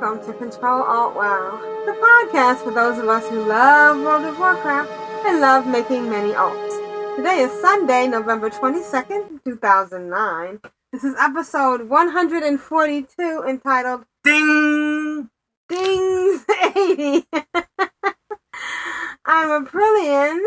[0.00, 4.38] welcome to Control Alt WoW, the podcast for those of us who love World of
[4.38, 4.90] Warcraft
[5.26, 7.16] and love making many alts.
[7.16, 10.60] Today is Sunday, November 22nd, 2009.
[10.92, 15.28] This is episode 142 entitled Ding!
[15.68, 17.26] Dings 80.
[19.26, 20.40] I'm Aprillian,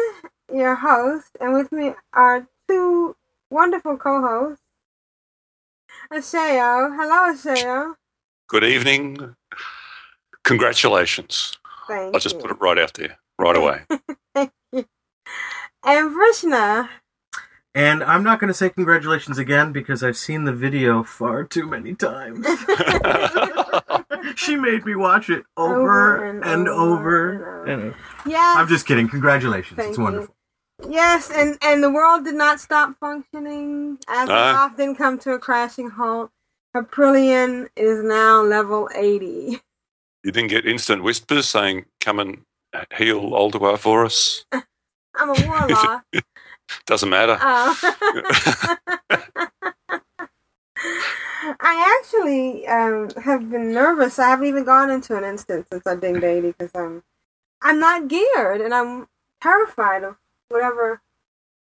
[0.52, 3.16] your host, and with me are two
[3.52, 4.64] wonderful co-hosts.
[6.12, 6.96] Ashayo.
[6.98, 7.96] Hello, Ashayo.
[8.48, 9.36] Good evening.
[10.44, 11.58] Congratulations.
[11.88, 12.42] Thank I'll just you.
[12.42, 13.82] put it right out there, right away.
[15.88, 16.90] And Vrishna.
[17.76, 21.68] And I'm not going to say congratulations again because I've seen the video far too
[21.68, 22.44] many times.
[24.36, 27.64] she made me watch it over, Over and and, over over.
[27.66, 27.98] and and over.
[28.26, 28.58] Yes.
[28.58, 29.08] I'm just kidding.
[29.08, 29.78] Congratulations.
[29.78, 30.04] Thank it's you.
[30.06, 30.36] wonderful.
[30.90, 34.66] Yes, and, and the world did not stop functioning as it Ah.
[34.66, 36.32] often come to a crashing halt.
[36.76, 39.62] Aprillian is now level 80.
[40.24, 42.42] You didn't get instant whispers saying, come and
[42.98, 44.44] heal Ulduar for us?
[45.16, 46.04] I'm a warlock.
[46.86, 47.38] Doesn't matter.
[47.40, 47.96] Oh.
[51.62, 54.20] I actually um, have been nervous.
[54.20, 57.04] I haven't even gone into an instance since I dinged 80 because I'm,
[57.62, 59.08] I'm not geared and I'm
[59.42, 60.18] terrified of
[60.50, 61.02] whatever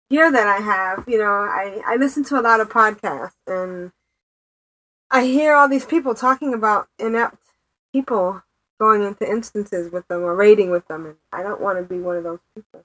[0.08, 1.04] gear that I have.
[1.06, 3.92] You know, I, I listen to a lot of podcasts and
[5.10, 7.38] I hear all these people talking about inept
[7.92, 8.42] people
[8.80, 12.00] going into instances with them or raiding with them, and I don't want to be
[12.00, 12.84] one of those people.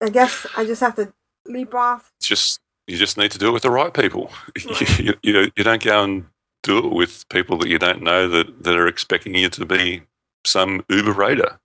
[0.00, 1.12] I guess I just have to
[1.46, 2.12] leap off.
[2.20, 4.30] It's just you just need to do it with the right people.
[4.66, 4.98] Right.
[4.98, 6.26] you, you, know, you don't go and
[6.62, 10.02] do it with people that you don't know that, that are expecting you to be
[10.44, 11.58] some Uber raider.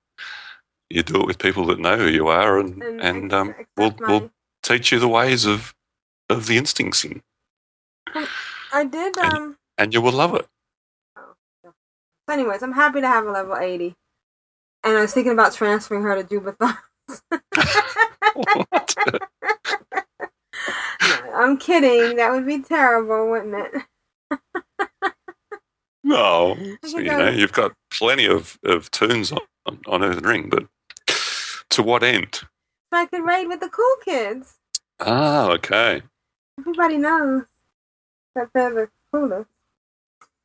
[0.90, 3.96] You do it with people that know who you are and, and, and um, will
[4.00, 4.32] will
[4.62, 5.74] teach you the ways of
[6.30, 7.22] of the instincts and,
[8.74, 9.18] I did.
[9.18, 9.58] And- Um.
[9.78, 10.48] and you will love it.
[11.66, 11.74] So
[12.34, 13.96] anyways, I'm happy to have a level 80,
[14.84, 16.78] and I was thinking about transferring her to Jubathon.
[21.34, 22.18] I'm kidding.
[22.18, 23.84] That would be terrible, wouldn't it?
[26.04, 30.66] No, so, you know, you've got plenty of, of tunes on, on Earthen Ring, but
[31.70, 32.34] to what end?
[32.34, 32.48] So
[32.94, 34.56] I could raid with the cool kids.
[35.00, 36.02] Ah, okay.
[36.60, 37.44] Everybody knows
[38.36, 39.50] that they're the coolest.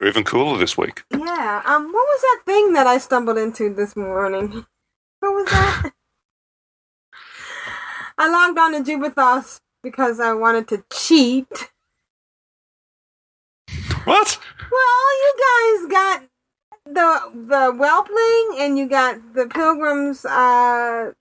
[0.05, 1.05] Even cooler this week.
[1.11, 1.63] Yeah.
[1.65, 1.85] Um.
[1.87, 4.67] What was that thing that I stumbled into this morning?
[5.21, 5.93] What was that?
[8.19, 11.47] I logged on to Jubathos because I wanted to cheat.
[14.05, 14.39] What?
[14.71, 16.23] Well, you guys got
[16.87, 21.13] the the Whelpling and you got the Pilgrims uh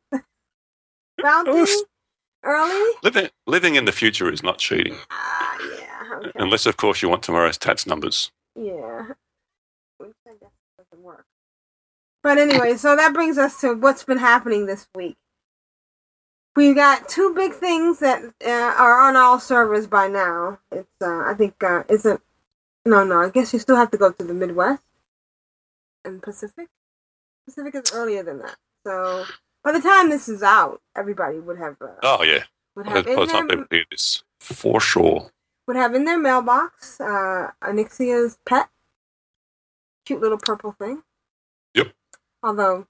[1.21, 1.65] bounty
[2.43, 2.91] early.
[3.03, 5.74] Living living in the future is not cheating, yeah,
[6.19, 6.31] okay.
[6.35, 8.31] unless, of course, you want tomorrow's tax numbers.
[8.55, 9.07] Yeah.
[9.99, 11.25] Which I guess doesn't work.
[12.23, 15.17] But anyway, so that brings us to what's been happening this week.
[16.55, 20.59] We've got two big things that uh, are on all servers by now.
[20.71, 22.21] It's uh, I think uh, is it
[22.85, 24.83] no no I guess you still have to go to the Midwest
[26.05, 26.67] and Pacific.
[27.45, 28.57] Pacific is earlier than that.
[28.85, 29.25] So
[29.63, 32.43] by the time this is out, everybody would have uh, Oh, yeah.
[32.75, 35.31] would By have the in time hear this, for sure.
[35.67, 38.69] Would have in their mailbox uh, Onyxia's pet,
[40.05, 41.03] cute little purple thing.
[41.73, 41.93] Yep.
[42.43, 42.87] Although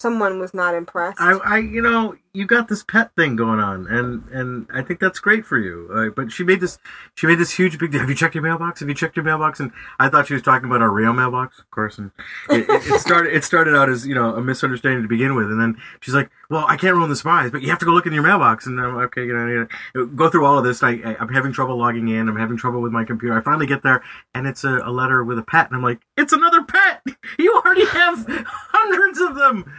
[0.00, 1.20] someone was not impressed.
[1.20, 5.00] I, I, you know, you got this pet thing going on, and and I think
[5.00, 5.90] that's great for you.
[5.92, 6.78] Uh, but she made this,
[7.14, 8.00] she made this huge big deal.
[8.02, 8.80] Have you checked your mailbox?
[8.80, 9.58] Have you checked your mailbox?
[9.58, 11.98] And I thought she was talking about our real mailbox, of course.
[11.98, 12.12] And
[12.48, 15.46] it, it, it started, it started out as you know a misunderstanding to begin with,
[15.46, 17.92] and then she's like, "Well, I can't ruin the surprise, but you have to go
[17.92, 20.64] look in your mailbox." And I'm okay, you know, you know, go through all of
[20.64, 20.84] this.
[20.84, 22.28] I, I'm having trouble logging in.
[22.28, 23.36] I'm having trouble with my computer.
[23.36, 24.04] I finally get there,
[24.34, 27.02] and it's a, a letter with a pet, and I'm like, "It's another pet.
[27.38, 29.72] You already have hundreds of them."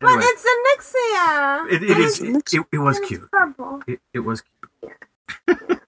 [0.00, 0.24] But Anyway.
[0.26, 1.72] it's Onyxia.
[1.72, 2.20] It, it it's-
[2.54, 3.30] It, it was cute.
[3.30, 3.82] Purple.
[3.86, 4.42] It, it was.
[4.42, 5.80] Cute.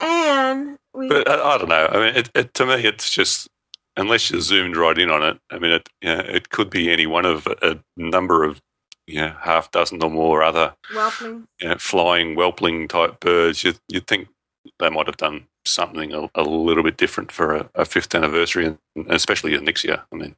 [0.00, 1.88] and we But I, I don't know.
[1.90, 3.48] I mean, it, it, to me, it's just
[3.96, 5.38] unless you're zoomed right in on it.
[5.50, 8.60] I mean, it you know, it could be any one of a, a number of
[9.06, 11.46] you know half dozen or more other Whelpling.
[11.60, 13.64] you know, flying whelpling type birds.
[13.64, 14.28] You you'd think
[14.78, 18.66] they might have done something a, a little bit different for a, a fifth anniversary,
[18.66, 18.78] and
[19.10, 20.02] especially in next year.
[20.12, 20.36] I mean,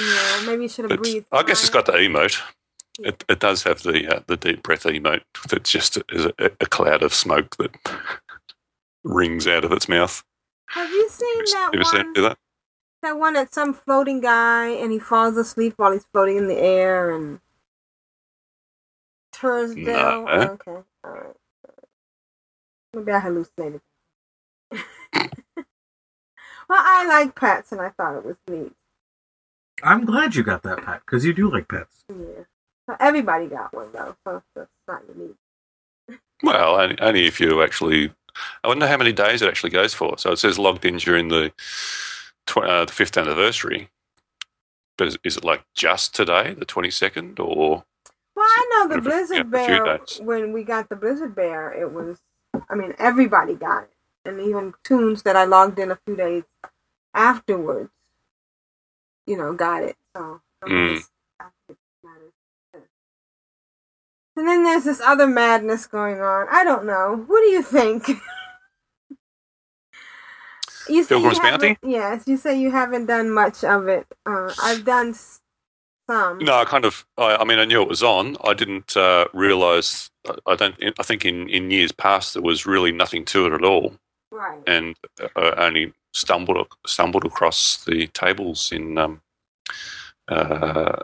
[0.00, 1.26] Yeah, maybe you should have breathed.
[1.32, 2.40] I guess it's got the emote.
[3.00, 6.66] It, it does have the uh, the deep breath emote that just is a, a
[6.66, 7.70] cloud of smoke that
[9.04, 10.22] rings out of its mouth.
[10.68, 12.12] Have you seen that Ever seen one?
[12.14, 12.38] do that?
[13.02, 16.58] That one at some floating guy, and he falls asleep while he's floating in the
[16.58, 17.40] air, and
[19.32, 19.84] Tursdale.
[19.84, 20.28] No.
[20.28, 21.36] Okay, all right.
[22.94, 23.80] Maybe I hallucinated.
[24.72, 25.24] well,
[26.70, 28.72] I like pets, and I thought it was neat.
[29.82, 32.04] I'm glad you got that pet because you do like pets.
[32.08, 32.44] Yeah.
[33.00, 35.36] Everybody got one though, so that's not unique.
[36.42, 38.12] Well, only, only if you actually.
[38.64, 40.18] I wonder how many days it actually goes for.
[40.18, 41.52] So it says logged in during the
[42.46, 43.90] tw- uh, the fifth anniversary.
[44.98, 47.84] But is, is it like just today, the twenty second, or
[48.36, 49.98] Well, I know the Blizzard yeah, a Bear.
[49.98, 50.20] days.
[50.22, 52.18] When we got the Blizzard Bear, it was.
[52.70, 53.92] I mean, everybody got it,
[54.24, 56.44] and even tunes that I logged in a few days
[57.14, 57.90] afterwards,
[59.26, 59.96] you know, got it.
[60.16, 60.40] So.
[60.64, 61.00] Mm.
[61.40, 62.32] I think it matters.
[64.36, 66.46] And then there's this other madness going on.
[66.50, 67.24] I don't know.
[67.26, 68.08] What do you think?
[70.88, 71.78] you say Pilgrim's you Bounty?
[71.82, 74.06] Yes, you say you haven't done much of it.
[74.26, 76.38] Uh, I've done some.
[76.38, 76.56] no?
[76.58, 77.06] I kind of.
[77.18, 78.36] I, I mean, I knew it was on.
[78.44, 80.10] I didn't uh, realize.
[80.46, 80.74] I don't.
[80.98, 83.94] I think in, in years past there was really nothing to it at all,
[84.30, 84.60] Right.
[84.66, 84.96] and
[85.36, 88.98] uh, only stumbled stumbled across the tables in.
[88.98, 89.20] Um,
[90.28, 91.02] uh,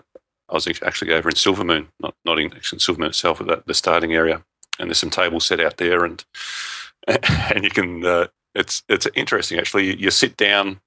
[0.48, 4.14] I was actually over in Silvermoon, not not in actually Silvermoon itself, but the, starting
[4.14, 4.42] area,
[4.78, 6.24] and there's some tables set out there, and
[7.06, 8.04] and you can.
[8.04, 9.86] Uh, it's it's interesting actually.
[9.86, 10.80] You, you sit down,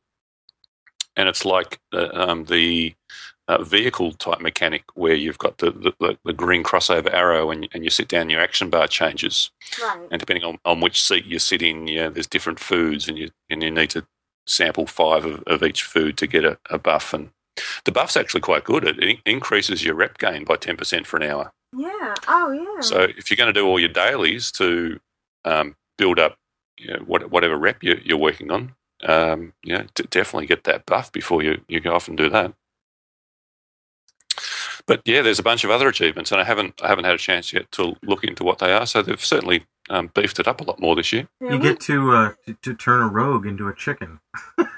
[1.15, 2.93] and it's like uh, um, the
[3.47, 7.67] uh, vehicle type mechanic where you've got the, the, the, the green crossover arrow, and
[7.73, 9.51] and you sit down, your action bar changes,
[9.81, 10.07] Right.
[10.11, 13.29] and depending on, on which seat you sit in, yeah, there's different foods, and you
[13.49, 14.05] and you need to
[14.47, 17.13] sample five of, of each food to get a, a buff.
[17.13, 17.29] And
[17.85, 18.87] the buff's actually quite good.
[18.87, 21.51] It in- increases your rep gain by ten percent for an hour.
[21.75, 22.15] Yeah.
[22.27, 22.81] Oh, yeah.
[22.81, 24.99] So if you're going to do all your dailies to
[25.43, 26.37] um, build up
[26.77, 30.85] you know, what, whatever rep you, you're working on, um, know, d- definitely get that
[30.85, 32.53] buff before you, you go off and do that.
[34.87, 37.19] But yeah, there's a bunch of other achievements, and I haven't I haven't had a
[37.19, 38.85] chance yet to look into what they are.
[38.85, 41.27] So they've certainly um, beefed it up a lot more this year.
[41.41, 44.19] Yeah, You get to, uh, to to turn a rogue into a chicken.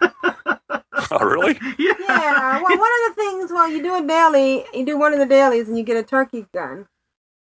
[1.10, 1.58] Oh, really?
[1.80, 1.94] yeah.
[2.00, 2.62] yeah.
[2.62, 5.26] Well, one of the things, well, you do a daily, you do one of the
[5.26, 6.88] dailies, and you get a turkey gun.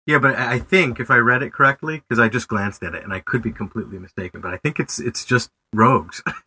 [0.06, 2.94] Yeah, but I I think if I read it correctly, because I just glanced at
[2.94, 6.22] it and I could be completely mistaken, but I think it's it's just rogues.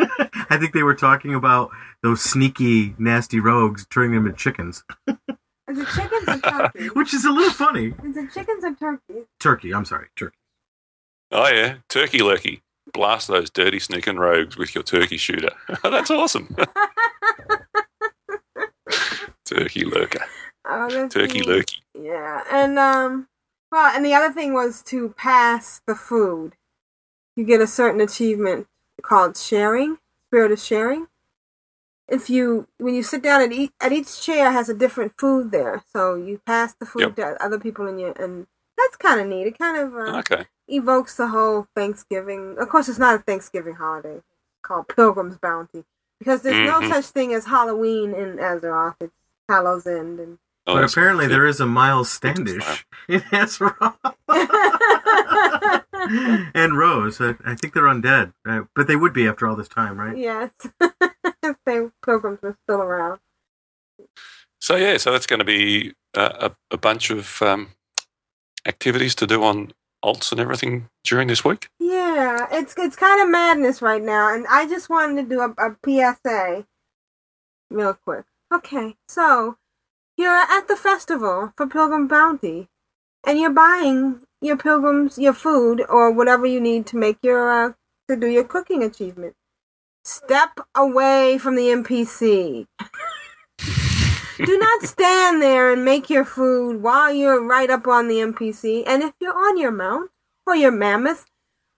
[0.50, 1.70] I think they were talking about
[2.04, 4.84] those sneaky, nasty rogues turning them into chickens,
[5.70, 6.92] Is it chickens or turkeys?
[6.96, 7.94] which is a little funny.
[8.04, 9.26] Is it chickens or turkeys?
[9.40, 10.38] Turkey, I'm sorry, turkey.
[11.32, 12.62] Oh yeah, turkey lurkey.
[12.94, 15.50] Blast those dirty sneaking rogues with your turkey shooter.
[15.84, 16.56] That's awesome.
[19.46, 20.24] turkey lurker.
[20.66, 21.48] Oh, turkey neat.
[21.48, 21.80] lurkey.
[22.00, 23.28] Yeah, and um,
[23.72, 26.54] well, and the other thing was to pass the food.
[27.36, 28.68] You get a certain achievement
[29.02, 29.98] called sharing,
[30.30, 31.08] spirit of sharing.
[32.07, 35.52] If you, when you sit down at each, at each chair has a different food
[35.52, 37.16] there, so you pass the food Yep.
[37.16, 38.46] to other people in your, and
[38.78, 39.48] that's kind of neat.
[39.48, 40.46] It kind of uh, Okay.
[40.68, 42.57] evokes the whole Thanksgiving.
[42.60, 44.18] Of course, it's not a Thanksgiving holiday.
[44.18, 44.25] It's
[44.62, 45.84] called Pilgrim's Bounty
[46.20, 46.82] because there's Mhm.
[46.82, 48.96] no such thing as Halloween in Azeroth.
[49.00, 49.13] It's
[49.50, 50.38] Hallows End, and
[50.68, 51.30] Oh, but apparently yeah.
[51.30, 53.96] there is a Miles Standish in Azeroth.
[56.54, 59.68] and Rose, I, I think they're undead, uh, but they would be after all this
[59.68, 60.18] time, right?
[60.18, 63.20] yes, if they pilgrims were still around.
[64.60, 67.70] So yeah, so that's going to be uh, a, a bunch of um,
[68.66, 71.70] activities to do on alts and everything during this week.
[71.80, 75.50] Yeah, it's it's kind of madness right now, and I just wanted to do a,
[75.58, 76.66] a PSA
[77.70, 78.26] real quick.
[78.54, 79.58] Okay, so
[80.18, 82.70] you're at the festival for Pilgrim Bounty,
[83.26, 87.74] and you're buying your pilgrims your food or whatever you need to make your uh,
[88.08, 89.34] to do your cooking achievement.
[90.04, 92.68] Step away from the NPC.
[94.38, 98.84] Do not stand there and make your food while you're right up on the NPC.
[98.86, 100.12] And if you're on your mount
[100.46, 101.25] or your mammoth,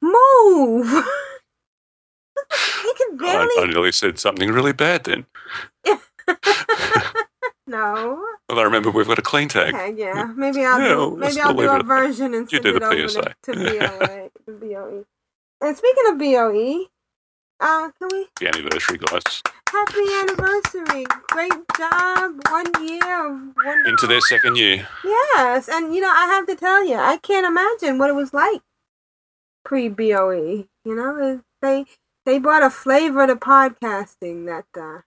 [0.01, 0.91] move.
[2.83, 3.53] you can I, barely.
[3.59, 5.25] I nearly said something really bad then.
[7.67, 8.25] no.
[8.49, 9.73] Well, I remember we've got a clean tag.
[9.75, 10.31] Okay, yeah.
[10.35, 11.17] Maybe I'll Yeah, do.
[11.17, 11.85] Maybe I'll do a it at that.
[11.85, 15.05] version and send it over to, to BOE.
[15.61, 16.85] And speaking of BOE,
[17.59, 19.41] uh, can we The anniversary, guys.
[19.69, 21.05] happy anniversary?
[21.29, 22.39] Great job.
[22.49, 23.89] One year of wonderful.
[23.91, 24.87] Into their second year.
[25.03, 28.33] Yes, and you know, I have to tell you, I can't imagine what it was
[28.33, 28.61] like
[29.65, 30.67] pre BOE.
[30.85, 31.85] You know, they
[32.25, 35.01] they brought a flavor to podcasting that uh,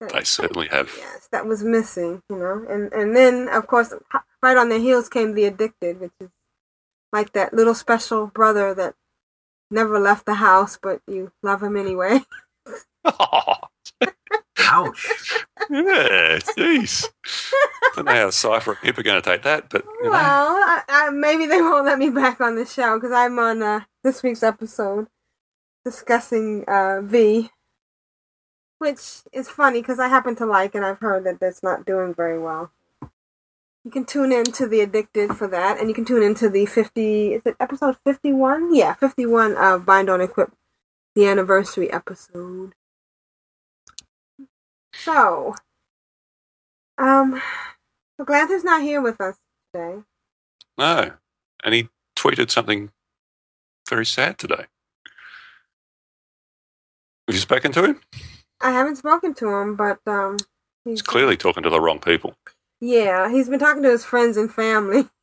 [0.00, 0.90] that They certainly have.
[0.96, 2.22] yes that was missing.
[2.30, 3.92] You know, and and then of course
[4.42, 6.28] right on their heels came the addicted, which is
[7.12, 8.94] like that little special brother that
[9.70, 12.20] never left the house, but you love him anyway.
[14.62, 15.44] Ouch.
[15.70, 17.08] yeah, jeez.
[17.96, 20.20] Don't know how Cypher and Hip are going to take that, but you know, Well,
[20.20, 23.80] I, I, maybe they won't let me back on the show because I'm on uh,
[24.04, 25.08] this week's episode
[25.84, 27.50] discussing uh, V,
[28.80, 32.14] which is funny because I happen to like and I've heard that that's not doing
[32.14, 32.72] very well.
[33.84, 36.66] You can tune in to the Addicted for that, and you can tune into the
[36.66, 37.34] 50.
[37.34, 38.74] Is it episode 51?
[38.74, 40.52] Yeah, 51 of Bind on Equip,
[41.14, 42.72] the anniversary episode.
[44.94, 45.54] So,
[46.96, 47.40] um,
[48.16, 49.36] so Glanthur's not here with us
[49.74, 50.00] today.
[50.78, 51.12] no.
[51.62, 52.90] And he tweeted something
[53.88, 54.64] very sad today.
[57.28, 58.00] Have you spoken to him?
[58.60, 60.36] I haven't spoken to him, but um,
[60.84, 62.34] he's He's clearly talking to the wrong people.
[62.80, 65.08] yeah, he's been talking to his friends and family.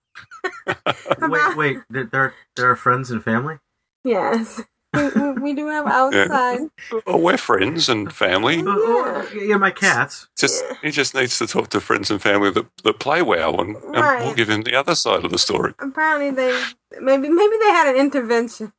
[1.21, 1.77] Wait, wait.
[1.89, 3.57] There, there there are friends and family.
[4.03, 4.61] Yes,
[4.93, 6.61] we, we- we do have outside.
[7.05, 8.63] Oh, we're friends and family.
[8.65, 10.27] Oh, oh, yeah, my cats.
[10.37, 13.75] Just he just needs to talk to friends and family that, that play well, and,
[13.75, 14.23] and Right.
[14.25, 15.73] we'll give him the other side of the story.
[15.79, 16.51] Apparently, they
[16.99, 18.73] maybe maybe they had an intervention.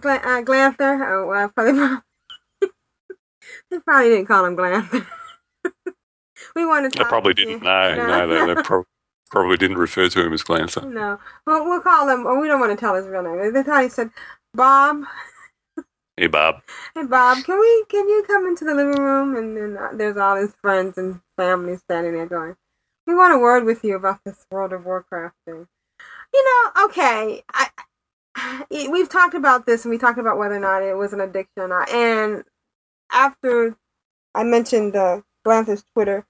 [0.00, 1.98] Gla- uh, Glanthur, oh well, probably
[3.70, 5.06] they probably didn't call him Glanthur.
[6.56, 7.60] we wanted to They probably with you.
[7.60, 7.64] didn't.
[7.64, 8.84] No, no, they, they pro-
[9.30, 10.82] probably didn't refer to him as Glanthur.
[10.82, 12.26] No, we'll, we'll call him.
[12.26, 13.52] Or we don't want to tell his real name.
[13.52, 14.10] They thought he said,
[14.54, 15.04] "Bob,
[16.16, 16.62] Hey, Bob.
[16.94, 20.16] hey Bob, can we can you come into the living room?" And then uh, there's
[20.16, 22.56] all his friends and family standing there going,
[23.06, 25.68] "We want a word with you about this World of Warcraft thing."
[26.34, 27.68] You know, okay, I,
[28.36, 31.20] I we've talked about this and we talked about whether or not it was an
[31.20, 31.90] addiction or not.
[31.90, 32.44] And
[33.12, 33.76] after
[34.34, 36.26] I mentioned uh, Glanthur's Twitter,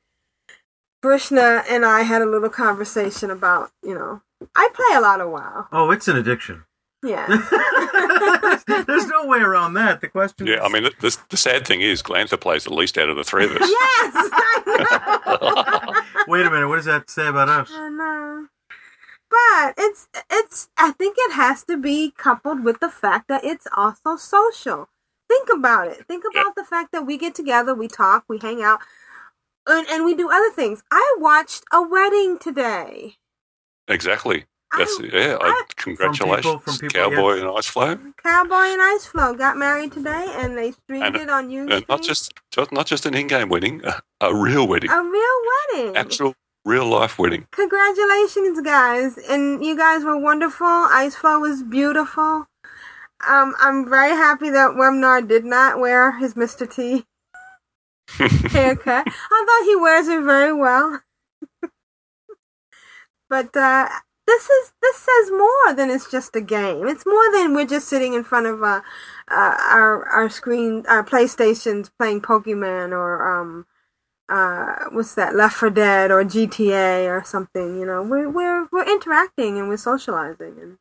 [1.02, 4.22] Vrishna and I had a little conversation about, you know,
[4.54, 5.66] I play a lot of WoW.
[5.72, 6.64] Oh, it's an addiction.
[7.04, 7.26] Yeah.
[8.86, 10.00] There's no way around that.
[10.00, 10.46] The question.
[10.46, 13.16] Yeah, I mean, the, the, the sad thing is, Glanthur plays the least out of
[13.16, 13.58] the three of us.
[13.60, 16.22] yes, I know.
[16.28, 16.68] Wait a minute.
[16.68, 17.70] What does that say about us?
[17.72, 18.46] I know.
[19.30, 23.66] But it's it's I think it has to be coupled with the fact that it's
[23.74, 24.88] also social.
[25.32, 26.04] Think about it.
[26.06, 28.80] Think about the fact that we get together, we talk, we hang out,
[29.66, 30.82] and, and we do other things.
[30.90, 33.16] I watched a wedding today.
[33.88, 34.44] Exactly.
[34.76, 35.36] That's I- yeah.
[35.40, 39.92] I, I- congratulations, from people, Cowboy and Ice Flow, Cowboy and Ice Flow got married
[39.92, 41.74] today, and they streamed And- it on uh, YouTube.
[41.76, 45.38] and not just just- not just an in-game wedding, a, a real wedding, a real
[45.50, 45.96] wedding.
[45.96, 46.34] actual
[46.64, 47.46] real life wedding.
[47.52, 49.18] Congratulations, guys!
[49.28, 50.66] And you guys were wonderful.
[50.66, 52.46] Ice Flow was beautiful.
[53.26, 56.68] Um, I'm very happy that Wemnar did not wear his Mr.
[56.68, 57.04] T
[58.50, 59.06] haircut.
[59.06, 61.02] Although he wears it very well.
[63.30, 63.88] but uh,
[64.26, 66.86] this is this says more than it's just a game.
[66.88, 68.80] It's more than we're just sitting in front of uh,
[69.28, 73.66] uh, our our screen, our PlayStations playing Pokemon or um
[74.28, 77.78] uh what's that Left 4 Dead or GTA or something.
[77.78, 80.78] You know, we're we're we're interacting and we're socializing and.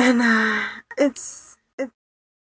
[0.00, 0.62] And uh,
[0.96, 1.90] it's it,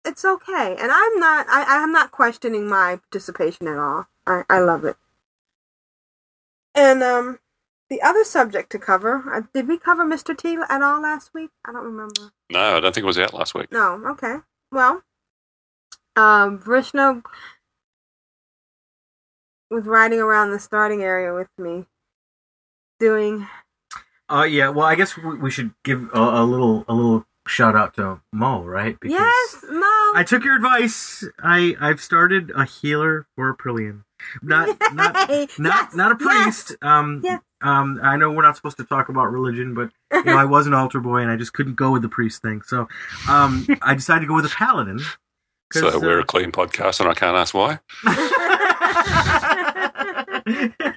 [0.05, 0.75] it's okay.
[0.79, 4.07] And I'm not I I'm not questioning my participation at all.
[4.27, 4.97] I I love it.
[6.75, 7.39] And um,
[7.89, 10.37] the other subject to cover uh, did we cover Mr.
[10.37, 11.49] T at all last week?
[11.65, 12.31] I don't remember.
[12.51, 13.71] No, I don't think it was out last week.
[13.71, 14.01] No.
[14.11, 14.37] Okay.
[14.71, 15.03] Well,
[16.15, 17.23] um, Vrishna
[19.71, 21.85] was riding around the starting area with me,
[22.99, 23.47] doing
[24.29, 24.69] Uh, yeah.
[24.69, 28.21] Well, I guess we, we should give a, a little a little shout out to
[28.31, 28.97] Mo, right?
[29.03, 29.81] yes, Mo.
[30.15, 31.23] I took your advice.
[31.41, 34.03] I I've started a healer for Aprillian.
[34.41, 35.47] Not not Yay!
[35.57, 36.65] not Yes, not a yes.
[36.67, 36.83] priest.
[36.83, 37.41] Um Yes.
[37.61, 40.67] um I know we're not supposed to talk about religion, but you know I was
[40.67, 42.61] an altar boy and I just couldn't go with the priest thing.
[42.63, 42.87] So
[43.29, 44.99] um I decided to go with a paladin.
[45.73, 47.79] So we're uh, a clean podcast, and I can't ask why.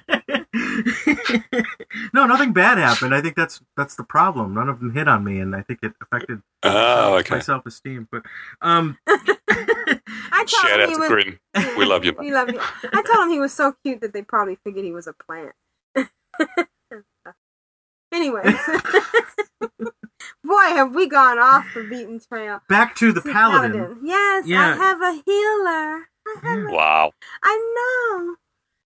[2.13, 3.13] no, nothing bad happened.
[3.13, 4.53] I think that's that's the problem.
[4.53, 8.07] None of them hit on me, and I think it affected Oh, my self esteem.
[8.11, 8.23] But
[8.61, 11.09] um, I told Shout him out he to was.
[11.09, 11.39] Grin.
[11.77, 12.13] We love you.
[12.19, 12.59] We love you.
[12.93, 15.53] I told him he was so cute that they probably figured he was a plant.
[18.13, 18.55] Anyways,
[20.43, 22.59] boy, have we gone off the beaten trail.
[22.67, 23.99] back to the See, paladin.
[24.03, 24.73] Yes, yeah.
[24.73, 26.09] I have a healer.
[26.27, 27.11] I have a Wow.
[27.41, 28.35] I know.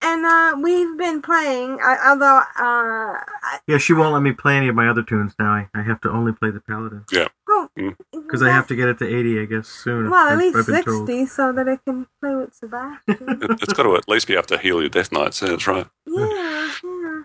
[0.02, 1.78] And uh, we've been playing.
[1.84, 5.34] Uh, although, uh, I- Yeah, she won't let me play any of my other tunes
[5.40, 5.52] now.
[5.52, 7.06] I, I have to only play the Paladin
[7.50, 7.70] oh,
[8.12, 10.10] because I have to get it to eighty, I guess, soon.
[10.10, 11.08] Well, at I've- least I've been told.
[11.08, 13.02] sixty, so that I can play with Sebastian.
[13.42, 15.42] It, it's got to at least be able to heal your death knights.
[15.42, 15.88] Yeah, that's right.
[16.08, 16.26] yeah,
[16.84, 17.22] yeah.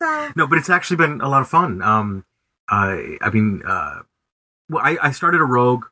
[0.00, 1.80] So No, but it's actually been a lot of fun.
[1.82, 2.24] Um,
[2.68, 4.00] I, I mean, uh,
[4.68, 5.84] well, I, I started a rogue.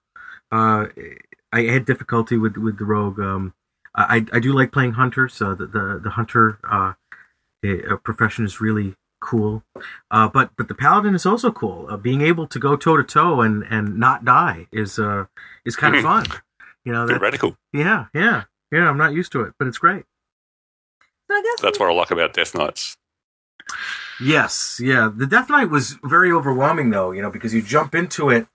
[0.51, 0.87] Uh,
[1.53, 3.21] I had difficulty with with the rogue.
[3.21, 3.55] Um,
[3.94, 6.92] I I do like playing hunter, so the the the hunter uh,
[7.64, 9.62] eh, uh, profession is really cool.
[10.11, 11.87] Uh, but but the paladin is also cool.
[11.88, 15.26] Uh, being able to go toe to toe and and not die is uh
[15.64, 16.26] is kind of fun.
[16.85, 17.20] You know Bit that.
[17.20, 17.56] radical.
[17.73, 18.88] Yeah, yeah, yeah.
[18.88, 20.04] I'm not used to it, but it's great.
[21.28, 22.97] So I guess That's what I like about death knights.
[24.20, 25.11] Yes, yeah.
[25.14, 28.47] The Death Knight was very overwhelming, though, you know, because you jump into it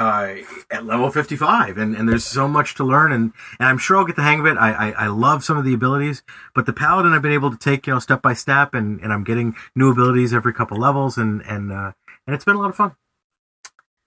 [0.00, 0.36] uh,
[0.70, 4.06] at level 55, and, and there's so much to learn, and, and I'm sure I'll
[4.06, 4.56] get the hang of it.
[4.56, 6.22] I, I, I love some of the abilities,
[6.54, 9.12] but the Paladin I've been able to take, you know, step by step, and, and
[9.12, 11.92] I'm getting new abilities every couple levels, and and uh,
[12.26, 12.96] and it's been a lot of fun.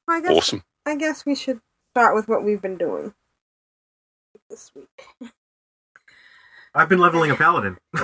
[0.08, 0.64] I guess Awesome.
[0.86, 1.62] I guess we should
[1.94, 3.14] start with what we've been doing
[4.50, 5.32] this week.
[6.76, 7.78] I've been leveling a Paladin.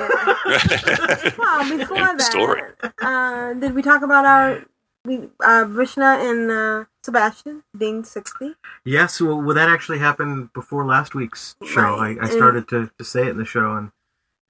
[1.37, 2.61] Well, before that, story.
[3.01, 4.63] uh, did we talk about our
[5.09, 8.55] we uh, Vrishna and uh, Sebastian being sixty?
[8.85, 11.81] yes, well, well, that actually happened before last week's show.
[11.97, 13.91] Right, I, I and- started to, to say it in the show, and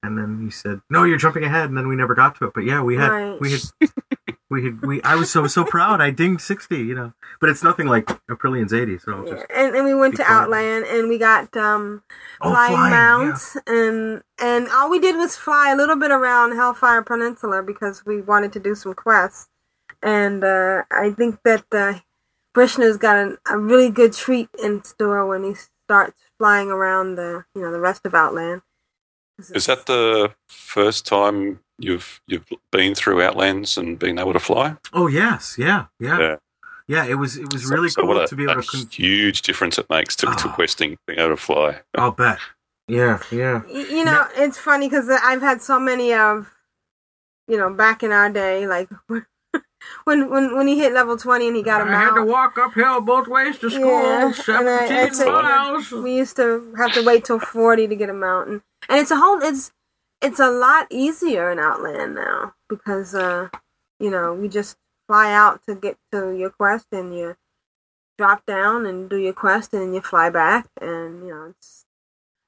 [0.02, 2.52] and then he said, "No, you're jumping ahead," and then we never got to it.
[2.54, 3.40] But yeah, we had Right.
[3.40, 3.60] we had
[4.50, 5.02] we had we.
[5.02, 6.00] I was so so proud.
[6.00, 8.98] I dinged sixty, you know, but it's nothing like Aprillian's eighty.
[8.98, 9.32] So Yeah.
[9.34, 10.36] just And and we went to quiet.
[10.44, 12.02] Outland and we got um
[12.40, 16.52] Oh, flying, flying, mounts and and all we did was fly a little bit around
[16.56, 19.49] Hellfire Peninsula because we wanted to do some quests.
[20.02, 21.94] And uh, I think that uh,
[22.54, 27.44] Vrishna's got a, a really good treat in store when he starts flying around the
[27.54, 28.62] you know the rest of Outland.
[29.54, 34.76] Is that the first time you've you've been through Outlands and been able to fly?
[34.92, 36.36] oh yes, yeah, yeah, yeah.
[36.88, 37.04] Yeah.
[37.06, 38.68] it was it was really so cool what a, to be able a to.
[38.70, 40.52] Con- huge difference it makes to, to Ah.
[40.54, 41.80] questing being able to fly.
[41.96, 42.38] I'll bet.
[42.88, 43.62] Yeah, yeah.
[43.68, 46.48] You know it's funny because I've had so many of
[47.48, 48.88] you know back in our day like
[50.04, 51.96] when when when he hit level twenty and he got a mount.
[51.96, 55.90] I had to walk uphill both ways to Yeah, and I- I said- miles.
[55.92, 59.16] We used to have to wait till forty to get a mountain, and it's a
[59.16, 59.72] whole it's
[60.20, 63.48] it's a lot easier in Outland now because uh
[63.98, 64.76] you know you just
[65.08, 67.36] fly out to get to your quest and you
[68.18, 71.84] drop down and do your quest and you fly back and you know it's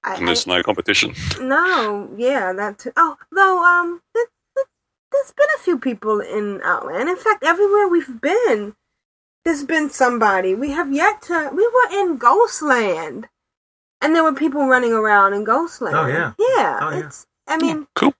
[0.04, 1.14] I, And there's no competition.
[1.40, 2.92] No yeah that too.
[2.96, 4.28] oh though um th- th-
[5.12, 8.74] there's been a few people in Outland in fact everywhere we've been
[9.44, 10.54] there's been somebody.
[10.54, 11.50] We have yet to.
[11.52, 13.26] We were in Ghostland,
[14.00, 15.96] and there were people running around in Ghostland.
[15.96, 16.32] Oh, yeah.
[16.38, 16.78] yeah.
[16.80, 17.06] Oh, yeah.
[17.06, 17.26] It's.
[17.48, 18.14] I mean, Cool.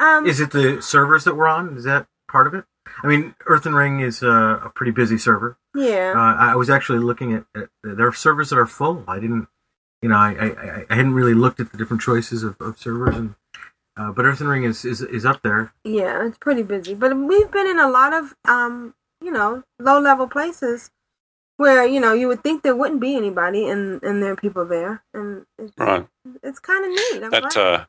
[0.00, 1.76] um, Is it the servers that we're on?
[1.76, 2.64] Is that part of it?
[3.04, 5.56] I mean, Earthen Ring is uh, a pretty busy server.
[5.76, 6.12] yeah.
[6.16, 9.04] Uh, I was actually looking at, at there are servers that are full.
[9.06, 9.46] I didn't,
[10.02, 13.14] you know, I, I, I hadn't really looked at the different choices of, of servers,
[13.14, 13.36] and
[13.96, 15.72] uh, but Earthen Ring is, is is up there.
[15.84, 16.94] yeah, it's pretty busy.
[16.94, 20.90] But we've been in a lot of, um, you know, low level places
[21.56, 24.64] where you know you would think there wouldn't be anybody, and and there are people
[24.64, 26.06] there, and it's, Right.
[26.42, 27.22] it's kind of neat.
[27.24, 27.56] I'm That glad.
[27.56, 27.84] uh,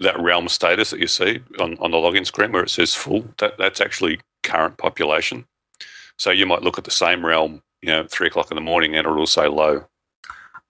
[0.00, 3.24] that realm status that you see on, on the login screen where it says full,
[3.38, 5.46] that that's actually current population.
[6.16, 8.94] So you might look at the same realm, you know, three o'clock in the morning,
[8.94, 9.86] and it'll say low.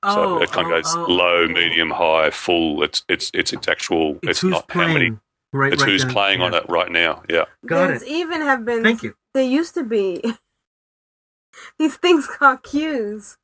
[0.05, 2.83] So it kind of goes low, medium, high, full.
[2.83, 4.13] It's it's it's its actual.
[4.23, 4.89] It's, It's, who's not playing.
[4.89, 5.17] how many.
[5.53, 6.13] Right, It's right who's then.
[6.13, 7.23] playing on it right now.
[7.29, 7.45] Yeah.
[7.67, 8.09] Got There's it.
[8.09, 8.83] even have been.
[8.83, 9.15] Thank you.
[9.35, 10.23] There used to be
[11.79, 13.37] these things called queues.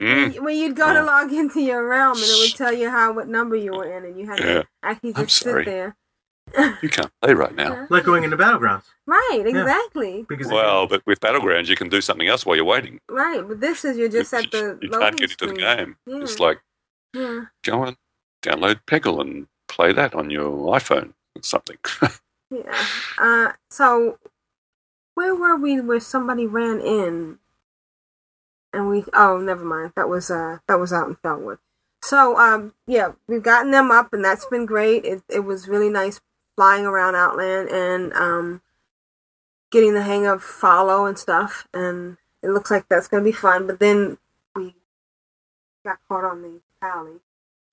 [0.00, 0.40] Mm.
[0.40, 1.04] Where you'd go to Oh.
[1.04, 4.06] log into your realm and it would tell you how what number you were in
[4.06, 4.44] and you had Yeah.
[4.62, 5.64] to actually I'm just sit sorry.
[5.66, 5.96] there.
[6.82, 7.86] You can't play right now.
[7.90, 10.24] Like going into battlegrounds Right, exactly.
[10.28, 13.00] because Well, but with battlegrounds, you can do something else while you're waiting.
[13.08, 15.96] Right, but this is you're just at the you loading can't get into the game.
[16.06, 16.22] Yeah.
[16.22, 16.60] It's like
[17.14, 17.44] Yeah.
[17.64, 17.96] go and
[18.42, 21.78] download Peggle and play that on your iPhone or something.
[22.52, 22.84] Yeah.
[23.16, 24.18] Uh, so
[25.14, 27.38] where were we where somebody ran in
[28.72, 29.92] and we oh never mind.
[29.96, 31.58] That was uh that was out in Felwood.
[32.02, 35.04] So um yeah, we've gotten them up and that's been great.
[35.04, 36.20] It it was really nice
[36.60, 38.60] flying around Outland and um
[39.70, 43.66] getting the hang of follow and stuff and it looks like that's gonna be fun.
[43.66, 44.18] But then
[44.54, 44.74] we
[45.84, 47.20] got caught on the alley.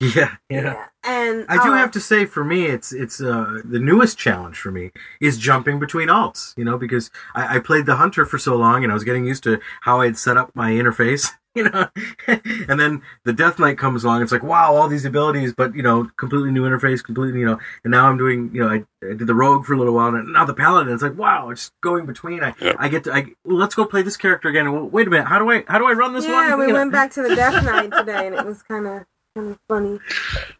[0.00, 0.86] yeah, yeah.
[1.02, 4.56] And I do uh, have to say, for me, it's it's uh, the newest challenge
[4.56, 6.56] for me is jumping between alts.
[6.56, 9.24] You know, because I, I played the hunter for so long, and I was getting
[9.24, 11.30] used to how I had set up my interface.
[11.58, 11.88] you know.
[12.68, 14.22] and then the Death Knight comes along.
[14.22, 17.58] It's like, wow, all these abilities, but you know, completely new interface, completely, you know.
[17.84, 20.14] And now I'm doing, you know, I, I did the Rogue for a little while,
[20.14, 20.92] and now the Paladin.
[20.92, 22.42] It's like, wow, it's going between.
[22.42, 22.74] I, Yeah.
[22.78, 24.72] I get to, I, well, let's go play this character again.
[24.72, 26.32] Well, wait a minute, how do I, how do I run this one?
[26.34, 26.78] yeah, we You know?
[26.78, 29.04] went back to the Death Knight today, and it was kind of
[29.36, 29.98] kind of funny.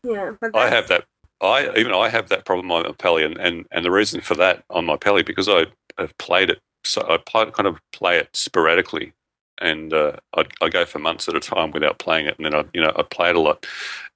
[0.03, 1.05] Yeah, but I have that.
[1.41, 4.35] I even I have that problem on my Pally, and, and, and the reason for
[4.35, 5.67] that on my Pally because I
[5.99, 6.61] have played it.
[6.85, 9.13] So I play, kind of play it sporadically,
[9.61, 12.55] and uh, I I go for months at a time without playing it, and then
[12.55, 13.67] I you know I play it a lot,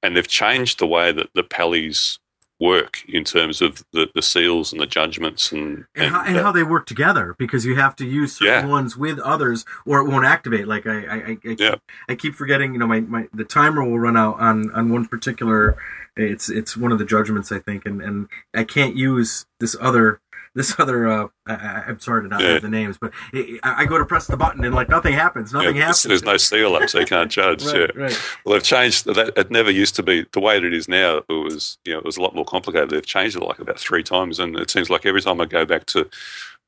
[0.02, 2.18] and they've changed the way that the Pallys
[2.60, 6.42] work in terms of the, the seals and the judgments and and, how, and uh,
[6.44, 8.70] how they work together because you have to use certain Yeah.
[8.70, 11.74] ones with others or it won't activate like i i, I, I, Yeah.
[12.08, 15.06] I keep forgetting you know my, my the timer will run out on on one
[15.06, 15.76] particular
[16.16, 20.20] it's it's one of the judgments i think and and i can't use this other
[20.54, 22.54] this other uh I, i'm sorry to not Yeah.
[22.54, 25.52] have the names but it, I, go to press the button and like nothing happens
[25.52, 27.64] nothing there's, happens there's no seal up, so you can't judge.
[27.64, 28.02] right, yeah.
[28.02, 28.20] right.
[28.44, 29.32] Well, they've changed that.
[29.36, 31.18] It never used to be the way that it is now.
[31.18, 32.90] It was, you know, it was a lot more complicated.
[32.90, 35.64] They've changed it like about three times, and it seems like every time I go
[35.64, 36.00] back to,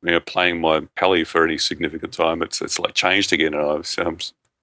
[0.02, 3.62] you know, playing my Pally for any significant time, it's it's like changed again, and
[3.62, 4.18] I'm, I'm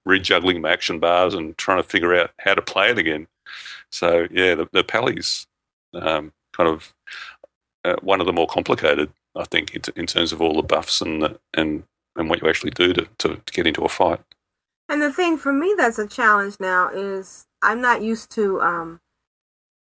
[0.08, 3.26] rejuggling my action bars and trying to figure out how to play it again.
[3.90, 5.46] So yeah, the, the Pally's
[5.94, 6.94] um, kind of
[7.84, 11.00] uh, one of the more complicated, I think, in, in terms of all the buffs
[11.00, 11.84] and the, and
[12.16, 14.20] and what you actually do to, to, to get into a fight.
[14.88, 19.00] And the thing for me that's a challenge now is I'm not used to um,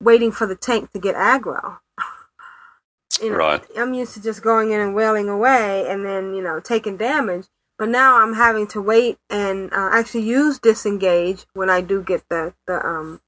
[0.01, 1.79] waiting for the tank to get aggro.
[3.21, 3.63] you know, Right.
[3.77, 7.45] I'm used to just going in and wailing away and then, you know, taking damage.
[7.79, 12.23] But now I'm having to wait and uh, actually use disengage when I do get
[12.29, 13.21] the, the um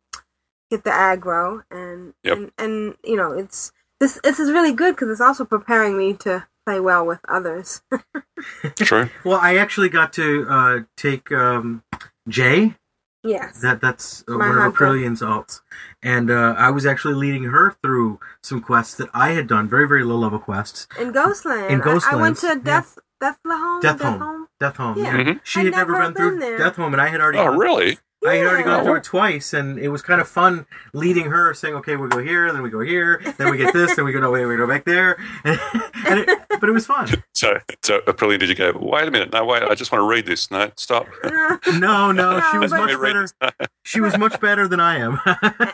[0.71, 2.37] get the aggro and Yep.
[2.37, 6.13] and, and you know it's this this is really good because it's also preparing me
[6.13, 7.81] to play well with others.
[8.75, 9.09] True.
[9.25, 11.83] well i actually got to uh take um
[12.27, 12.75] jay
[13.23, 13.59] yes.
[13.61, 14.71] That that's uh, one of hunter.
[14.71, 15.59] Aprillian's alts,
[16.01, 19.87] and uh, I was actually leading her through some quests that I had done, very
[19.89, 20.87] very low level quests.
[20.97, 21.69] In Ghostland.
[21.69, 22.55] In I, I went Ghostlands, to yeah.
[22.63, 23.81] Death Deatholme.
[23.81, 24.47] Death Home.
[24.61, 24.95] Deatholme.
[24.97, 25.03] Yeah.
[25.17, 25.39] Yeah, Mhm.
[25.43, 26.59] she I'd had never never been through there.
[26.59, 27.39] Deatholme, and I had already.
[27.39, 27.97] Oh, gone- really?
[28.25, 31.53] I had already gone through it twice, and it was kind of fun leading her,
[31.53, 34.11] saying, "Okay, we'll go here, then we go here, then we get this, then we
[34.11, 35.59] go no, wait, we go back there," and,
[36.05, 37.07] and it, but it was fun.
[37.33, 38.73] So, so uh, Aprilia, did you go?
[38.77, 39.31] Wait a minute!
[39.31, 39.63] No, wait!
[39.63, 40.51] I just want to read this.
[40.51, 41.07] No, stop.
[41.79, 43.55] No, no, she was much Let me read better.
[43.83, 45.19] She was much better than I am.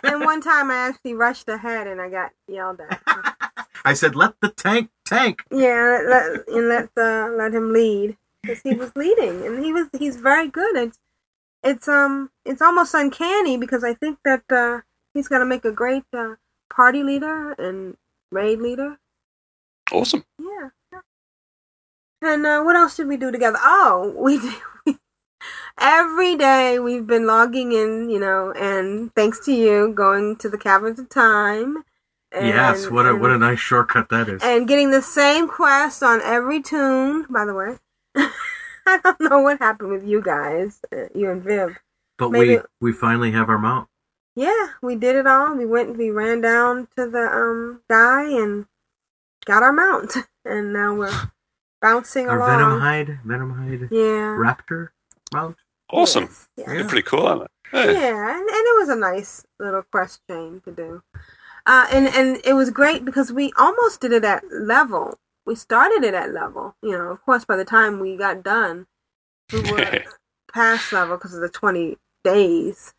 [0.03, 3.01] and one time I actually rushed ahead and I got yelled at.
[3.83, 8.61] I said, "Let the tank tank." yeah, let, and let the let him lead because
[8.61, 10.75] he was leading and he was he's very good.
[10.75, 10.99] It's
[11.65, 14.81] it's um it's almost uncanny because I think that uh,
[15.13, 16.35] he's gonna make a great uh,
[16.73, 17.97] party leader and
[18.31, 18.99] raid leader.
[19.91, 20.23] Awesome.
[20.39, 20.69] Yeah.
[20.93, 20.99] yeah.
[22.21, 23.57] And uh, what else did we do together?
[23.59, 24.97] Oh, we did.
[25.77, 30.57] Every day we've been logging in, you know, and thanks to you, going to the
[30.57, 31.83] Caverns of Time.
[32.31, 34.41] And, yes, what a and, what a nice shortcut that is.
[34.41, 37.77] And getting the same quest on every tune, by the way.
[38.87, 41.77] I don't know what happened with you guys, uh, you and Viv.
[42.17, 43.89] But maybe- we we finally have our mount.
[44.35, 45.55] Yeah, we did it all.
[45.55, 48.65] We went, we ran down to the um guy and
[49.45, 50.13] got our mount,
[50.45, 51.31] and now we're
[51.81, 52.49] bouncing Our along.
[52.49, 54.35] Venom Hide, Venom Hide Yeah.
[54.37, 54.89] Raptor
[55.33, 55.57] mount.
[55.89, 56.23] Awesome.
[56.23, 56.67] Yes, yes.
[56.67, 57.93] They're pretty cool, aren't they?
[57.93, 58.29] Yeah, Yeah.
[58.31, 61.03] and, and it was a nice little quest chain to do.
[61.67, 65.17] Uh, and, and it was great because we almost did it at level.
[65.45, 66.75] We started it at level.
[66.81, 68.87] You know, of course, by the time we got done,
[69.51, 70.03] we were
[70.53, 72.93] past level because of the 20 days.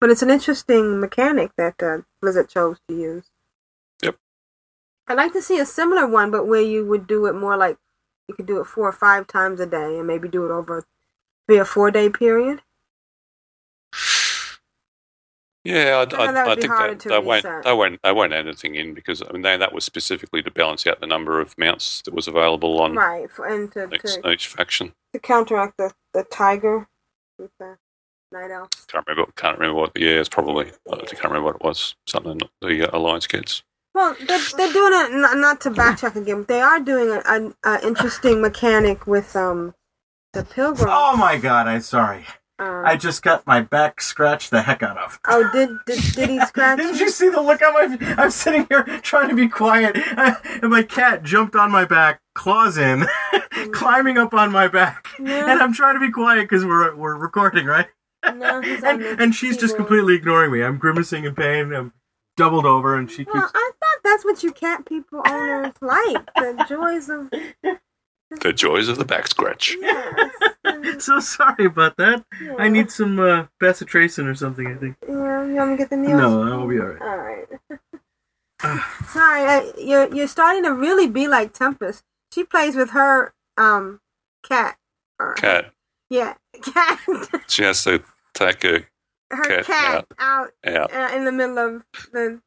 [0.00, 3.30] But it's an interesting mechanic that uh, Blizzard chose to use.
[4.02, 4.16] Yep.
[5.06, 7.78] I'd like to see a similar one, but where you would do it more like
[8.28, 10.84] you could do it four or five times a day and maybe do it over
[11.46, 12.62] maybe a four day period.
[15.64, 17.72] Yeah, I, I I, that would I be think harder that to they won't, they
[17.72, 20.86] won't they won't add anything in because I mean they, that was specifically to balance
[20.86, 24.30] out the number of mounts that was available on Right, for, and to, each, to,
[24.30, 24.92] each faction.
[25.12, 26.88] to counteract the, the tiger
[27.38, 27.76] with the
[28.32, 28.84] night elves.
[28.88, 29.32] Can't remember.
[29.36, 29.92] Can't remember what.
[29.96, 30.72] Yeah, it's probably.
[30.92, 31.94] I can't remember what it was.
[32.06, 33.62] Something the uh, alliance gets.
[33.94, 37.22] Well, they're, they're doing it not, not to backtrack again, but they are doing a,
[37.26, 39.74] a, a interesting mechanic with um
[40.32, 40.88] the pilgrim.
[40.90, 42.26] Oh my god, I'm sorry.
[42.58, 45.18] Um, I just got my back scratched the heck out of.
[45.26, 46.78] oh, did, did did he scratch?
[46.78, 48.14] Didn't you see the look on my?
[48.16, 49.96] I'm sitting here trying to be quiet,
[50.62, 53.06] and my cat jumped on my back, claws in,
[53.72, 55.32] climbing up on my back, No.
[55.34, 57.88] and I'm trying to be quiet because we're we're recording, right?
[58.24, 60.62] No, and, and she's just completely ignoring me.
[60.62, 61.74] I'm grimacing in pain.
[61.74, 61.92] I'm
[62.36, 63.52] doubled over, and she Well, keeps.
[63.54, 67.30] I thought that's what you cat people owners like the joys of
[68.40, 69.76] The joys of the back scratch.
[69.80, 70.30] yes,
[70.64, 71.04] yes.
[71.04, 72.24] so sorry about that.
[72.58, 74.66] I need some uh, bacitracin or something.
[74.66, 74.96] I think.
[75.08, 76.20] Yeah, you want me to get the needles?
[76.20, 77.02] No, I'll be all right.
[77.02, 78.80] All right.
[79.08, 82.02] Sorry, uh, you're you're starting to really be like Tempest.
[82.32, 84.00] She plays with her um
[84.42, 84.76] cat.
[85.18, 85.72] Or, Cat.
[86.10, 86.98] Yeah, cat.
[87.46, 88.02] She has to
[88.34, 88.88] take her
[89.30, 90.92] her Cat cat, out, out.
[90.92, 92.40] uh, in the middle of the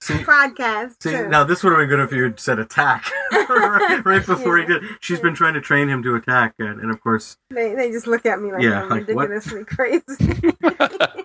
[0.00, 1.02] See, podcast.
[1.02, 1.28] see, too.
[1.28, 4.66] now this would have been good if you had said attack right before Yeah.
[4.66, 4.82] he did.
[5.00, 8.06] She's been trying to train him to attack, and, and of course, They they just
[8.06, 9.28] look at me like Yeah, I'm like, what?
[9.30, 10.04] ridiculously crazy.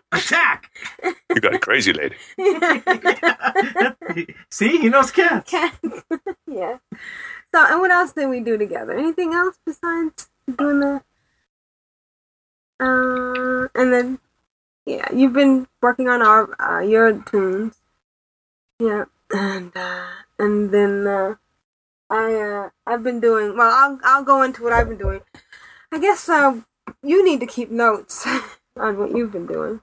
[0.13, 0.71] attack.
[1.03, 2.15] You got a crazy lady.
[4.49, 5.49] See, he knows cats.
[5.51, 5.77] Cats.
[6.47, 6.77] yeah.
[7.53, 8.93] So, and what else did we do together?
[8.97, 11.01] Anything else besides doing the?
[12.79, 14.19] Uh, and then,
[14.85, 17.75] yeah, you've been working on our uh, your tunes.
[18.81, 20.07] Yeah, and uh,
[20.39, 21.35] and then uh,
[22.09, 23.69] I uh, I've been doing well.
[23.71, 25.21] I'll I'll go into what I've been doing.
[25.91, 26.61] I guess uh,
[27.03, 28.25] you need to keep notes
[28.75, 29.81] on what you've been doing.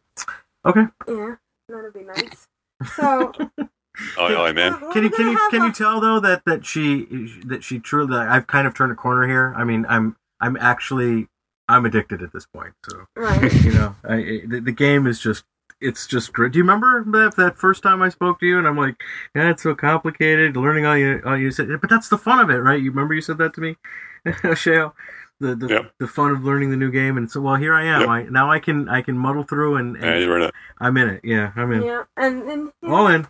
[0.66, 0.86] Okay.
[1.06, 1.36] Yeah,
[1.68, 2.48] that'd be nice.
[2.96, 3.32] So,
[4.18, 4.72] Aye, aye, man.
[4.92, 7.06] Can you can you can you tell though that that she
[7.46, 9.54] that she truly that I've kind of turned a corner here.
[9.56, 11.28] I mean, I'm I'm actually
[11.68, 12.74] I'm addicted at this point.
[12.90, 13.52] So Right.
[13.64, 15.44] you know, I, I- the, the game is just
[15.80, 16.52] it's just great.
[16.52, 19.00] Do you remember that that first time I spoke to you and I'm like,
[19.34, 20.56] yeah, it's so complicated.
[20.56, 22.80] Learning all you all you said, but that's the fun of it, right?
[22.82, 23.76] You remember you said that to me,
[24.56, 24.94] Shale.
[25.40, 25.92] The the, Yep.
[26.00, 28.00] the fun of learning the new game, and so well here I am.
[28.00, 28.08] Yep.
[28.08, 30.54] I now I can I can muddle through and, and Yeah, you're in it.
[30.80, 31.20] I'm in it.
[31.22, 31.82] Yeah, I'm in.
[31.84, 33.26] Yeah, and and he All in.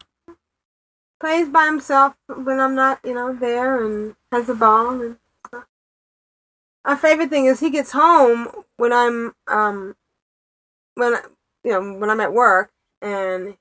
[1.21, 5.65] plays by himself when I'm not, you know, there, and has a ball and stuff.
[6.87, 9.95] My favorite thing is he gets home when I'm um
[10.95, 11.15] when
[11.69, 12.71] you know when I'm at work,
[13.03, 13.55] and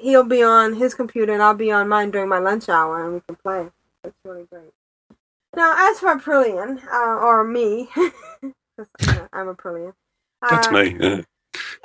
[0.00, 3.14] he'll be on his computer and I'll be on mine during my lunch hour, and
[3.14, 3.66] we can play.
[4.04, 4.72] That's really great.
[5.56, 9.94] Now, as for Aprillian, uh, or me, uh, I'm Aprillian.
[10.48, 10.96] That's uh, me.
[11.00, 11.20] Yeah.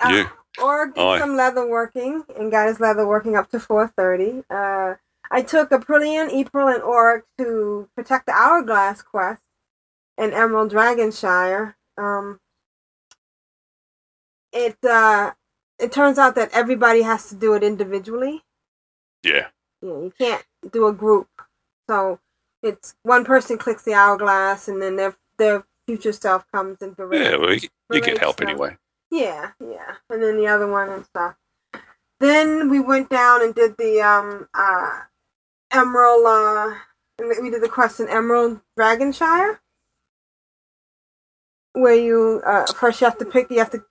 [0.07, 0.21] You.
[0.21, 0.29] uh,
[0.61, 1.19] or did Aye.
[1.19, 4.43] some leather working and got his leather working up to 4.30.
[4.49, 4.95] Uh,
[5.31, 9.41] I took Aprillian, April, and Oric to protect the Hourglass quest
[10.17, 11.73] in Emerald Dragonshrine.
[11.97, 12.39] Um,
[14.53, 15.31] it, uh,
[15.79, 18.43] it turns out that everybody has to do it individually.
[19.23, 19.47] Yeah.
[19.81, 21.27] Yeah, you can't do a group.
[21.89, 22.19] So
[22.63, 26.95] it's one person clicks the hourglass, and then their their future self comes and.
[26.97, 28.49] Yeah, well, you, you get help them.
[28.49, 28.77] anyway.
[29.11, 31.35] Yeah, yeah, and then the other one and stuff.
[32.19, 35.01] Then we went down and did the um uh
[35.71, 36.25] Emerald.
[36.25, 36.75] Uh,
[37.17, 39.57] and we did the quest in Emerald Dragonshrine,
[41.73, 43.49] where you uh first you have to pick.
[43.51, 43.83] You have to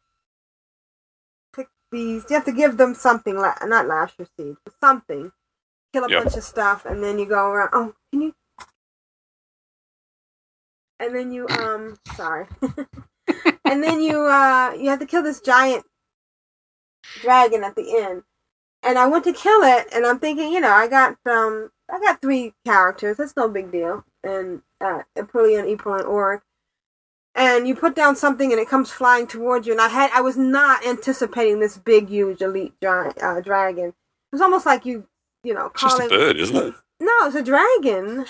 [1.95, 3.37] You have to give them something.
[3.37, 5.33] La- not lasher seed, something.
[5.93, 6.25] Kill a Yep.
[6.25, 7.71] bunch of stuff, and then you go around.
[7.73, 8.35] Oh, can you?
[11.01, 12.47] And then you um sorry.
[13.65, 15.85] and then you uh you have to kill this giant
[17.21, 18.23] dragon at the end.
[18.83, 22.01] And I went to kill it, and I'm thinking, you know, I got um I
[22.01, 23.19] got three characters.
[23.19, 24.05] That's no big deal.
[24.25, 26.41] And uh, Aprillian, April, and Oric.
[27.37, 29.73] And you put down something, and it comes flying towards you.
[29.73, 33.89] And I had I was not anticipating this big, huge, elite giant uh, dragon.
[33.89, 33.95] It
[34.33, 35.07] was almost like you,
[35.43, 36.75] you know, It's just a bird, isn't it?
[37.01, 38.27] No, it's a dragon.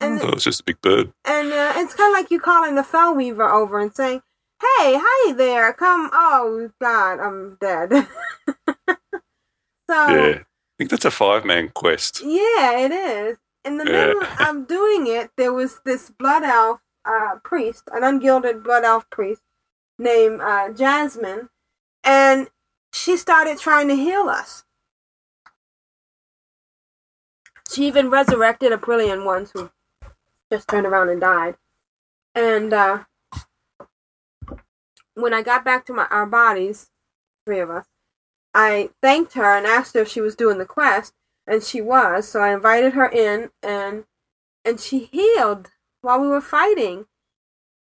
[0.00, 1.12] And Oh, it's just a big bird.
[1.24, 4.22] and uh, it's kind of like you calling the fell weaver over and saying,
[4.60, 7.90] "Hey, hi there, come." Oh God, I'm dead.
[9.90, 10.38] so Yeah.
[10.40, 10.44] I
[10.78, 12.22] think that's a five man quest.
[12.24, 13.38] yeah, it is.
[13.64, 14.12] In the Yeah.
[14.14, 19.08] middle of doing it, there was this blood elf uh, priest, an ungilded blood elf
[19.10, 19.42] priest
[19.98, 21.48] named uh, Jasmine,
[22.04, 22.48] and
[22.92, 24.64] she started trying to heal us.
[27.70, 29.70] She even resurrected a brilliant ones who
[30.50, 31.56] just turned around and died.
[32.34, 33.04] And uh,
[35.14, 36.90] when I got back to my our bodies,
[37.44, 37.86] three of us,
[38.54, 41.14] I thanked her and asked her if she was doing the quest,
[41.46, 42.28] and she was.
[42.28, 44.04] So I invited her in, and
[44.64, 45.70] and she healed
[46.02, 47.06] while we were fighting,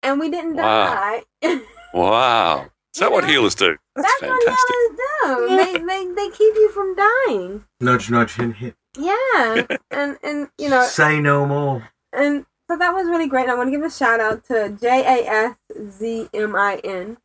[0.04, 1.22] and we didn't Wow.
[1.42, 1.62] die.
[1.94, 2.70] Wow.
[2.94, 3.32] Is that what Yeah.
[3.32, 3.78] healers do?
[3.96, 4.70] That's, That's fantastic.
[4.70, 5.58] what healers do.
[5.58, 7.64] They, they they keep you from dying.
[7.80, 8.76] Nudge, nudge, hint, hint.
[8.98, 11.90] Yeah, and and you know, Say no more.
[12.14, 13.44] and so that was really great.
[13.44, 15.56] And I want to give a shout out to J A S
[16.00, 17.18] Z M I N.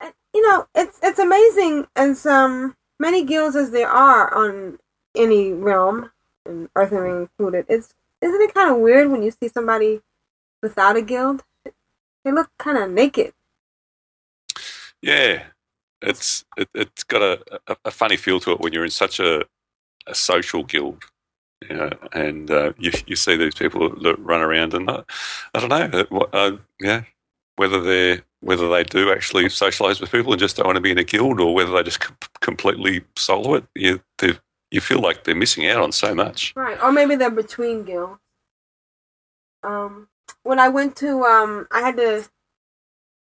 [0.00, 4.78] And, You know, it's it's amazing as um many guilds as there are on
[5.16, 6.10] any realm,
[6.46, 7.66] and Earth Ring included.
[7.68, 10.00] It's isn't it kind of weird when you see somebody
[10.62, 11.44] without a guild?
[12.24, 13.32] They look kind of naked.
[15.02, 15.44] Yeah.
[16.02, 19.20] It's it, it's got a, a, a funny feel to it when you're in such
[19.20, 19.44] a,
[20.06, 21.04] a social guild.
[21.68, 25.04] You know, and uh, you you see these people that run around and uh,
[25.54, 27.02] I don't know, uh, yeah,
[27.56, 30.90] whether they whether they do actually socialize with people and just don't want to be
[30.90, 33.64] in a guild, or whether they just com- completely solo it.
[33.76, 34.38] You they-
[34.72, 36.54] you feel like they're missing out on so much.
[36.56, 38.18] Right, or maybe they're between guilds.
[39.62, 40.08] Um,
[40.44, 42.26] when I went to, um, I had to,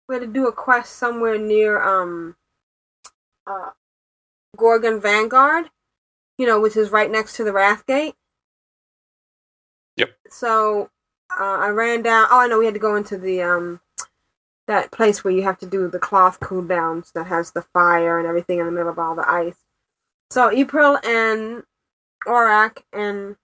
[0.07, 2.35] we had to do a quest somewhere near, um,
[3.47, 3.69] uh,
[4.57, 5.69] Kor'kron Vanguard,
[6.37, 8.15] you know, which is right next to the Wrathgate.
[9.95, 10.11] Yep.
[10.29, 10.89] So,
[11.31, 13.79] uh, I ran down, oh, I know, we had to go into the, um,
[14.67, 18.19] that place where you have to do the cloth cool downs that has the fire
[18.19, 19.55] and everything in the middle of all the ice.
[20.31, 21.63] So April and
[22.27, 23.37] Auric and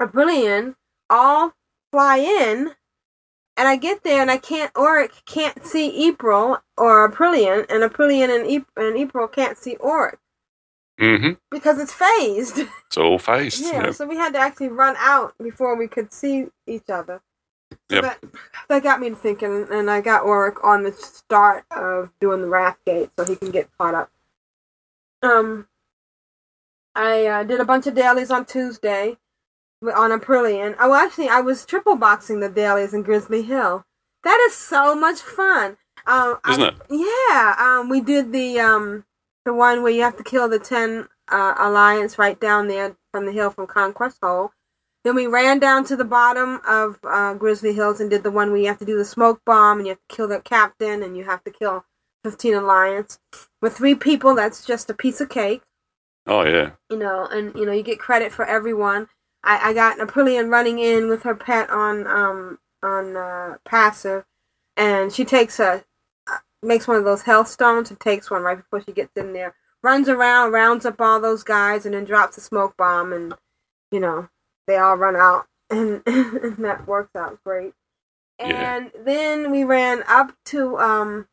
[0.00, 0.74] Aprillian
[1.10, 1.54] all
[1.92, 2.72] fly in,
[3.56, 4.72] and I get there and I can't.
[4.74, 10.18] Auric can't see April or Aprillian, and Aprillian and, Ep- and April can't see Auric
[11.00, 12.58] hmm because it's phased.
[12.88, 13.62] It's all phased.
[13.64, 13.94] yeah, Yep.
[13.94, 17.20] so we had to actually run out before we could see each other.
[17.90, 18.02] Yep.
[18.02, 18.24] that,
[18.68, 22.48] that got me to thinking, and I got Auric on the start of doing the
[22.48, 24.10] Wrathgate so he can get caught up.
[25.22, 25.68] Um,
[26.94, 29.16] I uh, did a bunch of dailies on Tuesday
[29.82, 30.76] on Aprillian.
[30.78, 33.84] Oh, actually, I was triple boxing the dailies in Grizzly Hill.
[34.24, 35.76] That is so much fun.
[36.06, 36.74] Um, Isn't I- it?
[36.90, 37.56] Yeah.
[37.58, 39.04] Um, we did the um
[39.44, 43.26] the one where you have to kill the ten uh, alliance right down there from
[43.26, 44.50] the hill from Conquest Hold.
[45.04, 48.50] Then we ran down to the bottom of uh, Grizzly Hills and did the one
[48.52, 51.02] where you have to do the smoke bomb and you have to kill the captain
[51.02, 51.84] and you have to kill
[52.22, 53.18] 15 alliance.
[53.60, 55.62] With three people, that's just a piece of cake,
[56.26, 56.72] Oh yeah.
[56.88, 59.08] you know, and you know you get credit for everyone.
[59.44, 64.24] I, I got Aprillian running in with her pet on um on uh, passive,
[64.76, 65.84] and she takes a
[66.30, 69.32] uh, makes one of those health stones and takes one right before she gets in
[69.32, 69.54] there.
[69.82, 73.34] Runs around, rounds up all those guys, and then drops a smoke bomb, and
[73.90, 74.28] you know
[74.66, 77.72] they all run out, and, and that works out great.
[78.38, 78.76] Yeah.
[78.76, 81.26] And then we ran up to um.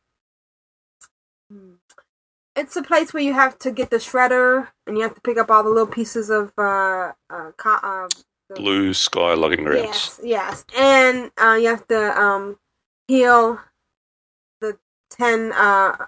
[2.60, 5.38] It's a place where you have to get the shredder, and you have to pick
[5.38, 8.10] up all the little pieces of uh, uh, co- uh
[8.50, 10.20] the- Blue sky logging grounds.
[10.20, 12.60] Yes, yes, and uh, you have to um
[13.08, 13.60] heal
[14.60, 14.78] the
[15.10, 16.08] ten uh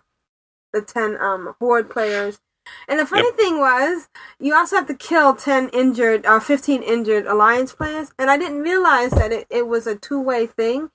[0.73, 2.39] the ten um horde players.
[2.87, 3.37] And the funny Yep.
[3.37, 4.09] thing was,
[4.39, 8.11] you also have to kill ten injured or fifteen injured alliance players.
[8.19, 10.91] And I didn't realize that it, it was a two way thing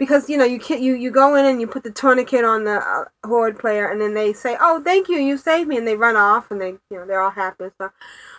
[0.00, 2.64] because you know you ki- you you go in and you put the tourniquet on
[2.64, 5.86] the uh, horde player, and then they say, "Oh, thank you, you saved me," and
[5.86, 7.92] they run off, and they you know they're all happy and stuff.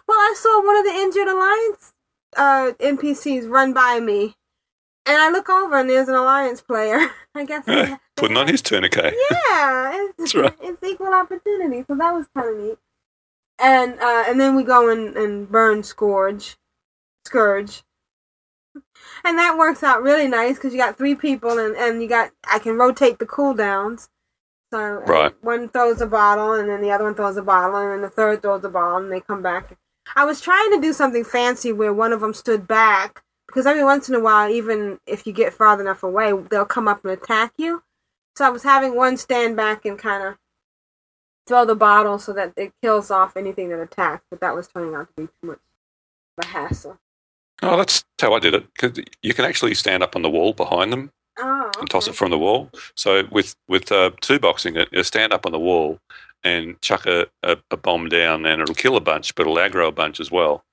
[0.08, 1.94] Well, I saw one of the injured alliance
[2.36, 4.36] uh, NPCs run by me,
[5.06, 7.00] and I look over and there's an alliance player.
[7.36, 7.64] I guess.
[7.66, 9.16] they- they Putting on his tourniquet.
[9.32, 10.56] Yeah, it's, That's right.
[10.62, 12.78] it's equal opportunity, so that was kind of neat.
[13.58, 16.56] And uh, and then we go and, and burn Scourge,
[17.26, 17.84] Scourge,
[19.24, 22.32] and that works out really nice because you got three people and and you got
[22.50, 24.10] I can rotate the cooldowns.
[24.74, 25.36] So uh, Right.
[25.42, 28.10] one throws a bottle and then the other one throws a bottle and then the
[28.10, 29.78] third throws a bottle and they come back.
[30.16, 33.84] I was trying to do something fancy where one of them stood back because every
[33.84, 37.12] once in a while, even if you get far enough away, they'll come up and
[37.12, 37.84] attack you.
[38.38, 40.38] So I was having one stand back and kind of
[41.48, 44.96] throw the bottle so that it kills off anything that attacks, but that was turning
[44.96, 45.60] out to be too much
[46.38, 46.98] of a hassle.
[47.62, 48.66] Oh, that's how I did it.
[48.78, 52.16] 'Cause you can actually stand up on the wall behind them Oh, and toss it
[52.16, 52.70] from the wall.
[52.96, 56.00] So with with uh, two boxing it, you stand up on the wall
[56.44, 59.88] and chuck a, a, a bomb down, and it'll kill a bunch, but it'll aggro
[59.88, 60.64] a bunch as well.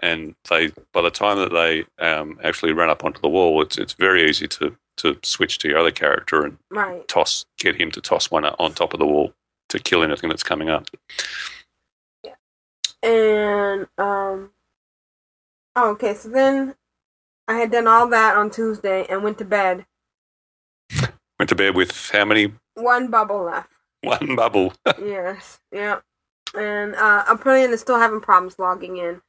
[0.00, 3.76] And they, by the time that they um, actually run up onto the wall, it's
[3.78, 7.06] it's very easy to to switch to your other character and Right.
[7.08, 9.32] toss, get him to toss one on top of the wall
[9.68, 10.86] to kill anything that's coming up.
[12.24, 12.34] Yeah.
[13.02, 14.50] And um
[15.78, 16.74] oh, okay, so then
[17.46, 19.86] I had done all that on Tuesday and went to bed.
[21.38, 22.52] Went to bed with how many?
[22.74, 23.70] One bubble left.
[24.02, 24.72] One bubble.
[25.00, 26.00] yes, yeah.
[26.56, 29.22] And uh Aprillian is still having problems logging in.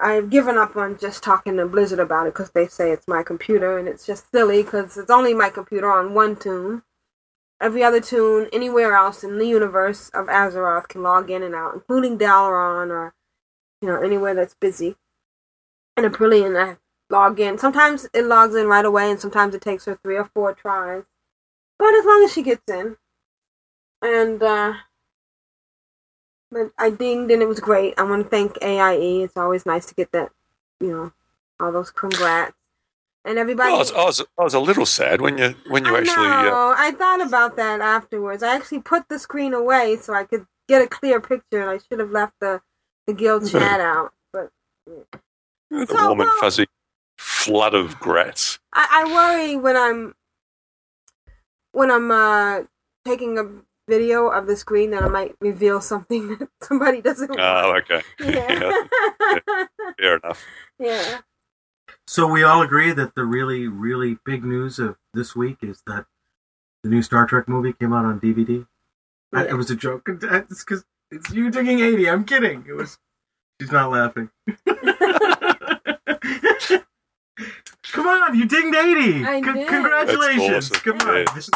[0.00, 3.22] I've given up on just talking to Blizzard about it because they say it's my
[3.22, 6.82] computer and it's just silly because it's only my computer on one toon.
[7.60, 11.74] Every other toon anywhere else in the universe of Azeroth can log in and out,
[11.74, 13.14] including Dalaran or
[13.80, 14.96] you know anywhere that's busy.
[15.96, 16.76] And Aprillian, I
[17.10, 17.58] log in.
[17.58, 21.04] Sometimes it logs in right away, and sometimes it takes her three or four tries.
[21.78, 22.96] But as long as she gets in,
[24.02, 24.74] and uh,
[26.54, 27.94] but I dinged and it was great.
[27.98, 29.24] I want to thank AIE.
[29.24, 30.30] It's always nice to get that,
[30.80, 31.12] you know,
[31.58, 32.54] all those congrats.
[33.26, 33.72] And everybody.
[33.72, 36.26] I was, I was I was a little sad when you when you I actually.
[36.26, 36.74] Uh.
[36.76, 38.42] I thought about that afterwards.
[38.42, 41.78] I actually put the screen away so I could get a clear picture, and I
[41.78, 42.60] should have left the
[43.06, 44.12] the guild chat out.
[44.30, 44.50] But
[45.70, 46.66] the So, warm and well- fuzzy
[47.18, 48.58] flood of grats.
[48.72, 50.14] I, I worry when I'm
[51.72, 52.62] when I'm uh,
[53.04, 53.44] taking a
[53.88, 57.40] video of the screen that I might reveal something that somebody doesn't want.
[57.40, 58.02] Oh, okay.
[58.20, 58.72] yeah.
[59.98, 60.44] Fair enough.
[60.78, 61.20] yeah.
[62.06, 66.04] So we all agree that the really, really big news of this week is that
[66.82, 68.66] the new Star Trek movie came out on DVD.
[69.32, 70.02] I, it was a joke.
[70.08, 72.08] It's because it's you digging eighty.
[72.08, 72.64] I'm kidding.
[72.68, 72.98] It was.
[73.60, 74.30] She's not laughing.
[77.92, 79.24] Come on, you dinged eighty.
[79.24, 79.68] I C- did.
[79.68, 80.68] Congratulations.
[80.70, 81.08] That's Come awesome.
[81.10, 81.16] on.
[81.16, 81.34] Yeah.
[81.34, 81.50] This-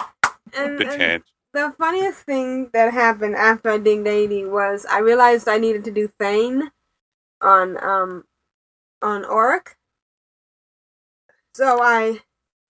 [0.57, 1.23] And, Big and
[1.53, 5.91] the funniest thing that happened after I dinged 80 was I realized I needed to
[5.91, 6.71] do Thane
[7.43, 8.25] on um
[9.03, 9.77] on Auric.
[11.55, 12.21] So I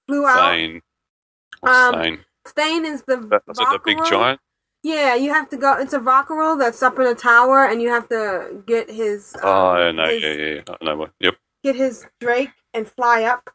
[0.07, 0.51] flew out.
[0.51, 0.83] Thane.
[1.61, 2.25] What's Um, Thane?
[2.47, 4.41] Thane is the That, was it the big giant?
[4.83, 5.75] Yeah, you have to go.
[5.75, 9.35] It's a Valkyrie that's up in a tower, and you have to get his.
[9.37, 10.05] Um, Oh, I know.
[10.09, 10.75] his- Yeah, yeah, yeah.
[10.81, 11.09] I know.
[11.21, 11.35] Yep.
[11.65, 13.51] Get his Drake and fly up,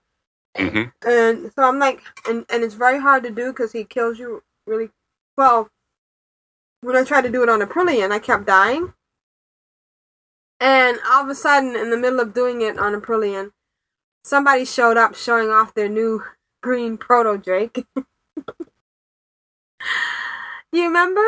[0.57, 4.19] hmm and so I'm like, and and it's very hard to do because he kills
[4.19, 4.89] you really
[5.38, 5.69] well.
[6.82, 8.93] When I tried to do it on Aprillian, I kept dying,
[10.59, 13.51] and all of a sudden, in the middle of doing it on Aprillian,
[14.24, 16.24] somebody showed up showing off their new
[16.61, 17.86] green proto Drake.
[20.71, 21.26] you remember?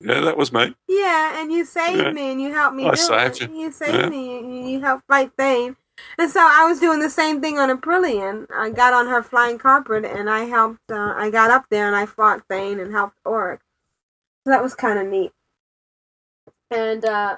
[0.00, 0.74] Yeah, that was me.
[0.86, 2.12] Yeah, and you saved Yeah.
[2.12, 3.50] me and you helped me I do saved it.
[3.50, 3.72] you.
[3.72, 4.08] saved Yeah.
[4.08, 4.38] me.
[4.38, 5.76] You, you helped fight Thane.
[6.18, 8.46] And so I was doing the same thing on Aprillian.
[8.52, 10.80] I got on her flying carpet and I helped.
[10.90, 13.60] Uh, I got up there and I fought Thane and helped Auric.
[14.44, 15.32] So that was kind of neat.
[16.70, 17.36] And uh,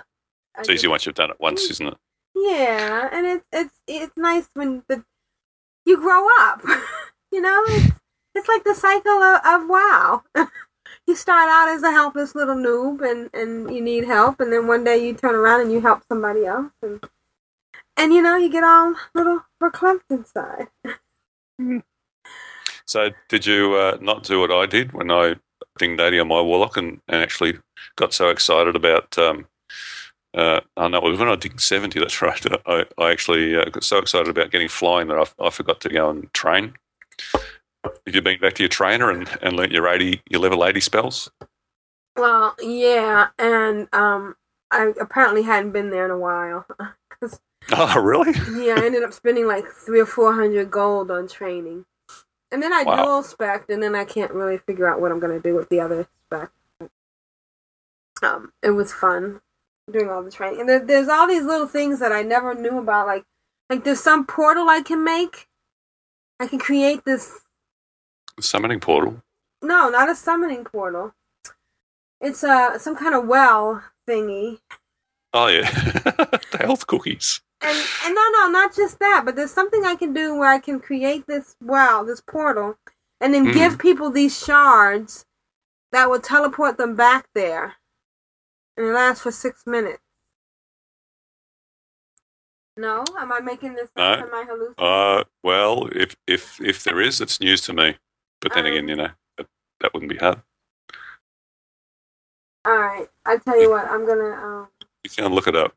[0.59, 1.97] It's easy once you've done it once, isn't it?
[2.35, 5.05] yeah, and it's it's it's nice when the
[5.85, 6.63] you grow up.
[7.33, 7.93] you know, it's
[8.35, 10.23] it's like the cycle of, of WoW.
[11.07, 14.67] you start out as a helpless little noob, and and you need help, and then
[14.67, 17.01] one day you turn around and you help somebody else, and
[18.01, 20.69] and you know you get all little verklempt inside.
[22.87, 25.37] So, did you uh, not do what I did when I
[25.79, 27.59] dinged 80 on my Warlock and, and actually
[27.97, 29.19] got so excited about.
[29.19, 29.47] Um,
[30.35, 32.45] uh, oh no, it was when I dinged 70, that's right.
[32.67, 35.89] I, I actually uh, got so excited about getting flying that I, I forgot to
[35.89, 36.75] go and train.
[37.85, 40.81] Have you been back to your trainer and, and learnt your 80, your level 80
[40.81, 41.31] spells?
[42.17, 44.37] Well, yeah, and um,
[44.71, 46.67] I apparently hadn't been there in a while.
[47.11, 47.41] 'Cause,
[47.73, 48.33] Oh, really?
[48.67, 51.85] yeah, I ended up spending like three or four hundred gold on training,
[52.51, 52.97] and then I Wow.
[53.05, 55.81] dual spec, and then I can't really figure out what I'm gonna do with the
[55.81, 56.51] other spec.
[58.23, 59.41] Um, it was fun
[59.91, 62.79] doing all the training, and there, there's all these little things that I never knew
[62.79, 63.07] about.
[63.07, 63.25] Like,
[63.71, 65.49] like there's some portal I can make.
[66.39, 67.41] I can create this
[68.41, 69.23] Summoning portal.
[69.63, 71.15] no, not a summoning portal.
[72.21, 74.59] It's a some kind of well thingy.
[75.33, 75.71] Oh, yeah.
[76.51, 77.41] the health cookies.
[77.63, 80.59] And and no, no, not just that, but there's something I can do where I
[80.59, 82.79] can create this well, this portal,
[83.21, 83.55] and then Mhm.
[83.55, 85.27] give people these shards
[85.93, 87.77] that will teleport them back there,
[88.77, 90.03] and it lasts for six minutes.
[92.77, 94.03] No, am I making this No.
[94.05, 94.21] up?
[94.21, 94.75] Am I hallucinating?
[94.79, 97.99] Uh, well, if, if, if there is, it's news to me.
[98.41, 99.47] But then Um, again, you know, that,
[99.81, 100.43] that wouldn't be hard.
[102.65, 104.69] All right, I tell you what, I'm gonna um,
[105.03, 105.75] You can look it up.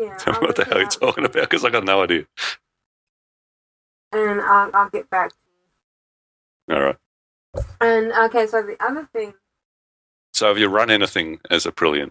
[0.00, 2.26] Yeah, Tell me what the hell you're up, talking about because I got no idea.
[4.12, 5.30] and I'll I'll get back.
[5.30, 5.36] To
[6.68, 6.74] you.
[6.76, 6.96] All right.
[7.80, 9.34] And okay, so the other thing
[10.34, 12.10] So have you run anything as Aprillian?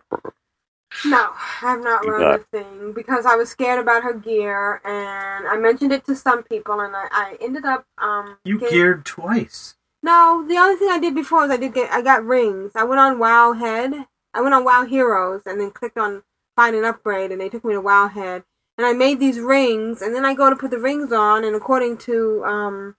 [1.05, 2.31] No, I've not run No.
[2.35, 6.41] a thing because I was scared about her gear, and I mentioned it to some
[6.43, 8.37] people, and I, I ended up um.
[8.45, 9.75] You get- geared twice.
[10.03, 12.71] No, the only thing I did before was I did get I got rings.
[12.75, 13.93] I went on WoW Head.
[14.33, 16.23] I went on WoW Heroes, and then clicked on
[16.55, 18.43] find an upgrade, and they took me to WoW Head,
[18.77, 21.55] and I made these rings, and then I go to put the rings on, and
[21.55, 22.95] according to um.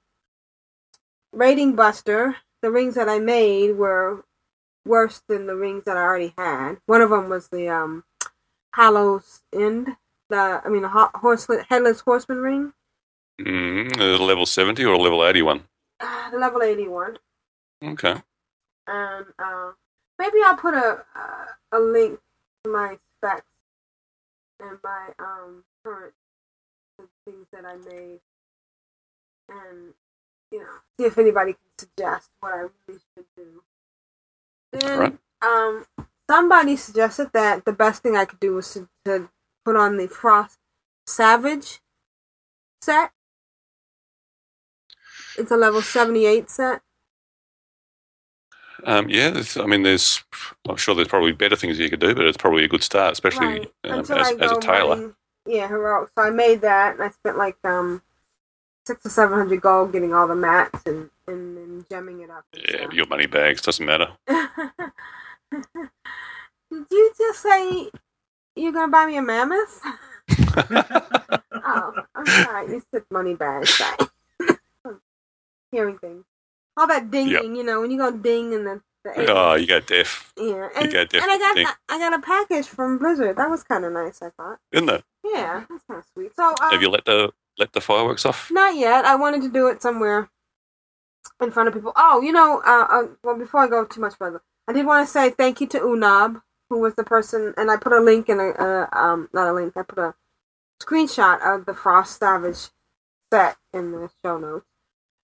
[1.33, 4.25] Rating Buster, the rings that I made were
[4.87, 6.77] worse than the rings that I already had.
[6.87, 8.05] One of them was the um,
[8.75, 9.97] Hallows End,
[10.31, 12.75] the I mean the ho- horse headless horseman ring,
[13.41, 15.65] Mm, a level 70 or a level 81?
[16.01, 17.19] uh, the level eighty one,
[17.85, 18.23] Okay.
[18.87, 19.73] and uh,
[20.19, 22.21] maybe I'll put a uh, a link
[22.65, 23.47] to my specs
[24.61, 26.15] and my um current
[26.99, 28.21] the things that I made,
[29.49, 29.95] and
[30.53, 30.67] you know
[30.99, 32.59] see if anybody can suggest what I
[32.89, 33.63] really should do.
[34.73, 35.19] Then Right.
[35.43, 35.87] um
[36.31, 39.31] somebody suggested that the best thing I could do was to, to
[39.65, 40.59] put on the Frost
[41.07, 41.81] Savage
[42.83, 43.13] set.
[45.37, 46.83] It's a level 78 set.
[48.85, 50.23] Um, yeah, there's, I mean, there's,
[50.69, 53.13] I'm sure there's probably better things you could do, but it's probably a good start,
[53.13, 53.73] especially Right.
[53.85, 55.15] um, as, as a tailor.
[55.47, 56.11] Yeah, heroic.
[56.17, 58.03] So I made that, and I spent like um
[58.85, 62.45] six or seven hundred gold getting all the mats and and and gemming it up.
[62.53, 62.93] Yeah, stuff.
[62.93, 64.09] your money bags doesn't matter.
[64.29, 64.49] Did
[66.91, 67.91] you just say
[68.57, 69.81] you're gonna buy me a mammoth?
[71.65, 72.73] oh, I'm sorry.
[72.73, 73.81] You said money bags.
[75.71, 76.25] Hearing things.
[76.77, 79.87] All that dinging, you know, when you go ding and the, the Oh, you got
[79.87, 83.37] deaf, yeah, and, go and I got I got a package from Blizzard.
[83.37, 84.21] That was kind of nice.
[84.21, 84.59] I thought.
[84.73, 85.05] isn't it?
[85.25, 86.35] Yeah, that's kind of sweet.
[86.37, 88.51] So um, Have you let the let the fireworks off?
[88.51, 89.05] Not yet.
[89.05, 90.29] I wanted to do it somewhere
[91.41, 91.93] in front of people.
[91.97, 95.07] Oh, you know, uh, uh, well, before I go too much further, I did want
[95.07, 98.29] to say thank you to Unab, who was the person, and I put a link
[98.29, 100.15] in a, uh, um, not a link, I put a
[100.83, 102.69] screenshot of the Frost Savage
[103.33, 104.67] set in the show notes.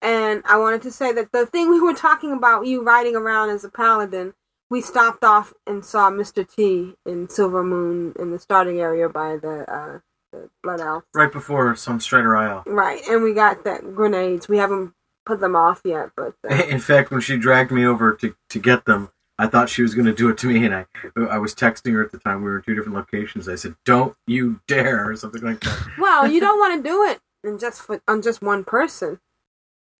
[0.02, 3.50] And I wanted to say that the thing we were talking about, you riding around
[3.50, 4.34] as a paladin,
[4.68, 6.46] we stopped off and saw Mr.
[6.46, 9.98] T in Silver Moon in the starting area by the, uh,
[10.32, 11.04] the Blood Elf.
[11.14, 12.64] Right before Sunstrider Isle.
[12.66, 14.48] Right, and we got that grenades.
[14.48, 14.92] We haven't
[15.24, 18.58] put them off yet, but uh, In fact, when she dragged me over to, to
[18.58, 20.86] get them, I thought she was going to do it to me, and I
[21.30, 22.42] I was texting her at the time.
[22.42, 23.48] We were in two different locations.
[23.48, 25.86] I said, "Don't you dare!" or something like that.
[25.98, 29.20] well, you don't want to do it in just for on just one person.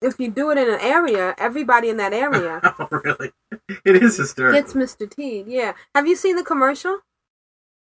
[0.03, 3.33] If you do it in an area, everybody in that area oh, really?
[3.85, 4.59] It is hysterical.
[4.59, 5.09] It's Mr.
[5.09, 5.45] T.
[5.47, 7.01] Yeah, have you seen the commercial?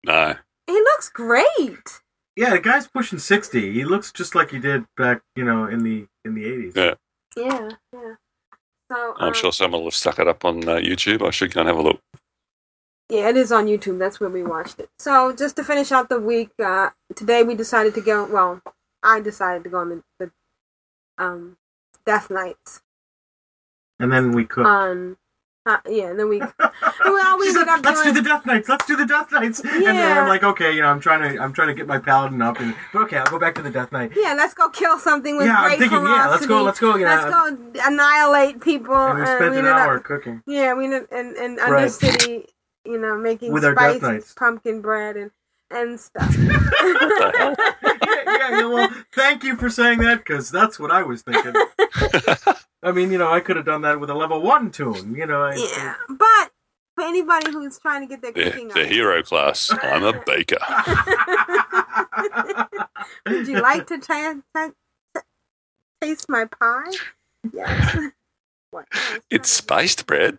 [0.05, 0.35] No.
[0.67, 2.01] He looks great.
[2.37, 3.73] yeah, the guy's pushing sixty.
[3.73, 6.75] He looks just like he did back, you know, in the in the eighties.
[6.77, 6.95] Yeah.
[7.37, 8.15] Yeah, yeah.
[8.91, 11.27] So I'm um, sure someone will have stuck it up on uh, YouTube.
[11.27, 12.01] I should go and have a look.
[13.09, 13.99] Yeah, it is on YouTube.
[13.99, 14.91] That's where we watched it.
[14.99, 18.25] So just to finish out the week, uh, today we decided to go.
[18.25, 18.61] Well,
[19.03, 20.31] I decided to go on the, the
[21.19, 21.57] um,
[22.07, 22.83] Death Knights
[23.99, 24.67] And then we cooked.
[24.67, 25.17] on.
[25.65, 26.41] Uh, yeah, and then we.
[27.05, 28.69] well, we She said, ended up let's do the death knights.
[28.69, 29.61] Let's do the death knights.
[29.61, 31.99] And then I'm like, okay, you know, I'm trying to, I'm trying to get my
[32.01, 34.11] paladin up, and but okay, I'll go back to the death knight.
[34.17, 36.19] yeah, let's go kill something with Yeah, I'm great thinking, ferocity.
[36.19, 37.07] yeah, let's go, let's go, you.
[37.07, 38.97] Let's go annihilate people.
[38.97, 40.43] And we uh, spent an ended hour Up, cooking.
[40.49, 41.87] yeah, we ended in, in Right.
[41.87, 42.47] Undercity,
[42.85, 44.35] you know, making With our death knights.
[44.35, 45.31] pumpkin bread and
[45.71, 46.27] and stuff.
[48.53, 51.53] yeah, yeah, yeah, well, thank you for saying that because that's what I was thinking.
[52.83, 55.15] I mean, you know, I could have done that with a level one toon.
[55.15, 56.51] You know, I, Yeah, but
[56.95, 59.73] for anybody who's trying to get their The, cooking the up, hero class.
[59.83, 60.59] I'm a baker.
[63.31, 64.71] would you like to ta- ta-
[65.15, 65.21] ta-
[66.01, 66.91] taste my pie?
[67.53, 67.97] Yes.
[68.71, 68.87] What?
[69.31, 70.39] It's spiced bread.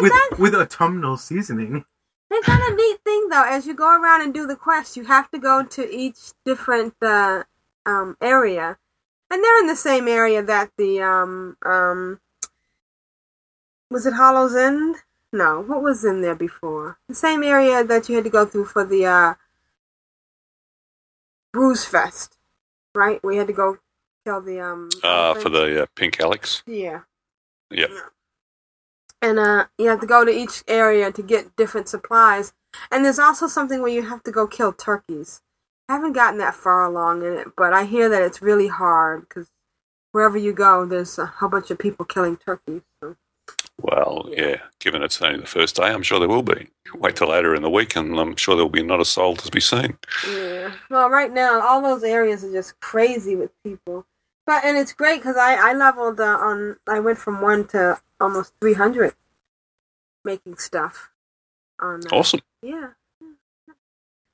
[0.00, 1.84] With with autumnal seasoning.
[2.30, 3.44] They've done a neat thing though.
[3.44, 6.94] As you go around and do the quest, you have to go to each different
[7.00, 7.44] uh,
[7.84, 8.78] um, area,
[9.30, 12.20] and they're in the same area that the um um
[13.90, 14.96] was it Hallow's End?
[15.32, 16.98] No, what was in there before?
[17.08, 19.34] The same area that you had to go through for the uh,
[21.54, 22.30] Brewfest,
[22.94, 23.22] right?
[23.22, 23.78] We had to go
[24.24, 24.88] kill the um.
[25.02, 26.62] Uh, for the uh, pink elekks.
[26.66, 27.00] yeah.
[27.70, 27.90] Yep.
[29.22, 32.52] And uh, you have to go to each area to get different supplies.
[32.90, 35.40] And there's also something where you have to go kill turkeys.
[35.88, 39.28] I haven't gotten that far along in it, but I hear that it's really hard
[39.28, 39.48] because
[40.12, 42.82] wherever you go, there's a whole bunch of people killing turkeys.
[43.02, 43.16] So.
[43.80, 44.56] Well, yeah.
[44.80, 46.68] Given it's only the first day, I'm sure there will be.
[46.94, 49.50] Wait till later in the week, and I'm sure there'll be not a soul to
[49.50, 49.98] be seen.
[50.28, 50.72] Yeah.
[50.90, 54.06] Well, right now, all those areas are just crazy with people.
[54.46, 56.76] But and it's great because I I leveled uh, on.
[56.88, 59.14] I went from one to almost three hundred
[60.24, 61.10] making stuff.
[61.80, 62.40] On uh, Awesome.
[62.62, 62.90] Yeah.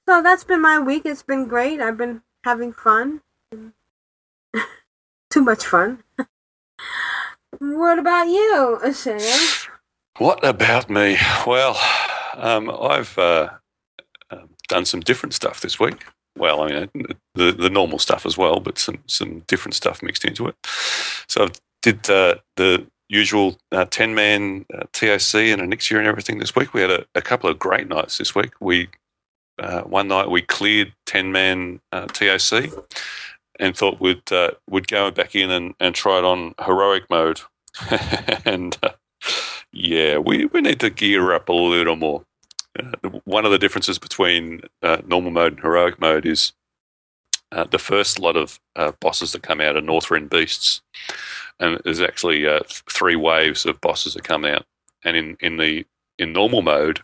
[0.08, 1.06] So that's been my week.
[1.06, 1.80] It's been great.
[1.80, 3.22] I've been having fun.
[5.30, 6.02] Too much fun.
[7.58, 9.48] what about you, Shane?
[10.18, 11.16] What about me?
[11.46, 11.80] Well,
[12.34, 13.50] um, I've uh,
[14.30, 16.04] um, done some different stuff this week.
[16.36, 20.24] Well, I mean, the the normal stuff as well, but some some different stuff mixed
[20.24, 20.56] into it.
[21.28, 21.48] So I
[21.82, 26.72] did uh, the usual uh, ten man uh, TOC and Onyxia and everything this week.
[26.72, 28.52] We had a, a couple of great nights this week.
[28.60, 28.88] We
[29.58, 32.72] uh, one night we cleared ten man uh, TOC
[33.60, 37.42] and thought we'd uh, would go back in and, and try it on heroic mode,
[38.44, 38.78] and
[39.72, 42.24] yeah, we, we need to gear up a little more.
[42.78, 46.52] Uh, one of the differences between uh, normal mode and heroic mode is
[47.52, 50.80] uh, the first lot of uh, bosses that come out are Northrend beasts,
[51.60, 52.60] and there's actually uh,
[52.90, 54.64] three waves of bosses that come out.
[55.04, 55.84] And in, in the
[56.18, 57.00] in normal mode,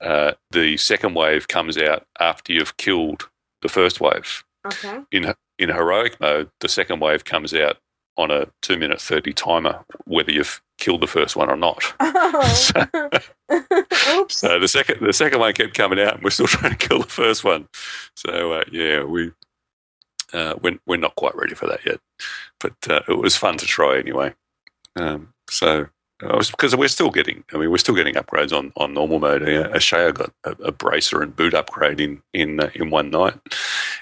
[0.00, 3.28] uh, the second wave comes out after you've killed
[3.62, 4.44] the first wave.
[4.66, 5.00] Okay.
[5.10, 7.78] In in heroic mode, the second wave comes out
[8.16, 11.82] on a two minute thirty timer, whether you've killed the first one or not.
[12.04, 13.08] Oh.
[14.18, 14.36] Oops.
[14.36, 17.00] So the second the second one kept coming out, and we're still trying to kill
[17.00, 17.68] the first one.
[18.16, 19.32] So uh, yeah, we
[20.32, 22.00] Uh, we're, we're not quite ready for that yet,
[22.60, 24.34] but uh, it was fun to try anyway.
[24.96, 25.88] Um, so
[26.20, 29.42] because we're still getting, I mean, we're still getting upgrades on, on normal mode.
[29.42, 33.34] Ashayo got a, a bracer and boot upgrade in in uh, in one night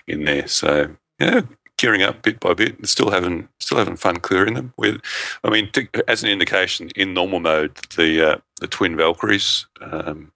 [0.07, 0.47] in there.
[0.47, 1.43] So yeah,
[1.81, 4.75] gearing up bit by bit, and still having still having fun clearing them.
[4.77, 5.01] With,
[5.43, 10.31] I mean, to, as an indication, in normal mode, the uh, the twin Valkyries, um,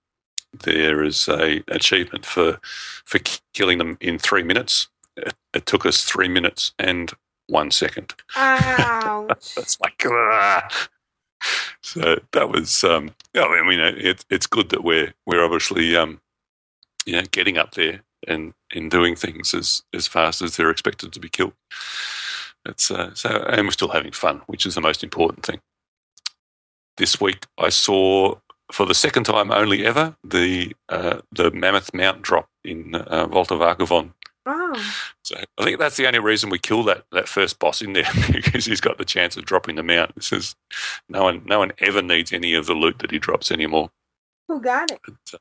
[0.65, 2.59] there is a achievement for
[3.05, 3.21] for
[3.53, 4.89] killing them in three minutes.
[5.17, 7.13] It, it took us three minutes and
[7.47, 8.15] one second.
[8.37, 9.55] Ouch.
[9.59, 10.89] It's like, ah.
[11.83, 16.21] so that was, um, yeah, I mean, it, it's good that we're we're obviously, um,
[17.05, 21.13] you know, getting up there and in doing things as as fast as they're expected
[21.13, 21.55] to be killed.
[22.67, 25.61] It's uh, so, and we're still having fun, which is the most important thing.
[26.97, 28.37] This week, I saw
[28.73, 33.51] for the second time only ever the uh, the Mammoth Mount drop in uh, Vault
[33.51, 34.13] of Archavon.
[34.47, 34.95] oh.
[35.23, 38.09] So I think that's the only reason we kill that, that first boss in there
[38.33, 40.15] because he's got the chance of dropping the mount.
[40.15, 40.57] This is
[41.09, 43.91] no one no one ever needs any of the loot that he drops anymore.
[44.49, 45.01] Who got it?
[45.05, 45.41] But,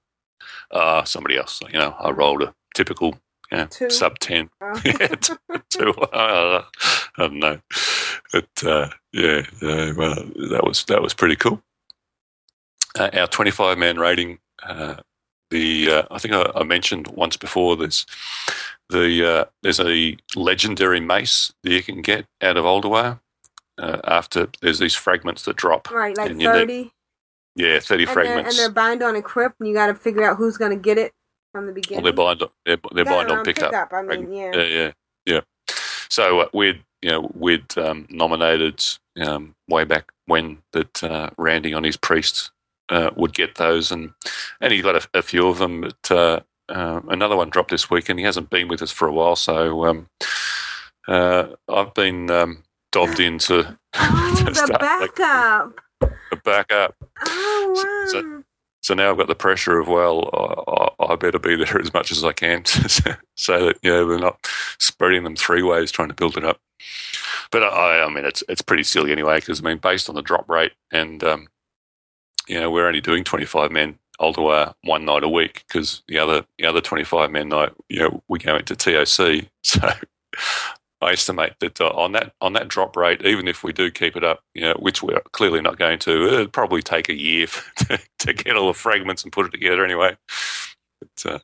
[0.71, 3.17] uh, somebody else, you know, I rolled a typical
[3.51, 4.49] you know, sub ten.
[4.61, 4.81] Oh.
[4.85, 5.33] yeah, t-
[5.69, 5.91] two.
[5.91, 7.59] Uh, I don't know.
[8.31, 10.15] But uh, yeah, uh, well,
[10.49, 11.61] that was that was pretty cool.
[12.97, 14.39] Uh, our twenty-five man rating.
[14.61, 14.95] Uh,
[15.51, 17.75] the uh, I think I, I mentioned once before.
[17.75, 18.05] There's
[18.89, 23.19] the uh, there's a legendary mace that you can get out of Ulduar.
[23.77, 25.89] Uh, after there's these fragments that drop.
[25.89, 26.91] Right, like And you need- 30.
[27.56, 28.49] Yeah, thirty And they're, fragments.
[28.51, 30.97] and they're bind on equip, and you got to figure out who's going to get
[30.97, 31.14] it
[31.51, 32.04] from the beginning.
[32.04, 32.51] well, they're bind.
[32.66, 33.74] They're, they're Yeah, bind on um, pickup.
[33.93, 34.51] I mean, yeah.
[34.56, 34.91] Yeah, yeah,
[35.26, 35.41] yeah.
[36.10, 38.84] So uh, we'd you know we'd um, nominated
[39.22, 42.51] um, way back when that uh, Randy on his priest
[42.89, 44.14] uh, would get those, and
[44.62, 45.82] and he got a, a few of them.
[45.82, 46.39] But uh,
[46.70, 49.36] uh, another one dropped this week, and he hasn't been with us for a while.
[49.36, 50.08] So um,
[51.08, 55.20] uh, I've been um, dobbed into Oh, the start like,
[56.43, 56.95] the backup.
[57.25, 58.05] Oh, wow.
[58.11, 58.43] So-
[58.81, 61.93] So now I've got the pressure of well, I, I- I better be there as
[61.93, 62.65] much as I can,
[63.35, 64.45] so that you know we're not
[64.77, 66.59] spreading them three ways trying to build it up.
[67.51, 70.21] But I, I mean, it's it's pretty silly anyway because I mean, based on the
[70.21, 71.47] drop rate, and um,
[72.47, 76.17] you know, we're only doing twenty five men Ulduar one night a week because the
[76.17, 79.45] other the other twenty five men night, you know, we go into TOC.
[79.63, 79.89] So
[81.04, 84.16] I estimate that uh, on that on that drop rate, even if we do keep
[84.16, 87.47] it up, you know, which we're clearly not going to, it'd probably take a year
[87.78, 90.16] to, to get all the fragments and put it together anyway.
[91.01, 91.39] But, uh,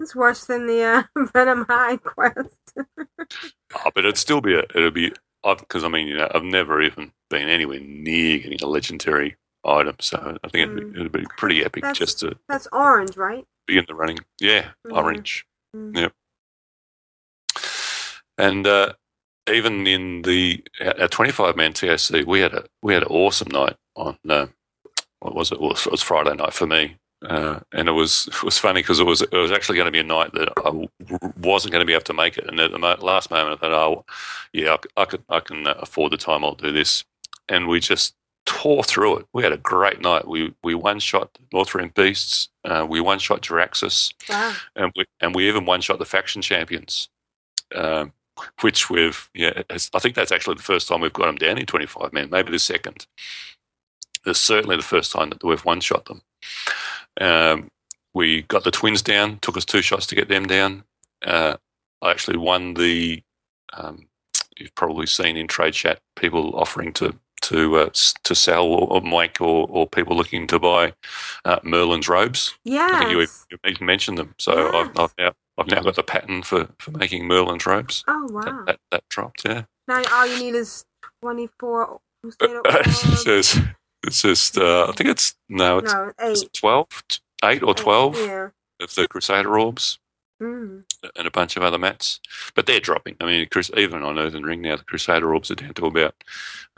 [0.00, 2.58] It's worse than the uh, Venomhide quest.
[2.76, 6.82] oh, but it'd still be a, it'd be because I mean, you know, I've never
[6.82, 11.24] even been anywhere near getting a legendary item, so I think it'd, be, it'd be
[11.38, 13.46] pretty epic That's- just to That's orange, right?
[13.66, 14.18] be in the running.
[14.40, 14.96] Yeah, Mhm.
[14.96, 15.46] orange.
[15.74, 15.96] Mhm.
[15.96, 16.12] Yep.
[18.40, 18.94] And uh,
[19.52, 20.64] even in the
[21.00, 24.46] our 25 man TOC, we had a we had an awesome night on uh,
[25.20, 25.56] what was it?
[25.56, 28.82] It was, it was Friday night for me, uh, and it was it was funny
[28.82, 30.88] because it was it was actually going to be a night that I w-
[31.42, 33.68] wasn't going to be able to make it, and at the mo- last moment I
[33.68, 34.04] thought, oh,
[34.52, 36.44] yeah, I, c- I could I can uh, afford the time.
[36.44, 37.04] I'll do this,
[37.48, 38.14] and we just
[38.46, 39.26] tore through it.
[39.34, 40.28] We had a great night.
[40.28, 44.54] We we one shot Northrend Beasts, uh, we one shot Jaraxxus, Wow.
[44.76, 47.10] and we and we even one shot the faction champions,
[47.74, 48.12] um,
[48.60, 49.62] which we've yeah.
[49.70, 52.30] I think that's actually the first time we've got them down in twenty five men.
[52.30, 53.06] Maybe the second.
[54.26, 56.22] It's certainly the first time that we've one shot them.
[57.20, 57.70] Um,
[58.12, 59.38] we got the twins down.
[59.40, 60.84] Took us two shots to get them down.
[61.24, 61.56] Uh,
[62.02, 63.22] I actually won the.
[63.72, 64.08] Um,
[64.58, 67.14] you've probably seen in trade chat people offering to
[67.50, 67.90] to uh,
[68.24, 70.92] to sell or, or make or, or people looking to buy
[71.44, 72.54] uh, Merlin's robes.
[72.64, 72.88] Yeah.
[72.92, 73.46] I think you, Yes.
[73.50, 74.34] you even mentioned them.
[74.38, 78.02] So I've, I've now I've now got the pattern for, for making Merlin's robes.
[78.08, 78.64] Oh, wow.
[78.66, 79.64] that, that dropped, yeah.
[79.88, 80.84] Now all you need is
[81.22, 83.58] 24 Crusader it's just,
[84.06, 86.52] it's just uh, I think it's no, it's, No, it's eight.
[86.52, 86.88] 12,
[87.44, 88.48] eight or twelve Yeah.
[88.80, 89.98] of the Crusader orbs
[90.40, 90.84] Mm.
[91.16, 92.18] and a bunch of other mats,
[92.54, 93.14] but they're dropping.
[93.20, 96.14] I mean, even on Earthen Ring now, the Crusader orbs are down to about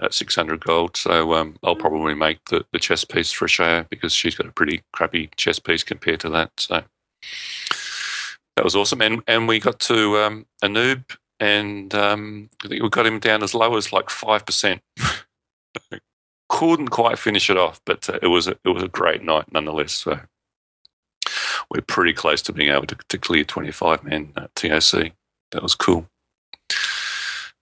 [0.01, 0.97] uh, six hundred gold.
[0.97, 4.53] So um, I'll probably make the, the chest piece for Shaya because she's got a
[4.53, 6.51] pretty crappy chess piece compared to that.
[6.57, 6.83] So
[8.57, 12.89] that was awesome, and and we got to um, Anub, and um, I think we
[12.89, 14.83] got him down as low as like five percent.
[16.49, 19.53] Couldn't quite finish it off, but uh, it was a, it was a great night
[19.53, 19.93] nonetheless.
[19.93, 20.19] So
[21.73, 25.13] we're pretty close to being able to, to clear twenty five man uh, TOC.
[25.53, 26.07] That was cool.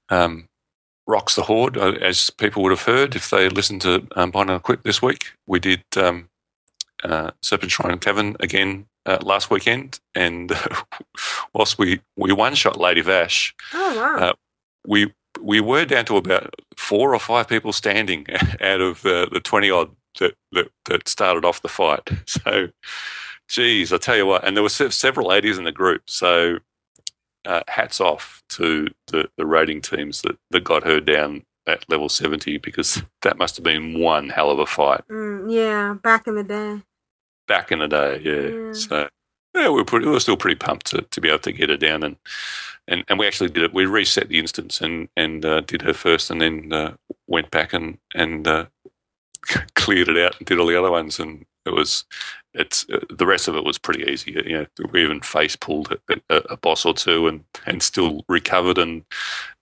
[0.09, 0.47] Um,
[1.07, 4.51] Rocks the Horde, uh, as people would have heard if they listened to um, Bind
[4.51, 5.33] and Equip this week.
[5.47, 6.29] We did um,
[7.03, 10.53] uh, Serpentshrine Cavern again uh, last weekend, and
[11.55, 14.17] whilst we we one shot Lady Vashj, Oh wow.
[14.17, 14.33] Uh,
[14.87, 18.27] we we were down to about four or five people standing
[18.61, 22.09] out of uh, the twenty odd that, that that started off the fight.
[22.27, 22.69] So,
[23.51, 26.03] geez, I tell you what, and there were several ladies in the group.
[26.07, 26.59] So,
[27.45, 32.09] uh, hats off to the, the rating teams that, that got her down at level
[32.09, 36.37] seventy because that must have been one hell of a fight Mm, yeah, back in
[36.37, 36.83] the day.
[37.49, 38.21] back in the day.
[38.25, 38.73] Yeah, Yeah.
[38.75, 39.09] so.
[39.55, 41.71] Yeah, we were, pretty, we were still pretty pumped to, to be able to get
[41.71, 42.17] her down, and,
[42.87, 43.75] and, and we actually did it.
[43.75, 46.95] We reset the instance and and uh, did her first, and then uh,
[47.27, 48.67] went back and and uh,
[49.75, 52.05] cleared it out and did all the other ones, and it was
[52.55, 54.33] it's uh, the rest of it was pretty easy.
[54.33, 58.25] You know, we even face pulled a, a, a boss or two, and, and still
[58.29, 59.05] recovered and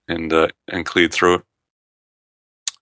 [0.07, 1.41] and uh, and cleared through it.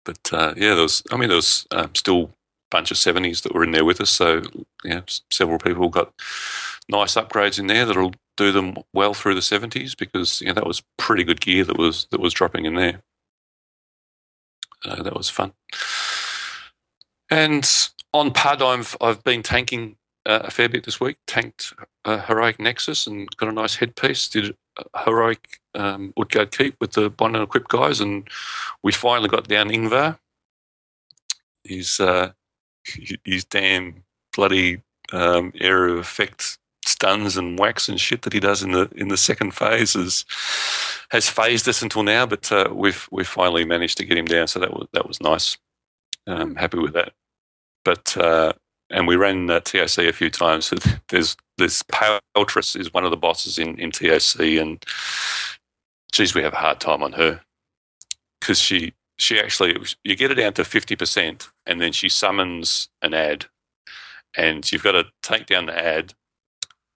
[0.05, 1.03] But uh, yeah, there was.
[1.11, 2.29] I mean, there was um, still a
[2.71, 4.09] bunch of seventies that were in there with us.
[4.09, 4.41] So
[4.83, 6.13] yeah, several people got
[6.89, 10.67] nice upgrades in there that'll do them well through the seventies because you know that
[10.67, 13.01] was pretty good gear that was that was dropping in there.
[14.85, 15.53] Uh, that was fun.
[17.29, 17.69] And
[18.13, 21.17] on Pud, I've I've been tanking uh, a fair bit this week.
[21.27, 21.73] Tanked
[22.05, 24.27] uh, Heroic Nexus and got a nice headpiece.
[24.29, 24.55] Did
[25.05, 28.27] Heroic um, Utgard Keep with the Bond and Equip guys, and
[28.83, 30.19] we finally got down Ingvar.
[31.63, 32.31] He's uh,
[33.23, 34.03] his damn
[34.35, 38.89] bloody um, area of effect stuns and whacks and shit that he does in the
[38.95, 40.25] in the second phase is,
[41.09, 44.47] has phased us until now, but uh, we've we've finally managed to get him down,
[44.47, 45.57] so that was that was nice.
[46.27, 47.13] Um, happy with that.
[47.85, 48.53] But uh,
[48.89, 50.65] and we ran uh, TOC a few times.
[50.65, 50.75] So
[51.09, 54.83] there's this Paletress is one of the bosses in in TOC, and
[56.11, 57.41] geez, we have a hard time on her
[58.39, 62.89] because she she actually you get her down to fifty percent, and then she summons
[63.01, 63.45] an ad,
[64.35, 66.13] and you've got to take down the ad,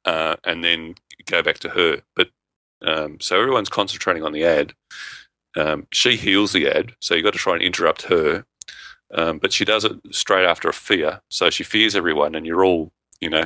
[0.06, 2.02] uh, and then go back to her.
[2.16, 2.30] But
[2.82, 4.74] um, so everyone's concentrating on the ad.
[5.56, 8.46] Um, she heals the ad, so you've got to try and interrupt her.
[9.14, 12.64] Um, but she does it straight after a fear, so she fears everyone, and you're
[12.64, 13.46] all, you know,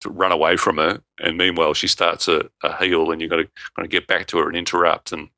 [0.00, 1.02] to run away from her.
[1.20, 4.38] And meanwhile, she starts a, a and you've got to kind of get back to
[4.38, 5.12] her and interrupt.
[5.12, 5.28] And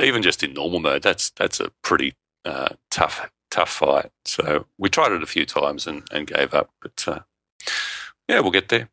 [0.00, 2.14] even just in normal mode, that's that's a pretty
[2.44, 4.10] uh, tough tough fight.
[4.24, 7.20] So we tried it a few times and, and gave up, but uh,
[8.28, 8.90] yeah, we'll get there.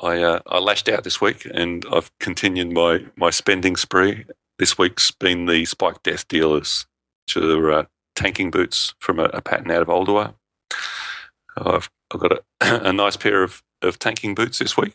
[0.00, 4.26] I uh, I lashed out this week, and I've continued my my spending spree.
[4.58, 6.86] This week's been the Spike Death dealers,
[7.34, 10.34] which are uh, tanking boots from a, a pattern out of Ulduar.
[11.56, 12.42] I've I've got a,
[12.88, 14.94] a nice pair of, of tanking boots this week,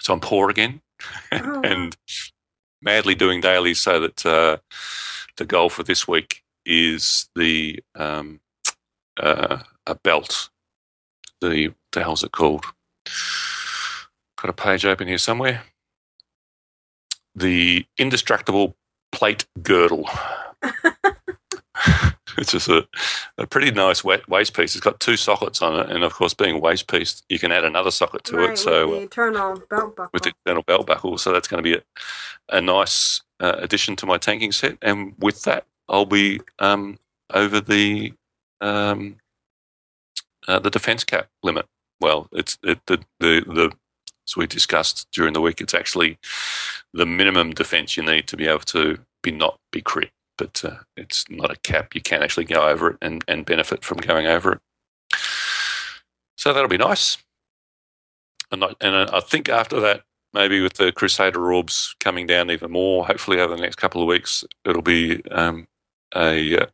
[0.00, 0.80] so I'm poor again,
[1.32, 1.96] Oh, and
[2.80, 4.56] madly doing dailies so that uh,
[5.36, 8.40] the goal for this week is the um,
[9.20, 10.50] uh, a belt.
[11.40, 12.64] The the hell's it called?
[14.40, 15.62] Got a page open here somewhere.
[17.34, 18.76] The indestructible
[19.12, 20.08] plate girdle.
[22.38, 22.86] it's just a,
[23.38, 24.74] a pretty nice wa- waist piece.
[24.74, 27.52] It's got two sockets on it, and of course, being a waist piece, you can
[27.52, 28.58] add another socket to right, it.
[28.58, 30.10] So with the eternal belt buckle.
[30.12, 31.18] with the external belt buckle.
[31.18, 34.78] So that's going to be a, a nice uh, addition to my tanking set.
[34.82, 36.98] And with that, I'll be um,
[37.32, 38.12] over the
[38.60, 39.16] um,
[40.48, 41.66] uh, the defense cap limit.
[42.00, 43.72] Well, it's it, the the the
[44.26, 45.60] as we discussed during the week.
[45.60, 46.18] It's actually
[46.94, 50.10] the minimum defense you need to be able to be not be crit.
[50.42, 51.94] But uh, it's not a cap.
[51.94, 54.60] You can actually go over it and, and benefit from going over it.
[56.36, 57.18] So that'll be nice.
[58.50, 60.02] And I, and I think after that,
[60.34, 64.08] maybe with the Crusader orbs coming down even more, hopefully over the next couple of
[64.08, 65.68] weeks, it'll be um,
[66.16, 66.66] a uh,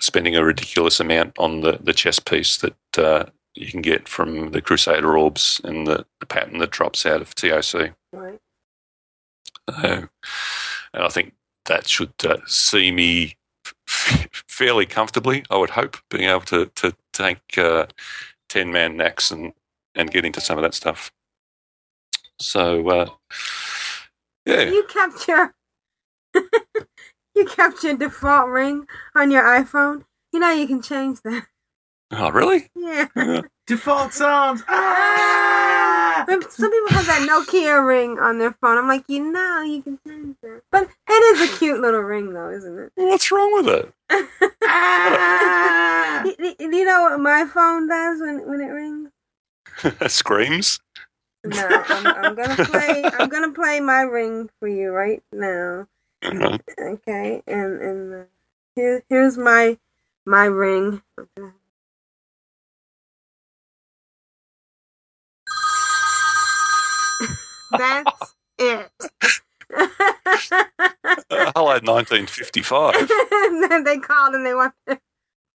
[0.00, 3.24] spending a ridiculous amount on the, the chest piece that uh,
[3.56, 7.34] you can get from the Crusader orbs and the, the pattern that drops out of
[7.34, 7.94] TOC.
[8.12, 8.38] Right.
[9.74, 10.08] And
[10.94, 11.34] I think
[11.66, 13.36] that should uh, see me
[13.88, 17.86] f- fairly comfortably, I would hope, being able to, to tank uh,
[18.48, 19.52] 10 man Naxx and,
[19.94, 21.12] and get into some of that stuff.
[22.38, 23.10] So, uh,
[24.44, 24.62] yeah.
[24.62, 25.54] You kept your
[27.34, 30.04] you kept your default ring on your iPhone.
[30.32, 31.46] You know you can change that.
[32.10, 32.68] Oh, really?
[32.74, 33.42] Yeah.
[33.66, 34.62] Default sounds.
[34.68, 35.81] Ah!
[36.26, 38.78] Some people have that Nokia ring on their phone.
[38.78, 40.62] I'm like, you know, you can change that.
[40.70, 42.92] But it is a cute little ring, though, isn't it?
[42.96, 43.92] What's wrong with it?
[46.58, 49.10] Do you know what my phone does when when it rings?
[50.08, 50.80] Screams?
[51.44, 53.10] No, I'm, I'm gonna play.
[53.12, 55.88] I'm gonna play my ring for you right now.
[56.22, 56.58] Uh-huh.
[56.78, 58.24] Okay, and and uh,
[58.76, 59.78] here here's my
[60.24, 61.02] my ring.
[67.72, 68.90] That's it.
[71.30, 72.94] Uh, hello, 1955.
[73.32, 75.00] and then they called and they want their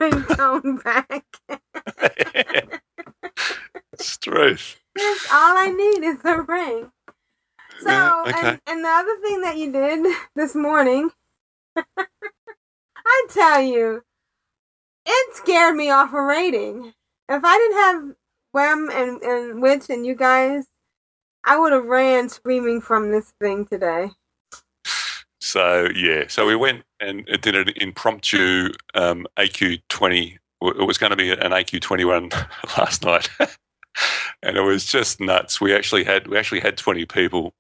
[0.03, 1.25] ringtone back.
[3.93, 4.57] it's true.
[4.97, 6.91] That's all I need is a ring.
[7.79, 8.51] So, Yeah, okay.
[8.51, 11.11] and, and the other thing that you did this morning,
[13.07, 14.03] I tell you,
[15.07, 16.95] it scared me off a rating.
[17.29, 18.17] If I didn't have
[18.55, 20.67] Wem and, and Witch and you guys,
[21.45, 24.11] I would have ran screaming from this thing today.
[25.41, 30.39] So yeah, so we went and did an impromptu um, AQ twenty.
[30.63, 32.31] It was going to be an AQ twenty one
[32.79, 33.29] last night,
[34.43, 35.61] and it was just nuts.
[35.61, 37.53] We actually had we actually had twenty people,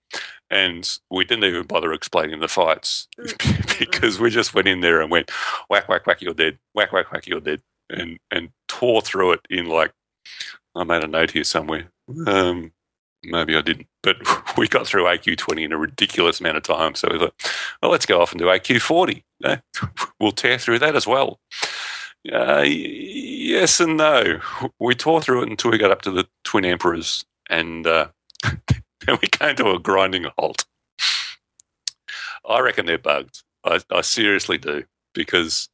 [0.50, 3.06] and we didn't even bother explaining the fights
[3.78, 5.30] because we just went in there and went
[5.68, 7.60] whack whack whack you're dead, whack whack whack you're dead,
[7.90, 9.92] and and tore through it in like
[10.74, 11.90] I made a note here somewhere.
[12.26, 12.72] Um,
[13.24, 14.16] maybe I didn't, but
[14.56, 16.94] we got through AQ twenty in a ridiculous amount of time.
[16.94, 17.34] So we thought,
[17.82, 19.24] well, let's go off and do AQ forty.
[19.44, 19.56] Eh?
[20.20, 21.40] We'll tear through that as well.
[22.32, 24.40] Uh, yes and no.
[24.78, 28.08] We tore through it until we got up to the twin emperors, and uh,
[28.42, 30.64] then we came to a grinding halt.
[32.48, 33.42] I reckon they're bugged.
[33.64, 35.68] I, I seriously do because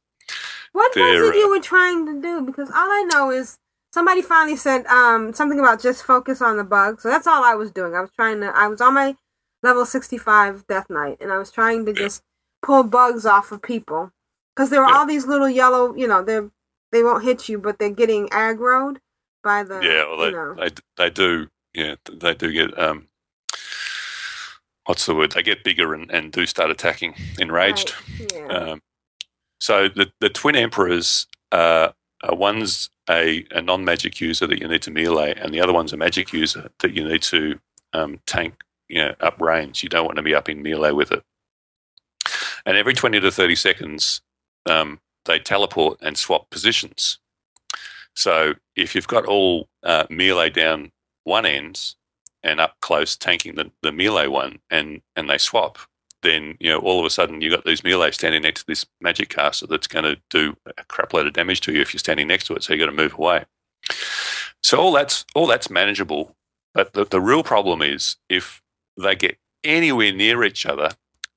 [0.71, 2.41] What was it you were trying to do?
[2.41, 3.57] Because all I know is
[3.91, 7.01] somebody finally said um, something about just focus on the bug.
[7.01, 7.93] So that's all I was doing.
[7.95, 8.47] I was trying to.
[8.55, 9.15] I was on my
[9.63, 12.23] level sixty-five Death Knight, and I was trying to just
[12.61, 14.11] pull bugs off of people
[14.55, 14.97] because there were Yeah.
[14.97, 15.93] all these little yellow.
[15.95, 16.39] You know, they
[16.91, 18.97] they won't hit you, but they're getting aggroed
[19.43, 19.79] by the.
[19.81, 20.53] yeah, well, they, you know.
[20.55, 21.47] they they do.
[21.73, 23.07] Yeah, they do get um,
[24.85, 25.31] what's the word?
[25.31, 27.93] They get bigger and, and do start attacking, enraged.
[28.19, 28.47] Right, Yeah.
[28.47, 28.81] Um,
[29.59, 31.89] so the the twin emperors, uh,
[32.23, 35.73] uh, one's a, a non magic user that you need to melee, and the other
[35.73, 37.59] one's a magic user that you need to
[37.93, 38.55] um, tank.
[38.87, 39.83] You know, up range.
[39.83, 41.23] You don't want to be up in melee with it.
[42.65, 44.21] And every twenty to thirty seconds,
[44.65, 47.19] um, they teleport and swap positions.
[48.15, 50.91] So if you've got all uh, melee down
[51.23, 51.95] one end
[52.43, 55.77] and up close tanking the, the melee one, and and they swap,
[56.23, 58.85] then you know all of a sudden you've got these melee standing next to this
[59.01, 61.99] magic caster that's going to do a crap load of damage to you if you're
[61.99, 62.63] standing next to it.
[62.63, 63.45] So you got to move away.
[64.63, 66.35] So all that's all that's manageable,
[66.73, 68.61] but the, the real problem is if
[69.01, 70.89] they get anywhere near each other,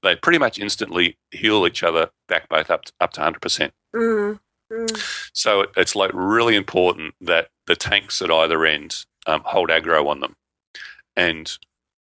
[0.03, 3.73] they pretty much instantly heal each other back both up to, up to hundred percent.
[3.95, 4.39] Mm,
[4.71, 5.29] mm.
[5.33, 10.07] So it- it's like really important that the tanks at either end um, hold aggro
[10.09, 10.37] on them,
[11.17, 11.57] and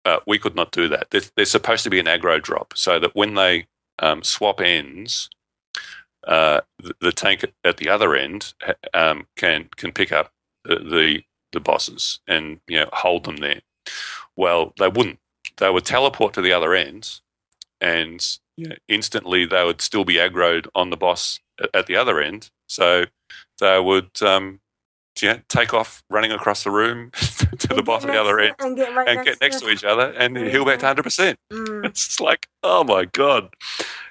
[0.08, 1.10] uh, we could not do that.
[1.10, 3.66] There's, there's supposed to be an aggro drop so that when they
[3.98, 5.28] um, swap ends,
[6.26, 8.54] uh, the, the tank at the other end
[8.94, 10.32] um, can can pick up
[10.64, 13.60] the, the bosses and you know hold them there.
[14.36, 15.18] Well, they wouldn't.
[15.58, 17.20] They would teleport to the other end,
[17.80, 18.24] and
[18.88, 22.50] instantly they would still be aggroed on the boss at, at the other end.
[22.66, 23.04] So
[23.60, 24.60] they would um,
[25.22, 27.10] yeah, take off running across the room
[27.58, 29.84] to the boss at the other end and get right and get next to each
[29.84, 31.38] other and heal back to hundred percent.
[31.52, 31.84] Mm.
[31.86, 33.54] It's like, oh my god!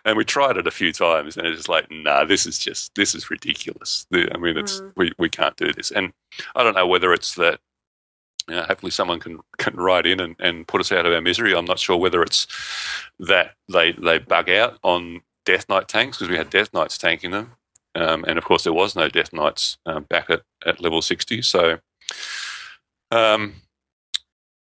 [0.05, 2.95] And we tried it a few times, and it's just like, nah, this is just
[2.95, 4.05] this is ridiculous.
[4.13, 4.93] I mean, it's Mm.
[4.95, 5.91] we, we can't do this.
[5.91, 6.13] And
[6.55, 7.59] I don't know whether it's that.
[8.49, 11.19] You know, hopefully, someone can can write in and, and put us out of our
[11.21, 11.53] misery.
[11.53, 12.47] I'm not sure whether it's
[13.19, 17.31] that they they bug out on Death Knight tanks because we had Death Knights tanking
[17.31, 17.51] them,
[17.97, 21.41] um, and of course there was no Death Knights um, back at, at level sixty.
[21.41, 21.79] So,
[23.11, 23.55] um,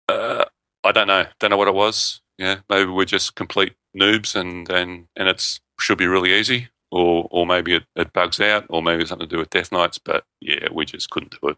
[0.08, 0.44] uh,
[0.84, 1.26] I don't know.
[1.40, 2.20] Don't know what it was.
[2.38, 7.28] Yeah, maybe we're just complete noobs, and and and it's should be really easy, or
[7.30, 9.98] or maybe it, it bugs out, or maybe it's something to do with Death Knights.
[9.98, 11.56] But yeah, we just couldn't do it.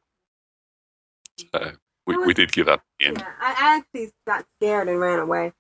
[1.55, 1.73] So
[2.07, 5.53] we, we did give up Yeah, I I actually got scared and ran away.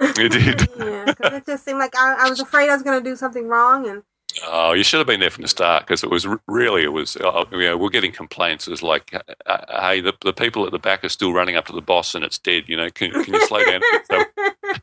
[0.00, 0.68] You did.
[0.78, 3.16] yeah, because it just seemed like I, I was afraid I was going to do
[3.16, 4.02] something wrong, and
[4.44, 7.16] Oh, you should have been there from the start because it was really it was.
[7.16, 8.66] Uh, you know, we're getting complaints.
[8.66, 11.56] It was like, uh, uh, hey, the the people at the back are still running
[11.56, 12.64] up to the boss and it's dead.
[12.68, 13.82] You know, can can you slow down?
[14.10, 14.24] So,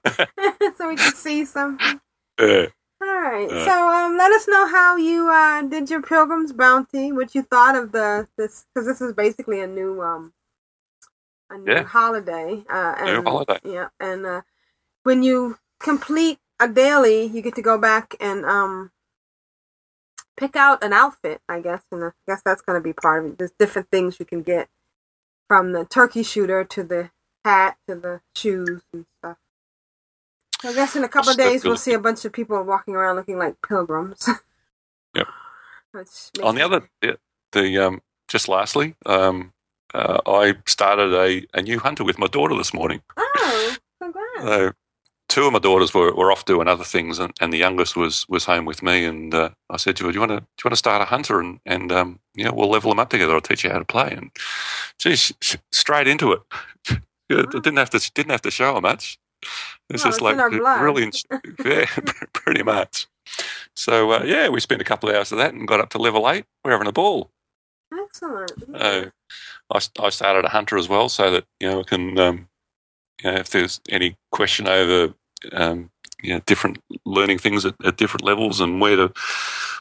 [0.78, 2.00] so we can see something.
[2.40, 2.66] uh,
[3.02, 3.50] All right.
[3.50, 3.66] Uh.
[3.66, 7.12] so um, let us know how you uh, did your Pilgrim's Bounty.
[7.12, 10.34] What you thought of the this because this is basically a new um
[11.50, 11.84] a new Yeah.
[11.84, 12.64] holiday.
[12.70, 13.60] Uh, New and, holiday.
[13.64, 14.42] Yeah, and uh,
[15.04, 18.92] when you complete a daily, you get to go back and um
[20.38, 21.42] pick out an outfit.
[21.50, 23.38] I guess, and I guess that's going to be part of it.
[23.40, 24.70] There's different things you can get
[25.48, 27.12] from the turkey shooter to the
[27.46, 29.38] hat to the shoes and stuff.
[30.62, 32.96] So I guess in a couple of days we'll see a bunch of people walking
[32.96, 34.30] around looking like pilgrims.
[35.16, 35.28] Yep.
[36.44, 37.18] On the other, the,
[37.52, 39.54] the um, just lastly, um,
[39.94, 43.02] uh, I started a, a new hunter with my daughter this morning.
[43.18, 44.44] Oh, congrats!
[44.44, 44.74] So
[45.30, 48.28] two of my daughters were, were off doing other things, and, and the youngest was
[48.30, 49.06] was home with me.
[49.06, 51.02] And uh, I said to her, "Do you want to do you want to start
[51.02, 53.34] a hunter and and um, you know we'll level them up together.
[53.34, 54.32] I'll teach you how to play." And
[54.98, 55.34] she's
[55.72, 56.42] straight into it.
[57.30, 59.18] Yeah, didn't have to didn't have to show her much.
[59.90, 60.82] It's Well, just it's like in our blood.
[60.82, 61.10] really,
[61.66, 61.86] yeah,
[62.34, 63.08] pretty much.
[63.76, 65.98] So uh, yeah, we spent a couple of hours of that and got up to
[65.98, 66.44] level eight.
[66.66, 67.32] We're having a ball.
[67.94, 68.52] Excellent.
[68.74, 69.06] Uh,
[69.74, 72.50] I, I started a hunter as well, so that you know I can, um,
[73.22, 75.14] you know, if there's any question over,
[75.52, 75.90] um,
[76.22, 79.14] you know, different learning things at, at different levels and where to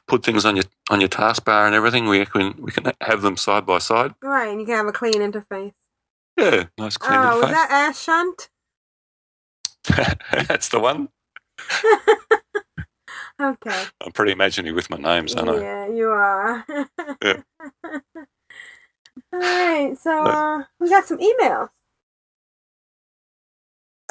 [0.08, 3.36] put things on your on your taskbar and everything, we can we can have them
[3.36, 4.14] side by side.
[4.22, 5.72] Right, and you can have a clean interface.
[6.36, 8.48] Yeah, nice clean Oh, was that Ash Shunt?
[10.48, 11.08] That's the one.
[13.40, 13.84] Okay.
[14.00, 15.60] I'm pretty imaginative with my names, aren't I?
[15.60, 16.64] Yeah, you are.
[17.24, 17.42] Yeah.
[19.32, 21.70] All right, so uh, we got some emails.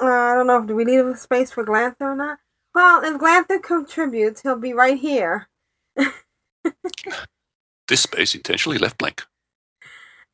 [0.02, 2.40] Uh, I don't know if do we leave a space for Glanthur or not.
[2.74, 5.48] Well, if Glanthur contributes, he'll be right here.
[7.92, 9.24] This space intentionally left blank.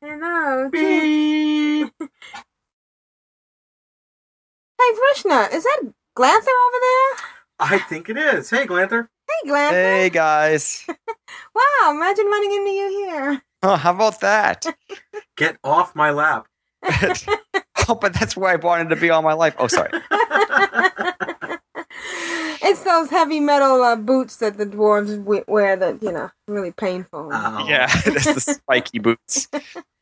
[0.00, 0.70] I know.
[0.72, 1.80] gee.
[1.82, 1.88] hey,
[4.78, 7.26] Vrishna, is that Glanthur over there?
[7.58, 8.48] I think it is.
[8.48, 9.08] Hey, Glanthur.
[9.28, 9.72] Hey, Glanthur.
[9.72, 10.86] Hey guys.
[11.54, 13.42] Wow, imagine running into you here.
[13.64, 14.64] Oh, how about that?
[15.36, 16.46] Get off my lap.
[17.88, 19.54] Oh, but that's where I wanted to be all my life.
[19.58, 19.90] Oh, sorry.
[22.62, 27.30] it's those heavy metal uh, boots that the dwarves wear that, you know, really painful.
[27.32, 27.66] Ow.
[27.68, 29.48] Yeah, it's the spiky boots.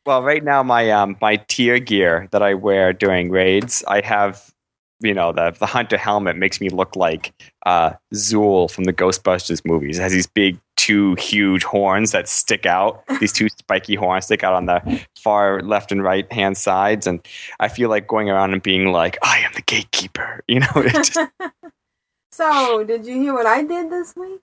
[0.05, 4.53] Well, right now my um my tier gear that I wear during raids, I have
[4.99, 7.33] you know the the hunter helmet makes me look like
[7.65, 9.99] uh Zuul from the Ghostbusters movies.
[9.99, 13.03] It has these big two huge horns that stick out.
[13.19, 17.19] These two spiky horns stick out on the far left and right hand sides, and
[17.59, 20.83] I feel like going around and being like, "I am the gatekeeper," you know.
[20.87, 21.17] Just,
[22.31, 24.41] So, did you hear what I did this week?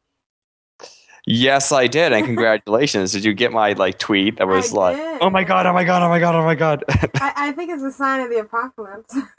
[1.27, 3.13] Yes, I did, and congratulations!
[3.13, 5.19] Did you get my like tweet that was I like, did.
[5.23, 5.67] "Oh my god!
[5.67, 6.03] Oh my god!
[6.03, 6.35] Oh my god!
[6.35, 9.17] Oh my god!" I, I think it's a sign of the apocalypse.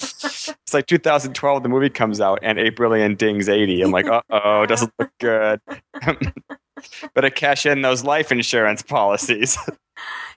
[0.00, 3.82] it's like 2012, the movie comes out, and Aprillian dings 80.
[3.82, 5.60] I'm like, uh oh, doesn't look good.
[7.14, 9.58] Better cash in those life insurance policies.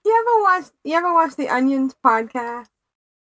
[0.03, 0.71] you ever watch?
[0.83, 2.67] You ever watch the Onions podcast?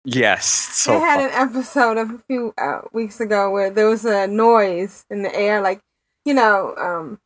[0.04, 1.28] yes, so they had fun.
[1.28, 5.34] an episode of a few uh, weeks ago where there was a noise in the
[5.34, 5.80] air, like
[6.26, 7.20] you know, um,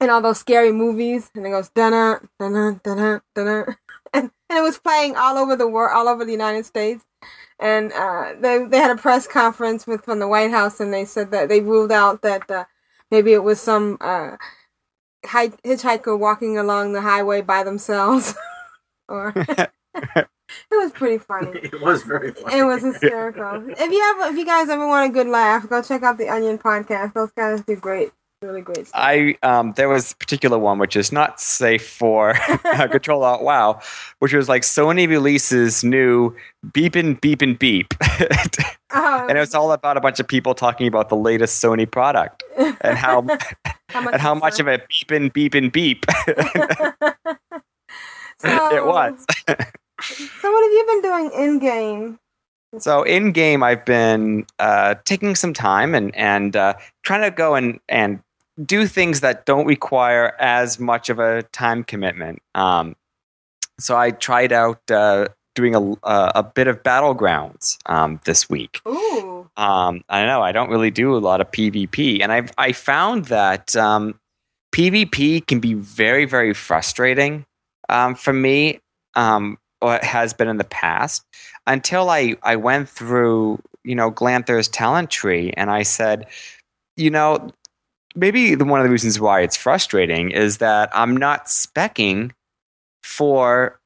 [0.00, 1.92] in all those scary movies, and it goes dun
[2.38, 3.76] dun dun dun dun,
[4.12, 7.04] and and it was playing all over the world, all over the United States.
[7.58, 11.04] And uh, they they had a press conference with from the White House, and they
[11.04, 12.64] said that they ruled out that uh,
[13.10, 14.36] maybe it was some uh,
[15.24, 18.34] hitchhiker walking along the highway by themselves,
[19.08, 19.34] or
[20.70, 21.60] it was pretty funny.
[21.62, 22.58] It was very funny.
[22.58, 23.68] It was hysterical.
[23.68, 26.28] if you have, if you guys ever want a good laugh, go check out the
[26.28, 27.14] Onion podcast.
[27.14, 28.10] Those guys do great,
[28.42, 29.00] really great stuff.
[29.00, 32.34] I um, there was a particular one which is not safe for
[32.90, 33.80] Control Alt Wow,
[34.18, 36.34] which was like Sony releases new
[36.72, 37.94] beep and beep and beep,
[38.92, 41.88] Oh, and it was all about a bunch of people talking about the latest Sony
[41.88, 42.42] product
[42.80, 43.24] and how
[43.88, 46.04] how much and how much of a beep and beep and beep
[48.40, 49.26] so, it was.
[50.02, 52.18] So, what have you been doing in game?
[52.78, 57.54] So in game, I've been uh, taking some time and and uh, trying to go
[57.56, 58.20] and and
[58.64, 62.40] do things that don't require as much of a time commitment.
[62.54, 62.94] Um,
[63.80, 68.80] so I tried out uh, doing a a a bit of battlegrounds um, this week.
[68.86, 72.70] Ooh, Um, I know I don't really do a lot of PvP, and I I
[72.70, 74.14] found that um,
[74.72, 77.46] PvP can be very very frustrating
[77.88, 78.78] um, for me.
[79.16, 81.24] Um, or it has been in the past
[81.66, 86.26] until I I went through you know Glanthur's talent tree, and I said,
[86.96, 87.50] you know,
[88.14, 92.32] maybe the, one of the reasons why it's frustrating is that I'm not specking
[93.02, 93.78] for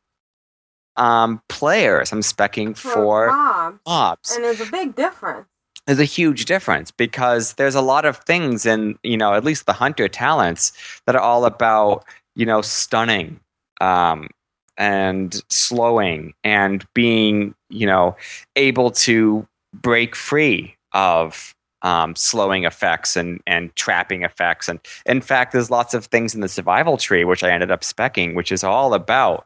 [0.96, 2.12] um, players.
[2.12, 3.80] I'm specking for mobs.
[3.86, 5.46] mobs and there's a big difference.
[5.86, 9.66] there's a huge difference because there's a lot of things in you know at least
[9.66, 10.72] the hunter talents
[11.06, 12.04] that are all about
[12.36, 13.40] you know stunning
[13.80, 14.28] um,
[14.76, 18.16] and slowing and being you know
[18.56, 24.68] able to break free of um, slowing effects and and trapping effects.
[24.68, 27.82] And in fact there's lots of things in the survival tree which I ended up
[27.82, 29.44] specking which is all about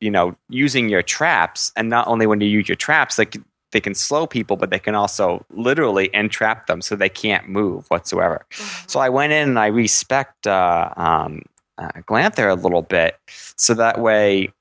[0.00, 1.72] you know using your traps.
[1.76, 3.36] And not only when you use your traps like
[3.70, 7.84] they can slow people, but they can also literally entrap them so they can't move
[7.90, 8.46] whatsoever.
[8.86, 11.42] So I went in and I respect uh, um,
[11.76, 13.18] uh, Glanthur a little bit,
[13.56, 14.52] so that way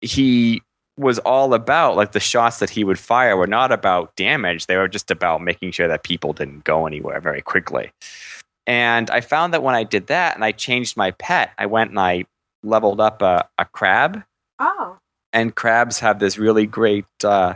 [0.00, 0.62] he
[0.96, 4.76] was all about like the shots that he would fire were not about damage they
[4.76, 7.90] were just about making sure that people didn't go anywhere very quickly
[8.66, 11.90] and i found that when i did that and i changed my pet i went
[11.90, 12.24] and i
[12.64, 14.22] leveled up a, a crab
[14.58, 14.98] Oh.
[15.32, 17.54] and crabs have this really great uh,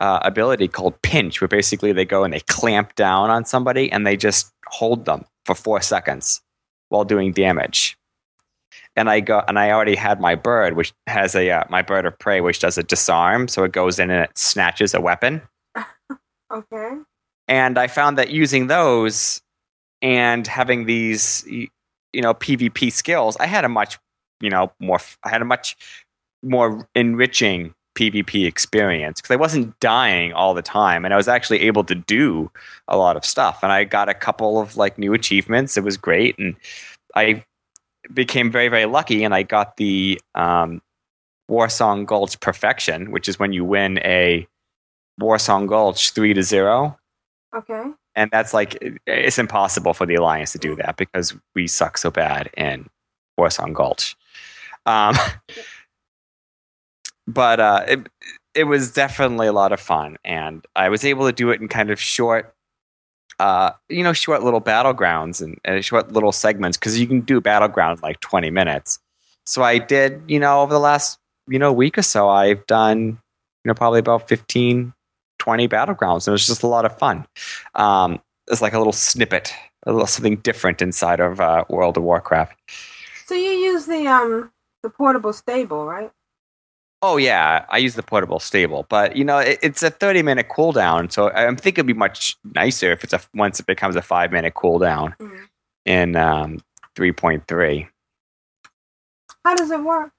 [0.00, 4.06] uh, ability called pinch, where basically they go and they clamp down on somebody and
[4.06, 6.40] they just hold them for four seconds
[6.88, 7.96] while doing damage.
[8.96, 12.06] And I go and I already had my bird, which has a uh, my bird
[12.06, 15.42] of prey, which does a disarm, so it goes in and it snatches a weapon.
[16.52, 16.92] Okay.
[17.48, 19.40] And I found that using those
[20.02, 21.68] and having these, you
[22.22, 23.98] know, PvP skills, I had a much,
[24.40, 24.98] you know, more.
[25.24, 25.76] I had a much
[26.42, 31.60] more enriching PvP experience because I wasn't dying all the time, and I was actually
[31.62, 32.50] able to do
[32.88, 33.60] a lot of stuff.
[33.62, 35.76] And I got a couple of like new achievements.
[35.76, 36.56] It was great, and
[37.14, 37.44] I
[38.12, 40.80] became very very lucky, and I got the um,
[41.50, 44.46] Warsong Gulch Perfection, which is when you win a
[45.20, 46.98] Warsong Gulch three to zero
[47.54, 47.84] Okay.
[48.14, 48.76] and that's like
[49.06, 52.88] it's impossible for the alliance to do that because we suck so bad in
[53.38, 54.16] Warsong Gulch.
[54.84, 55.14] Um,
[57.26, 58.08] but uh, it
[58.54, 61.68] it was definitely a lot of fun, and I was able to do it in
[61.68, 62.54] kind of short,
[63.38, 67.40] uh, you know, short little battlegrounds and, and short little segments because you can do
[67.40, 68.98] battleground in like twenty minutes.
[69.44, 71.18] So I did, you know, over the last
[71.48, 72.98] you know week or so, I've done
[73.64, 74.92] you know probably about 15,
[75.38, 77.26] 20 battlegrounds, and it was just a lot of fun
[77.74, 79.52] um, it's like a little snippet,
[79.84, 82.56] a little something different inside of uh, World of Warcraft.
[83.26, 86.10] So you use the um the portable stable, right?
[87.02, 90.48] Oh yeah, I use the portable stable, but you know it, it's a thirty minute
[90.48, 94.02] cooldown, so I think it'd be much nicer if it's a once it becomes a
[94.02, 95.48] five minute cooldown Mhm.
[95.84, 96.58] in um,
[96.94, 97.88] three point three.
[99.44, 100.10] How does it work?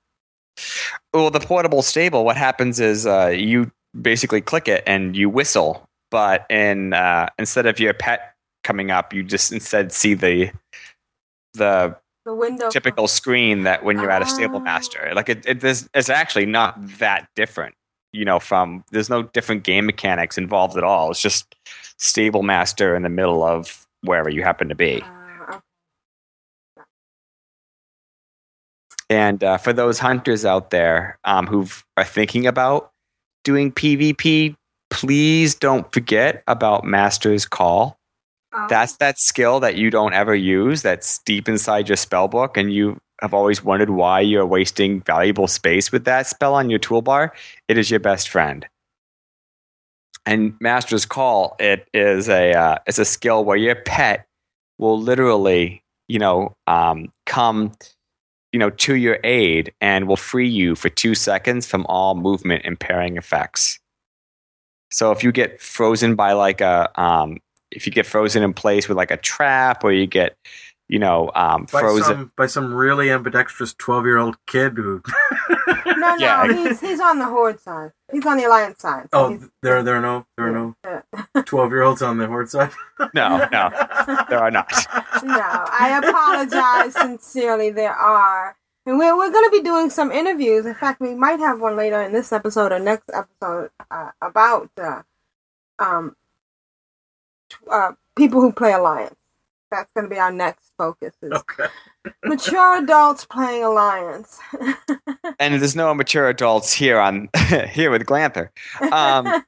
[1.14, 5.88] Well, the portable stable, what happens is uh, you basically click it and you whistle,
[6.12, 10.52] but in uh, instead of your pet coming up, you just instead see the
[11.56, 11.96] the
[12.28, 12.70] The window.
[12.70, 14.64] typical screen that when you're at a stable Ah.
[14.64, 15.14] master.
[15.16, 17.74] Like it, it there's, it's actually not that different.
[18.12, 21.10] You know, from there's no different game mechanics involved at all.
[21.10, 21.56] It's just
[21.98, 25.02] stable master in the middle of wherever you happen to be.
[25.02, 25.60] Uh.
[29.10, 31.66] And uh, for those hunters out there um, who
[31.96, 32.92] are thinking about
[33.46, 34.54] doing PvP,
[34.90, 37.97] please don't forget about Master's Call.
[38.58, 38.68] Oh.
[38.70, 40.82] That's that skill that you don't ever use.
[40.82, 45.48] That's deep inside your spell book, and you have always wondered why you're wasting valuable
[45.48, 47.32] space with that spell on your toolbar.
[47.68, 48.66] It is your best friend.
[50.26, 54.28] And Master's Call, it is a uh, it's a skill where your pet
[54.78, 57.72] will literally, you know, um, come,
[58.52, 62.66] you know, to your aid and will free you for two seconds from all movement
[62.66, 63.80] impairing effects.
[64.92, 67.38] So if you get frozen by like a um,
[67.72, 70.38] if you get frozen in place with like a trap or you get
[70.88, 75.02] you know um, by frozen some by some really ambidextrous twelve year old kid who.
[76.00, 76.54] No, no, Yeah.
[76.54, 77.92] he's he's on the horde side.
[78.12, 79.08] He's on the alliance side.
[79.12, 80.76] So oh, there there are no there are no
[81.34, 82.70] uh, twelve year olds on the horde side.
[83.16, 83.70] no no
[84.30, 84.72] there are not
[85.24, 87.72] no, I apologize sincerely.
[87.72, 88.56] There are,
[88.86, 90.66] and we're we're going to be doing some interviews.
[90.68, 94.70] In fact, we might have one later in this episode or next episode uh, about
[94.80, 95.02] uh,
[95.80, 96.16] um t-
[97.72, 99.16] uh, people who play alliance.
[99.70, 101.14] That's going to be our next focus.
[101.22, 101.66] Is Okay.
[102.26, 104.40] mature adults playing alliance.
[105.40, 107.30] and there's no mature adults here on
[107.70, 108.50] here with Glanthur.
[108.94, 109.44] Um,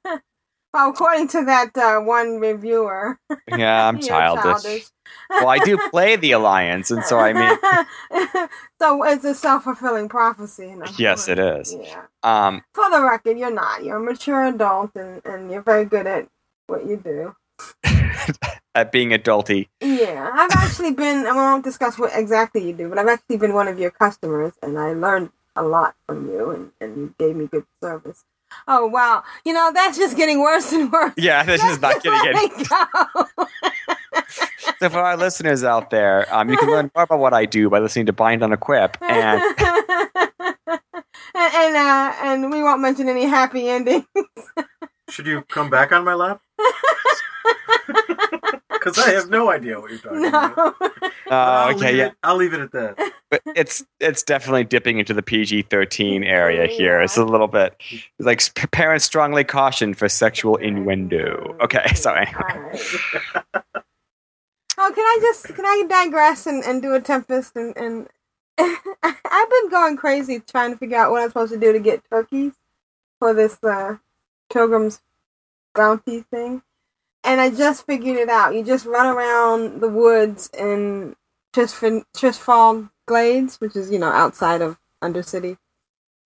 [0.73, 3.17] well, according to that uh, one reviewer,
[3.47, 4.87] yeah, I'm you're childish.
[5.29, 7.57] Well, I do play the alliance, and so I mean,
[8.81, 10.67] so it's a self fulfilling prophecy.
[10.69, 11.75] in other Yes, it words.
[11.79, 12.03] Yeah.
[12.23, 13.83] um, For the record, you're not.
[13.85, 16.27] You're a mature adult, and, and you're very good at
[16.67, 17.35] what you do.
[18.75, 19.67] at being adulty.
[19.81, 21.25] Yeah, I've actually been.
[21.25, 24.53] I won't discuss what exactly you do, but I've actually been one of your customers,
[24.61, 28.23] and I learned a lot from you, and, and you gave me good service.
[28.67, 29.23] Oh wow!
[29.45, 31.13] You know that's just getting worse and worse.
[31.17, 32.49] Yeah, that's is not getting any.
[32.53, 33.47] it.
[34.79, 37.69] So for our listeners out there, um, you can learn more about what I do
[37.69, 38.97] by listening to Bind on Equip.
[39.01, 39.85] And and
[41.35, 44.05] and, uh, and we won't mention any happy endings.
[45.09, 46.41] Should you come back on my lap?
[48.79, 50.57] Because I have no idea what you're talking about.
[50.57, 50.75] no.
[50.79, 52.97] But uh, okay, yeah, It, I'll leave it at that.
[53.29, 57.01] but it's it's definitely dipping into the PG-13 area here.
[57.01, 57.75] It's a little bit
[58.19, 58.41] like
[58.71, 61.55] parents strongly caution for sexual innuendo.
[61.61, 62.27] Okay, sorry.
[62.49, 62.79] anyway.
[64.77, 68.07] Oh, can I just can I digress and, and do a tempest and, and
[68.59, 72.03] I've been going crazy trying to figure out what I'm supposed to do to get
[72.09, 72.53] turkeys.
[73.19, 73.97] for this uh,
[74.51, 75.01] Pilgrim's
[75.75, 76.61] Bounty thing,
[77.23, 78.55] and I just figured it out.
[78.55, 81.15] You just run around the woods in
[81.53, 85.57] Trisfin, Tirisfal Glades, which is you know outside of Undercity,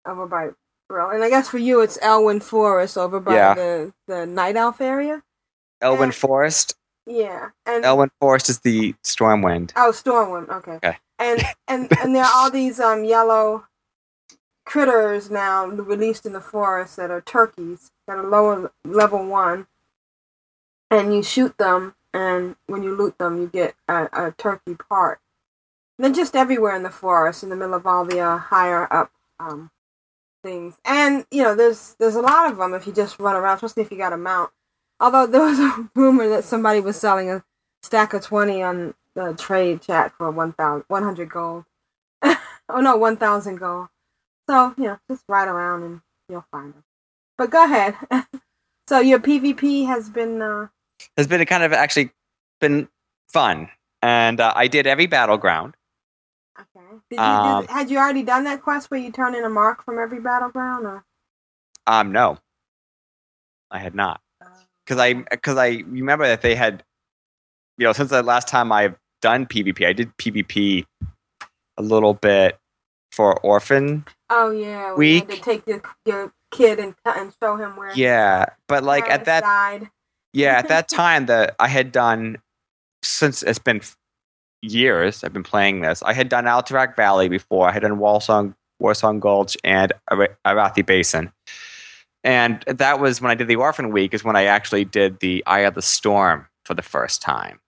[0.06, 0.50] over by
[0.88, 1.10] Brill.
[1.10, 3.54] And I guess for you, it's Elwynn Forest over by Yeah.
[3.54, 5.22] the the Night Elf area.
[5.82, 6.12] Elwynn Yeah.
[6.12, 6.74] Forest.
[7.08, 9.72] Yeah, and Elwynn Forest is the Stormwind.
[9.76, 10.48] Oh, Stormwind.
[10.48, 10.72] Okay.
[10.72, 10.98] Okay.
[11.18, 13.64] And and and there are all these um yellow
[14.64, 19.66] critters now released in the forest that are turkeys that are lower level one,
[20.90, 25.20] and you shoot them, and when you loot them, you get a, a turkey part.
[25.98, 29.10] They're just everywhere in the forest, in the middle of all the uh, higher up
[29.38, 29.70] um
[30.42, 33.56] things, and you know there's there's a lot of them if you just run around,
[33.56, 34.50] especially if you got a mount.
[35.00, 37.44] Although there was a rumor that somebody was selling a
[37.82, 41.64] stack of 20 on the trade chat for 1,000 100 gold.
[42.22, 43.88] oh no, 1,000 gold.
[44.48, 46.84] So, you know, just ride around and you'll find them.
[47.38, 47.96] But go ahead.
[48.88, 50.68] so your PvP has been, uh,
[51.16, 52.10] Has been kind of actually
[52.60, 52.88] been
[53.28, 53.68] fun,
[54.02, 55.74] and uh, I did every battleground.
[56.58, 56.86] okay.
[57.10, 59.48] Did you Um, do, had you already done that quest where you turn in a
[59.50, 61.04] mark from every battleground or?
[61.86, 62.38] Um, no,
[63.70, 64.20] I had not.
[64.84, 66.82] because I because I remember that they had,
[67.78, 70.84] you know, since the last time I've done PvP, I did PvP
[71.78, 72.58] a little bit
[73.12, 74.04] for Orphan.
[74.30, 78.46] Oh yeah, we had to take your, your kid and and show him where Yeah,
[78.68, 79.90] but like at that died.
[80.36, 82.36] Yeah at that time that I had done
[83.02, 83.80] since it's been
[84.62, 86.02] years I've been playing this.
[86.02, 87.68] I had done Alterac Valley before.
[87.68, 91.32] I had done Walsong Warsong Gulch and Ara- Arathi Basin.
[92.24, 95.44] And that was when I did the Orphan Week, is when I actually did the
[95.46, 97.60] Eye of the Storm for the first time.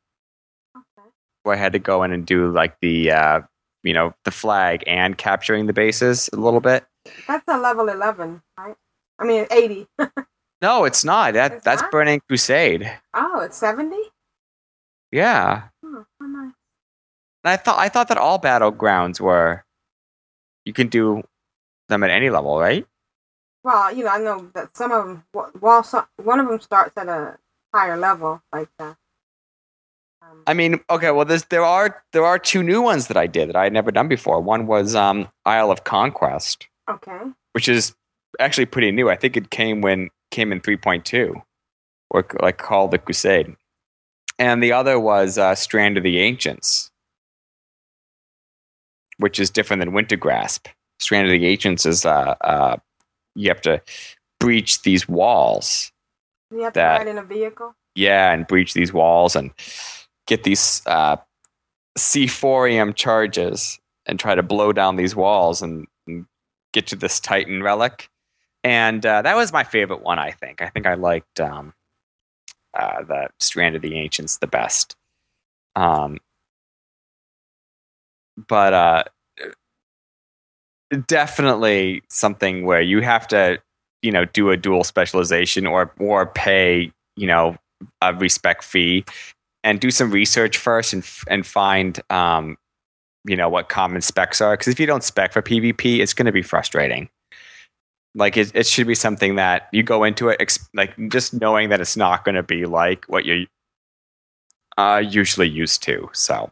[0.77, 1.09] Okay.
[1.45, 3.40] where I had to go in and do like the uh,
[3.85, 6.85] you know the flag and capturing the bases a little bit.
[7.27, 8.77] That's a level eleven, right?
[9.19, 9.86] I mean eighty.
[10.61, 11.35] No, it's not.
[11.35, 11.91] That It's that's not?
[11.91, 12.91] Burning Crusade.
[13.15, 14.03] oh, it's seventy.
[15.11, 16.53] Yeah, Oh, nice.
[17.45, 19.65] I thought I thought that all battlegrounds were
[20.65, 21.23] you can do
[21.89, 22.87] them at any level, right?
[23.65, 25.25] Well, you know, I know that some of them,
[25.61, 27.39] while some, one of them starts at a
[27.75, 28.97] higher level, like that.
[30.23, 33.27] Um, I mean, okay, well, there's, there are there are two new ones that I
[33.27, 34.41] did that I had never done before.
[34.41, 37.19] One was um, Isle of Conquest, okay.
[37.53, 37.95] which is
[38.39, 39.09] actually pretty new.
[39.09, 41.41] I think it came when came in 3.2,
[42.11, 43.57] or like Call of the Crusade.
[44.39, 46.91] And the other was uh, Strand of the Ancients,
[49.19, 50.67] which is different than Wintergrasp.
[51.01, 52.77] Strand of the Ancients is uh, uh,
[53.35, 53.81] you have to
[54.41, 55.91] breach these walls,
[56.51, 57.75] You have That- to ride in a vehicle.
[57.95, 59.51] yeah, and breach these walls and
[60.27, 61.17] get these uh,
[61.97, 66.27] Seaforium charges and try to blow down these walls and, and
[66.73, 68.09] get to this Titan relic.
[68.65, 70.61] And uh, that was my favorite one, I think.
[70.61, 71.73] I think I liked um,
[72.79, 74.97] uh, the Strand of the Ancients the best.
[75.77, 76.19] Um,
[78.49, 79.05] but uh,
[81.07, 83.61] definitely something where you have to,
[84.03, 87.57] you know, do a dual specialization or or pay, you know,
[88.01, 89.05] a respect fee
[89.65, 92.57] and do some research first and and find um,
[93.25, 96.27] you know what common specs are because if you don't spec for PvP, it's going
[96.27, 97.09] to be frustrating.
[98.15, 100.41] Like it, it should be something that you go into it
[100.75, 103.47] like just knowing that it's not going to be like what you're
[104.77, 106.09] uh, usually used to.
[106.13, 106.51] So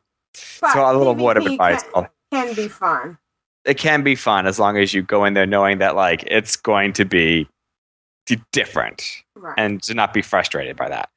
[0.61, 1.83] But So a little word of PvP advice.
[1.95, 3.19] Can, can be fun.
[3.65, 6.57] it can be fun as long as you go in there knowing that like it's
[6.57, 7.49] going to be
[8.53, 9.55] different Right.
[9.59, 11.09] and to not be frustrated by that.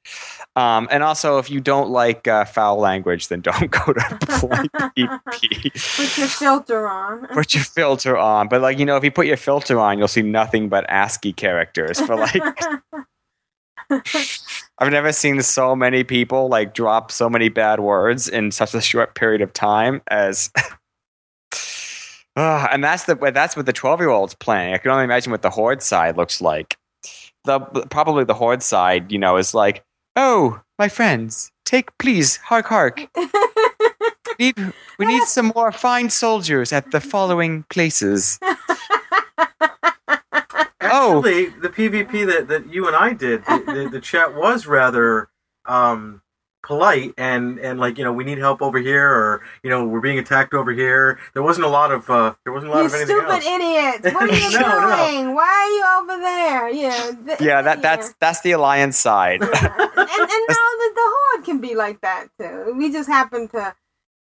[0.56, 5.96] Um, and also, if you don't like uh, foul language, then don't go to PvP.
[5.96, 7.28] Put your filter on.
[7.34, 10.08] Put your filter on, but like you know, if you put your filter on, you'll
[10.08, 12.42] see nothing but ASCII characters for like.
[14.82, 18.82] I've never seen so many people like drop so many bad words in such a
[18.82, 20.52] short period of time as.
[22.36, 24.74] Ah, and that's the that's what the twelve year olds playing.
[24.74, 26.78] I can only imagine what the horde side looks like.
[27.44, 27.60] The
[27.90, 29.84] probably the horde side, you know, is like,
[30.20, 33.08] oh, my friends, take please, hark hark.
[34.38, 38.40] We need, we need some more fine soldiers at the following places.
[40.82, 41.18] Oh.
[41.20, 45.30] Actually, the PvP that, that you and I did, the, the, the chat was rather
[45.66, 46.24] um,
[46.70, 50.00] polite and, and like you know we need help over here or you know we're
[50.00, 51.18] being attacked over here.
[51.34, 53.46] There wasn't a lot of uh, there wasn't a lot you of anything stupid else.
[53.56, 54.14] idiots!
[54.14, 54.96] What are you No, no.
[55.08, 55.36] doing?
[55.36, 56.70] Why are you over there?
[56.70, 57.12] Yeah.
[57.26, 59.42] th- Yeah, that that's that's the alliance side.
[59.42, 59.58] and, and
[60.56, 62.76] now the, the horde can be like that too.
[62.78, 63.74] We just happened to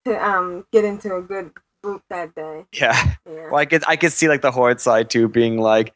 [0.06, 1.50] to um get into a good
[1.84, 2.64] group that day.
[2.72, 3.14] yeah.
[3.30, 3.50] Yeah.
[3.50, 5.92] Well, I could I could see like the horde side too being like,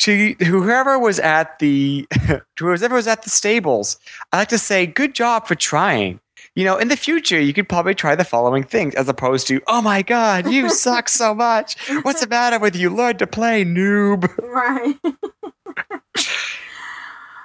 [0.00, 3.98] to whoever was at the to whoever was at the stables,
[4.32, 6.20] I like to say, good job for trying.
[6.54, 9.60] You know, in the future, you could probably try the following things as opposed to,
[9.66, 11.76] oh my god, you suck so much.
[12.02, 12.90] What's the matter with you?
[12.90, 14.28] Learn to play, noob.
[14.50, 14.96] Right.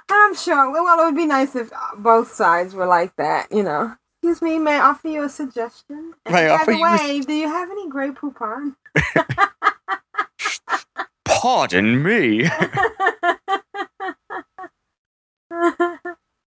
[0.08, 0.72] I'm sure.
[0.72, 3.94] Well, it would be nice if both sides were like that, you know.
[4.22, 6.14] Excuse me, may I offer you a suggestion?
[6.24, 8.74] And May I by the you a way, do you have any Grey Poupon?
[11.26, 12.48] Pardon me.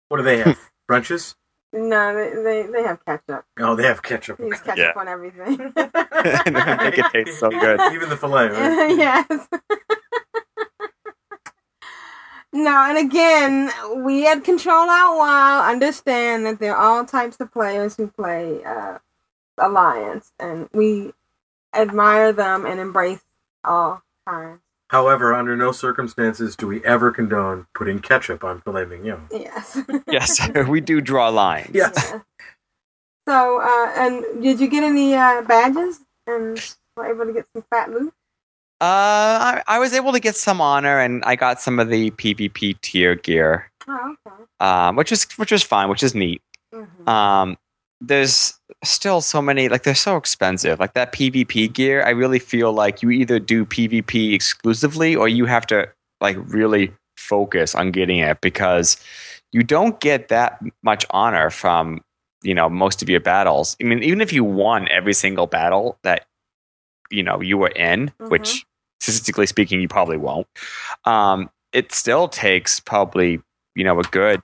[0.09, 0.59] What do they have?
[0.91, 1.35] Brunches?
[1.73, 3.45] no, they, they they have ketchup.
[3.59, 4.39] Oh, they have ketchup.
[4.39, 4.93] They use ketchup Yeah.
[4.97, 5.59] on everything.
[5.77, 7.79] Make it taste so good.
[7.93, 8.49] Even the filet.
[8.49, 8.97] Right?
[8.97, 9.49] yes.
[12.55, 13.71] no, and again,
[14.03, 18.65] we at Control Alt WoW understand that there are all types of players who play
[18.65, 18.99] uh,
[19.59, 21.13] Alliance, and we
[21.75, 23.21] admire them and embrace
[23.63, 24.61] all kinds.
[24.91, 29.29] However, under no circumstances do we ever condone putting ketchup on filet mignon.
[29.31, 29.79] Yes.
[30.11, 31.71] yes, we do draw lines.
[31.75, 31.91] Yeah.
[31.95, 32.21] Yeah.
[33.29, 36.59] So, uh, and did you get any uh, badges and
[36.97, 38.13] were able to get some fat loot?
[38.81, 42.11] Uh, I, I was able to get some honor, and I got some of the
[42.13, 44.37] PvP tier gear, Oh, okay.
[44.61, 46.41] um, which was which was fine, which is neat.
[46.73, 47.59] hmm Um,
[48.01, 50.79] there's still so many like they're so expensive.
[50.79, 55.47] Like that PvP gear, I really feel like you either do PvP exclusively or you
[55.47, 55.89] have to
[56.21, 58.97] like really focus on getting it because
[59.53, 62.01] you don't get that much honor from
[62.43, 63.77] you know most of your battles.
[63.81, 66.27] I mean, even if you won every single battle that
[67.11, 68.31] you know you were in, Mhm.
[68.31, 68.65] which
[69.01, 70.47] statistically speaking you probably won't,
[71.05, 73.41] um, it still takes probably
[73.75, 74.41] you know a good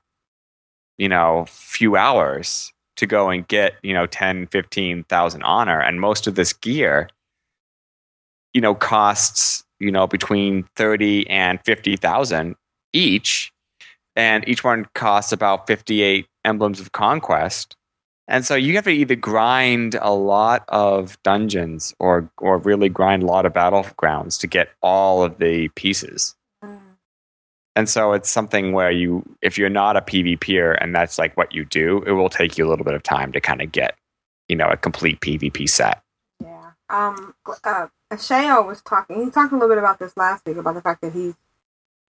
[0.99, 6.27] you know few hours to go and get you know 10 15,000 honor and most
[6.27, 7.09] of this gear
[8.53, 12.57] you know costs you know between 30 and 50,000
[12.95, 13.53] each.
[14.17, 17.77] And each one costs about 58 emblems of conquest.
[18.29, 23.23] And so you have to either grind a lot of dungeons or or really grind
[23.23, 26.35] a lot of battlegrounds to get all of the pieces
[27.77, 31.53] and so it's something where you, if you're not a PvPer and that's like what
[31.53, 33.97] you do, it will take you a little bit of time to kind of get,
[34.49, 36.03] you know, a complete PvP set.
[36.41, 36.71] Yeah.
[36.89, 37.35] Um.
[37.65, 37.89] Uh.
[38.11, 39.25] Was talking.
[39.25, 41.35] He talked a little bit about this last week about the fact that he's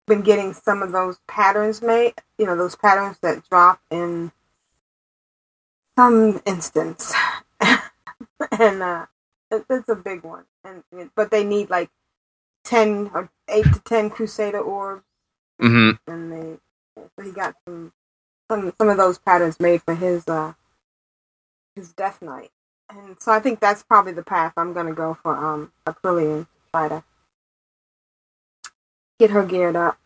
[0.07, 2.13] been getting some of those patterns made.
[2.37, 4.31] You know, those patterns that drop in
[5.97, 7.13] some instance,
[7.59, 9.05] and uh,
[9.51, 10.45] it, it's a big one.
[10.63, 10.83] And
[11.15, 11.89] but they need like
[12.63, 15.03] ten or eight to ten Crusader orbs,
[15.61, 16.11] Mm-hmm.
[16.11, 16.57] and they
[17.17, 17.91] so he got some
[18.49, 20.53] some some of those patterns made for his uh
[21.75, 22.51] his Death Knight.
[22.89, 25.71] And so I think that's probably the path I'm gonna go for um
[26.73, 27.03] try to
[29.19, 29.97] get her geared up.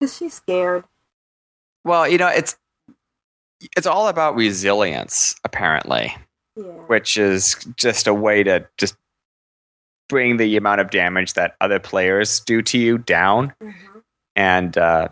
[0.00, 0.84] Cause she's scared.
[1.84, 2.56] Well, you know, it's
[3.76, 6.16] it's all about resilience, apparently,
[6.56, 6.64] Yeah.
[6.86, 8.96] which is just a way to just
[10.08, 13.52] bring the amount of damage that other players do to you down.
[13.60, 13.70] hmm
[14.38, 15.08] and uh,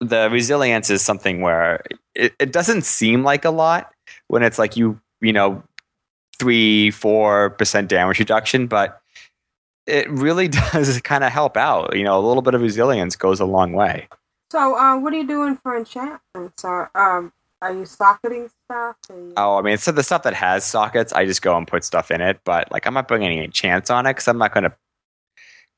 [0.00, 1.82] the resilience is something where
[2.14, 3.92] it, it doesn't seem like a lot
[4.28, 5.62] when it's like you you know
[6.38, 9.00] three four percent damage reduction but
[9.86, 13.40] it really does kind of help out you know a little bit of resilience goes
[13.40, 14.06] a long way
[14.52, 16.62] So uh what are you doing for enchantments?
[16.62, 17.32] Or um
[17.62, 18.96] are you socketing stuff?
[19.08, 21.82] You- oh i mean so the stuff that has sockets i just go and put
[21.84, 24.52] stuff in it but like i'm not putting any chance on it because i'm not
[24.52, 24.72] going to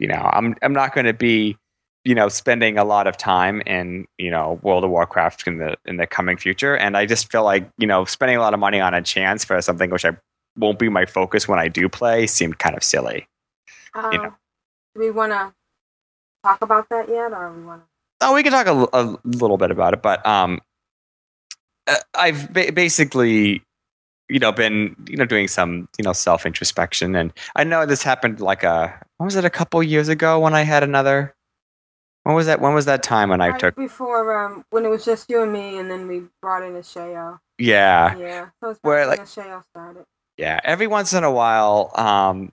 [0.01, 1.57] you know i'm i'm not going to be
[2.05, 5.77] you know spending a lot of time in you know World of Warcraft in the
[5.85, 8.61] in the coming future, and I just feel like you know spending a lot of
[8.61, 10.17] money on a chance for something which I
[10.57, 13.27] won't be my focus when I do play seemed kind of silly.
[13.95, 14.35] um, you know.
[14.95, 15.55] Do we wanna
[16.43, 17.83] talk about that yet or we wanna
[18.23, 20.61] Oh, we can talk a little bit about it, but um,
[21.87, 23.63] uh, I've ba- basically
[24.29, 28.03] you know been you know doing some you know self introspection, and I know this
[28.03, 31.35] happened like a what was it a couple years ago when I had another.
[32.25, 32.61] When was that?
[32.61, 33.77] When was that time when I Right took?
[33.77, 37.39] before um when it was just you and me and then we brought in Ashayo.
[37.59, 38.47] Yeah, Yeah.
[38.63, 40.05] So Where, like- Shayo started.
[40.39, 42.53] yeah every once in a while um,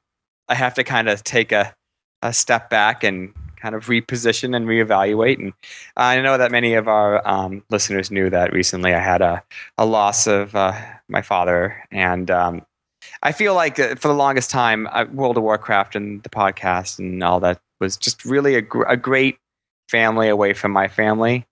[0.49, 1.73] i have to kind of take a,
[2.21, 5.53] a step back and kind of reposition and reevaluate and
[5.95, 9.41] i know that many of our um, listeners knew that recently i had a,
[9.77, 10.73] a loss of uh,
[11.07, 12.61] my father and um,
[13.23, 16.99] i feel like uh, for the longest time uh, world of warcraft and the podcast
[16.99, 19.37] and all that was just really a, gr- a great
[19.87, 21.45] family away from my family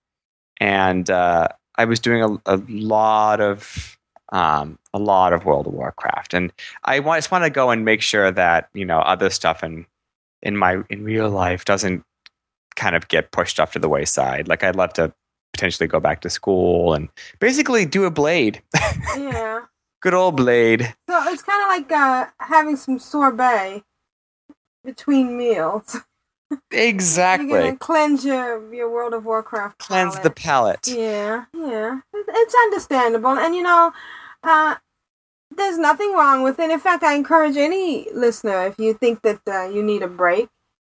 [0.60, 1.48] and uh,
[1.78, 3.98] i was doing a, a lot of
[4.32, 6.52] um, a lot of World of Warcraft, and
[6.84, 9.86] I just want to go and make sure that you know other stuff and
[10.42, 12.04] in my in real life doesn't
[12.76, 14.48] kind of get pushed off to the wayside.
[14.48, 15.14] Like I'd love to
[15.54, 17.10] potentially go back to school and
[17.40, 18.62] basically do a blade.
[19.18, 19.62] Yeah.
[20.02, 20.94] Good old blade.
[21.10, 23.82] So it's kind of like uh, having some sorbet
[24.84, 25.98] between meals.
[26.52, 27.48] You're Exactly.
[27.48, 29.80] gonna cleanse your your World of Warcraft.
[29.80, 30.88] Cleanse the palate.
[30.88, 33.92] Yeah, yeah, it's understandable, and you know,
[34.44, 34.76] uh,
[35.56, 36.70] there's nothing wrong with it.
[36.70, 40.50] In fact, I encourage any listener if you think that uh, you need a break.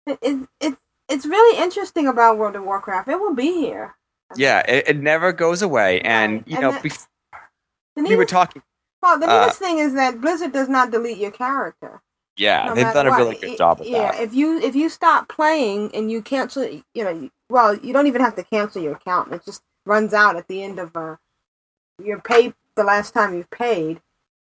[0.06, 0.74] It, it, it
[1.08, 3.08] it's really interesting about World of Warcraft.
[3.08, 3.94] It will be here.
[4.36, 6.00] Yeah, it, it never goes away.
[6.02, 7.06] And Right, you and know, that- bef-
[7.96, 8.62] The we were talking.
[9.02, 12.02] well, the uh, neatest thing is that Blizzard does not delete your character.
[12.38, 13.18] Yeah, no they've done a what.
[13.18, 14.22] really good job yeah, that.
[14.22, 18.22] if you if you stop playing and you cancel, you know, well, you don't even
[18.22, 19.32] have to cancel your account.
[19.32, 21.16] It just runs out at the end of uh,
[22.02, 24.00] your pay the last time you've paid,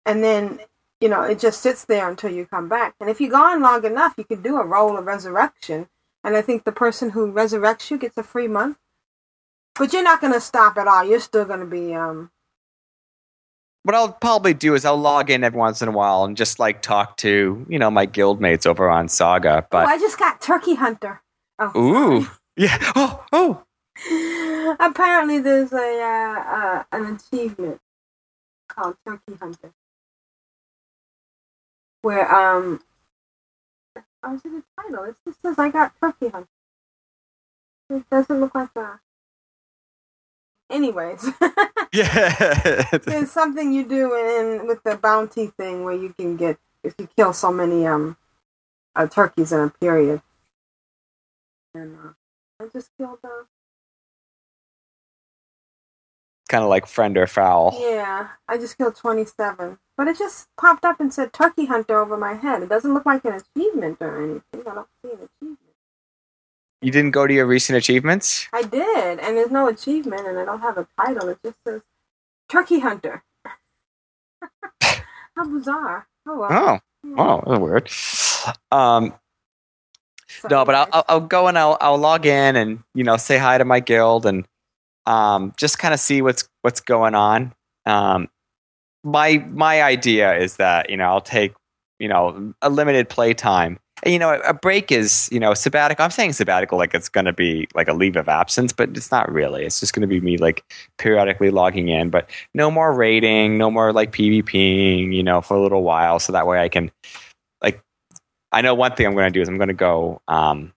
[0.07, 0.61] and then
[1.01, 2.95] you know it just sits there until you come back.
[3.01, 5.89] And if you go on long enough, you can do a roll of resurrection,
[6.25, 8.79] and I think the person who resurrects you gets a free month.
[9.77, 11.05] But you're not going to stop at all.
[11.05, 12.31] You're still going to be um,
[13.85, 16.59] what I'll probably do is I'll log in every once in a while and just
[16.59, 19.63] like talk to you know my guild mates over on Saga.
[19.63, 21.23] oh, But I just got Turkey Hunter.
[21.59, 21.73] Oh,
[22.23, 22.79] ooh, yeah.
[22.97, 23.63] Oh, oh.
[24.81, 27.81] Apparently, there's a uh, uh, an achievement
[28.69, 29.73] called Turkey Hunter,
[32.03, 32.81] where um,
[34.23, 35.05] oh, is it a title?
[35.05, 36.49] It just says I got Turkey Hunter.
[37.91, 39.01] It doesn't look like a.
[40.71, 41.27] Anyways,
[41.93, 42.99] Yeah.
[43.07, 47.09] there's something you do in with the bounty thing where you can get if you
[47.17, 48.17] kill so many um
[48.97, 50.23] uh, turkeys in a period.
[51.75, 52.11] And uh,
[52.61, 53.45] I just killed uh,
[56.49, 57.77] kind of like friend or fowl.
[57.81, 59.79] Yeah, I just killed 27.
[59.97, 62.63] But it just popped up and said Turkey Hunter over my head.
[62.63, 64.43] It doesn't look like an achievement or anything.
[64.71, 65.59] I don't see an achievement.
[66.83, 68.49] You didn't go to your recent achievements?
[68.53, 71.29] I did, and there's no achievement, and I don't have a title.
[71.29, 71.81] It just says
[72.49, 73.23] Turkey Hunter.
[74.83, 76.07] How bizarre.
[76.27, 76.47] Oh.
[76.51, 76.79] Oh,
[77.19, 77.91] oh, that's weird.
[78.71, 79.15] Um,
[80.29, 80.89] So no, but I'll.
[80.93, 83.81] I'll I'll go and I'll I'll log in and you know say hi to my
[83.81, 84.47] guild and
[85.07, 87.53] um just kind of see what's what's going on.
[87.87, 88.29] Um,
[89.05, 91.55] my my idea is that you know I'll take
[92.03, 93.79] you know a limited play time.
[94.03, 96.05] And, you know, a, break is you know sabbatical.
[96.05, 99.13] I'm saying sabbatical like it's going to be like a leave of absence, but it's
[99.13, 99.65] not really.
[99.65, 100.65] It's just going to be me like
[100.99, 105.15] periodically logging in, but no more raiding, no more like PvPing.
[105.15, 106.91] You know, for a little while, so that way I can
[107.63, 107.81] like.
[108.51, 110.73] I know one thing I'm going to do is I'm going to go um,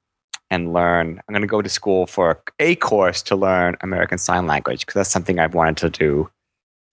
[0.51, 1.19] and learn.
[1.27, 4.93] I'm going to go to school for a course to learn American Sign Language because
[4.93, 6.29] that's something I've wanted to do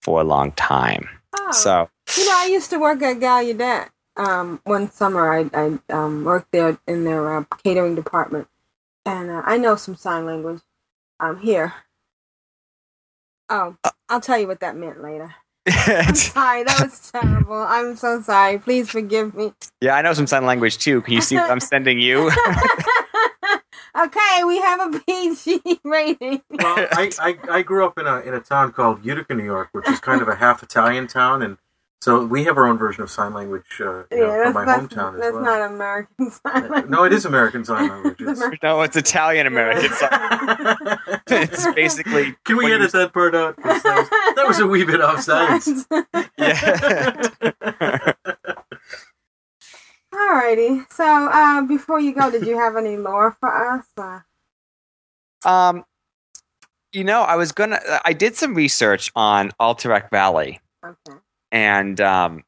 [0.01, 1.07] for a long time.
[1.39, 1.51] Oh.
[1.51, 3.89] So You know, I used to work at Gallaudet.
[4.15, 8.47] Um, one summer, I, I um, worked there in their uh, catering department,
[9.05, 10.61] and uh, I know some sign language.
[11.19, 11.73] Um, here.
[13.49, 13.77] Oh,
[14.09, 15.35] I'll tell you what that meant later.
[15.67, 17.55] I'm sorry, that was terrible.
[17.55, 18.59] I'm so sorry.
[18.59, 19.53] Please forgive me.
[19.79, 21.01] yeah, I know some sign language too.
[21.01, 22.27] Can you see what I'm sending you?
[23.97, 26.41] okay, we have a PG rating.
[26.49, 29.69] Well, I, I, I grew up in a in a town called Utica, New York,
[29.71, 31.57] which is kind of a half Italian town, and
[32.03, 34.83] so we have our own version of sign language uh, you know, from my that's,
[34.93, 35.41] hometown that's as well.
[35.43, 36.89] not American sign language.
[36.89, 38.15] no, it is American Sign Language.
[38.19, 38.59] It's It's- American.
[38.63, 39.89] no, it's Italian American.
[39.91, 40.99] Sign.
[41.27, 43.55] It's basically Can we when edit that part out?
[43.63, 45.85] That was, that was a wee bit off science.
[46.37, 48.11] Yeah.
[50.13, 50.91] Alrighty.
[50.91, 53.85] So, uh, before you go, did you have any lore for us?
[53.97, 54.19] Uh,
[55.49, 55.83] Um,
[56.91, 57.79] you know, I was gonna.
[58.05, 61.17] I did some research on Alterac Valley, okay.
[61.53, 62.43] And um,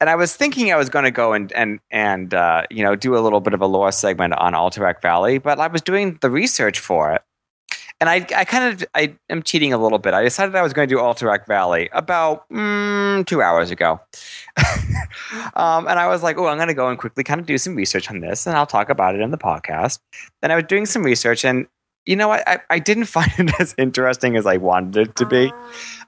[0.00, 2.96] and I was thinking I was going to go and and and uh, you know
[2.96, 6.16] do a little bit of a lore segment on Alterac Valley, but I was doing
[6.22, 7.22] the research for it,
[8.00, 10.14] and I I kind of I am cheating a little bit.
[10.14, 14.00] I decided I was going to do Alterac Valley about mm, two hours ago,
[15.56, 17.58] um, and I was like, oh, I'm going to go and quickly kind of do
[17.58, 19.98] some research on this, and I'll talk about it in the podcast.
[20.40, 21.66] Then I was doing some research, and
[22.06, 25.50] you know, I I, didn't find it as interesting as I wanted it to be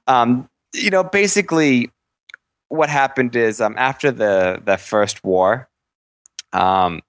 [0.08, 1.90] Ah, um, you know, basically,
[2.68, 5.68] what happened is um, after the the first war,
[6.52, 7.02] um,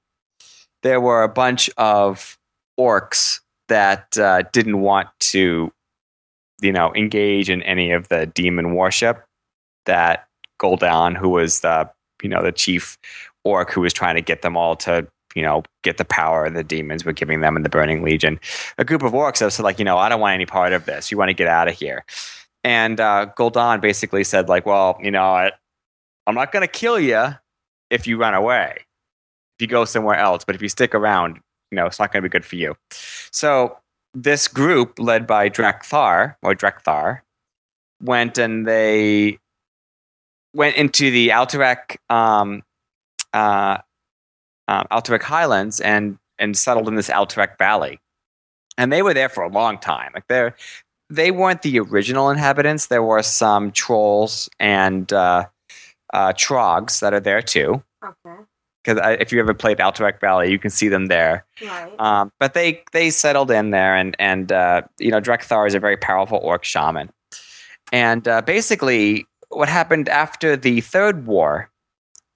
[0.83, 2.37] there were a bunch of
[2.79, 5.71] orcs that uh, didn't want to,
[6.61, 9.25] you know, engage in any of the demon worship
[9.85, 10.27] that
[10.61, 11.89] Gul'dan, who was the
[12.21, 12.97] you know the chief
[13.43, 16.63] orc who was trying to get them all to you know get the power the
[16.63, 18.39] demons were giving them in the burning legion
[18.77, 20.85] a group of orcs that said like you know i don't want any part of
[20.85, 21.11] this.
[21.11, 22.05] You want to get out of here
[22.63, 25.51] and uh, Gul'dan basically said, like, well, you know, I,
[26.25, 27.35] I'm not going to kill you
[27.89, 28.77] if you run away.
[29.57, 30.43] if you go somewhere else.
[30.43, 31.39] But if you stick around,
[31.71, 32.75] you know, it's not going to be good for you.
[33.31, 33.77] So
[34.13, 37.21] this group, led by Drek'Thar or Drek'Thar,
[38.01, 39.39] went and they
[40.53, 42.63] went into the Alterac, um,
[43.33, 43.77] uh,
[44.67, 47.99] uh, Alterac Highlands and and settled in this Alterac Valley.
[48.77, 50.11] And they were there for a long time.
[50.13, 50.55] Like they're
[51.09, 52.87] they weren't the original inhabitants.
[52.87, 55.45] There were some trolls and uh,
[56.13, 57.81] uh, trogs that are there too.
[58.03, 58.43] Okay.
[58.83, 61.45] Because if you ever played Alterac Valley, you can see them there.
[61.61, 61.99] Right.
[61.99, 65.79] Um, but they they settled in there, and and uh, you know Drek'Thar is a
[65.79, 67.09] very powerful orc shaman.
[67.91, 71.69] And uh, basically, what happened after the third war,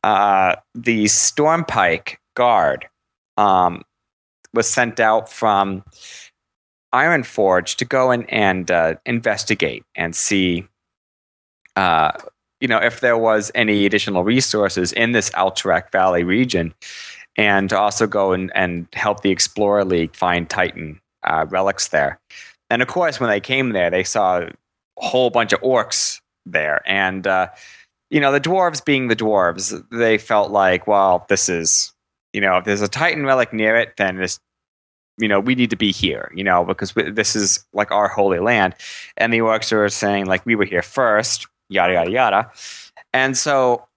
[0.03, 2.87] uh, the Stormpike Guard
[3.37, 3.83] um,
[4.53, 5.83] was sent out from
[6.93, 10.67] Ironforge to go and and uh, investigate and see,
[11.75, 12.11] uh,
[12.59, 16.73] you know, if there was any additional resources in this Alterac Valley region,
[17.37, 22.19] and to also go and, and help the Explorer League find Titan uh, relics there.
[22.69, 24.51] And of course, when they came there, they saw a
[24.97, 27.47] whole bunch of orcs there, and uh,
[28.11, 31.93] you know, the dwarves being the dwarves, they felt like, well, this is,
[32.33, 34.39] you know, if there's a Titan relic near it, then this
[35.17, 38.07] you know, we need to be here, you know, because we, this is like our
[38.07, 38.75] holy land.
[39.17, 42.51] And the orcs are saying, like, we were here first, yada, yada, yada.
[43.13, 43.87] And so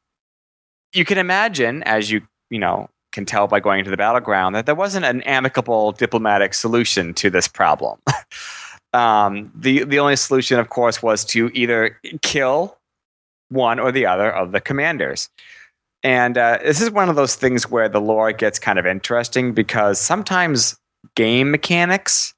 [0.92, 4.66] you can imagine, as you, you know, can tell by going to the battleground, that
[4.66, 8.00] there wasn't an amicable diplomatic solution to this problem.
[8.92, 12.76] um, the, the only solution, of course, was to either kill
[13.50, 15.30] one or the other of the commanders.
[16.02, 19.54] And uh, this is one of those things where the lore gets kind of interesting
[19.54, 20.76] because sometimes
[21.16, 22.34] game mechanics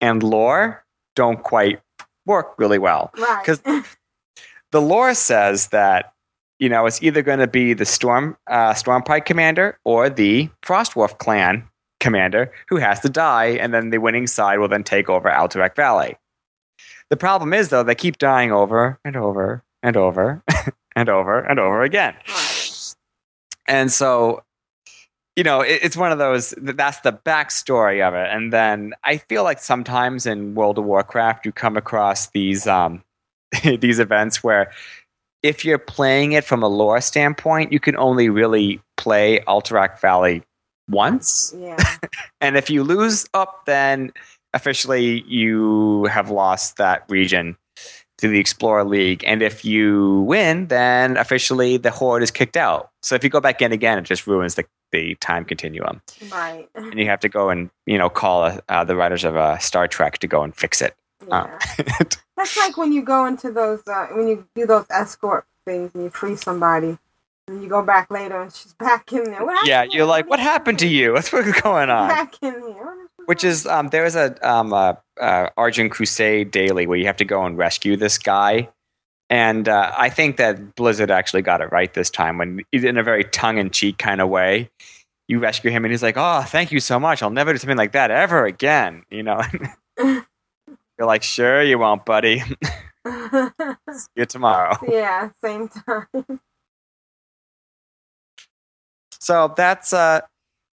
[0.00, 0.84] and lore
[1.14, 1.80] don't quite
[2.26, 3.10] work really well.
[3.16, 3.42] Right.
[3.44, 3.60] Because
[4.72, 6.12] the lore says that
[6.58, 11.18] you know it's either going to be the Storm uh, Stormpike commander or the Frostwolf
[11.18, 11.68] clan
[12.00, 15.76] commander who has to die, and then the winning side will then take over Alterac
[15.76, 16.16] Valley.
[17.08, 20.42] The problem is though they keep dying over and over and over
[20.96, 22.14] and over and over again.
[23.68, 24.42] And so
[25.36, 26.54] you know, it, it's one of those.
[26.56, 31.46] That's the backstory of it, and then I feel like sometimes in World of Warcraft
[31.46, 33.04] you come across these um,
[33.78, 34.72] these events where
[35.42, 40.42] if you're playing it from a lore standpoint, you can only really play Alterac Valley
[40.88, 41.76] once, Yeah.
[42.40, 44.12] and if you lose up, then
[44.54, 47.56] officially you have lost that region
[48.18, 49.22] to the Explorer League.
[49.26, 52.90] And if you win, then officially the Horde is kicked out.
[53.02, 56.00] So if you go back in again, it just ruins the, the time continuum.
[56.32, 56.68] Right.
[56.74, 59.86] And you have to go and, you know, call uh, the writers of uh, Star
[59.88, 60.94] Trek to go and fix it.
[61.30, 61.46] Uh,
[61.78, 61.98] Yeah.
[62.36, 66.04] That's like when you go into those uh, when you do those escort things and
[66.04, 66.98] you free somebody.
[67.48, 69.44] And you go back later and she's back in there.
[69.44, 71.12] What yeah, you're like, what happened to you?
[71.12, 72.08] What's what's going on?
[72.08, 73.05] Back in here.
[73.26, 77.16] Which is, um, there is a um, uh, uh, Argent Crusade daily where you have
[77.16, 78.68] to go and rescue this guy.
[79.28, 83.02] And uh, I think that Blizzard actually got it right this time when, in a
[83.02, 84.70] very tongue in cheek kind of way,
[85.28, 87.22] you rescue him and he's like, oh, thank you so much.
[87.22, 89.02] I'll never do something like that ever again.
[89.10, 89.42] You know?
[89.98, 92.38] You're like, sure, you won't, buddy.
[93.08, 94.76] See you tomorrow.
[94.88, 96.40] yeah, same time.
[99.20, 100.20] So that's uh,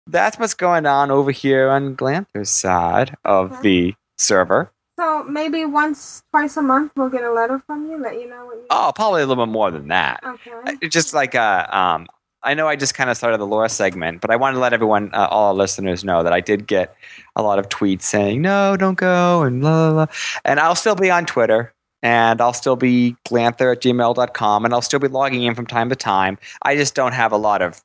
[0.07, 3.63] that's what's going on over here on Glanthur's side of Okay.
[3.63, 4.71] the server.
[4.99, 8.45] So maybe once, twice a month, we'll get a letter from you, let you know
[8.47, 8.67] what you.
[8.71, 10.21] Oh, probably a little bit more than that.
[10.25, 10.89] Okay.
[10.89, 12.07] Just like uh, um,
[12.45, 14.73] I know I just kind of started the lore segment, but I wanted to let
[14.73, 16.95] everyone, uh, all our listeners, know that I did get
[17.37, 20.15] a lot of tweets saying no, don't go, and blah blah blah.
[20.45, 21.73] And I'll still be on Twitter,
[22.03, 25.89] and I'll still be glanthur at gmail.com, and I'll still be logging in from time
[25.89, 26.37] to time.
[26.63, 27.81] I just don't have a lot of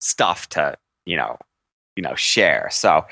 [0.00, 0.76] stuff to,
[1.06, 1.38] you know,
[1.96, 2.68] you know, share.
[2.70, 3.06] So,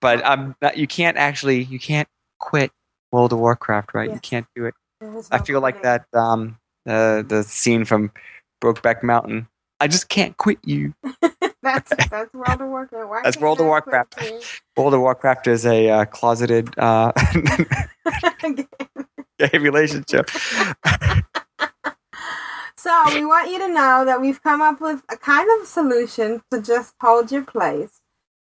[0.00, 2.70] but um, you can't actually, you can't quit
[3.10, 4.10] World of Warcraft, right?
[4.10, 4.74] You can't do it.
[5.30, 8.10] I feel like that um uh, the scene from
[8.62, 9.48] Brokeback Mountain.
[9.80, 10.94] I just can't quit you.
[11.62, 13.08] That's that's World of Warcraft.
[13.08, 14.16] Why That's World of Warcraft.
[14.76, 17.12] World of Warcraft is a uh, closeted uh,
[19.38, 20.30] gay relationship.
[22.76, 26.42] So we want you to know that we've come up with a kind of solution
[26.52, 27.97] to just hold your place.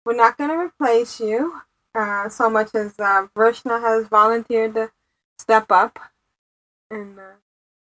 [0.05, 1.61] We're not going to replace you
[1.95, 4.91] uh, so much as uh, Vrishna has volunteered to
[5.39, 5.99] step up
[6.91, 7.23] and uh,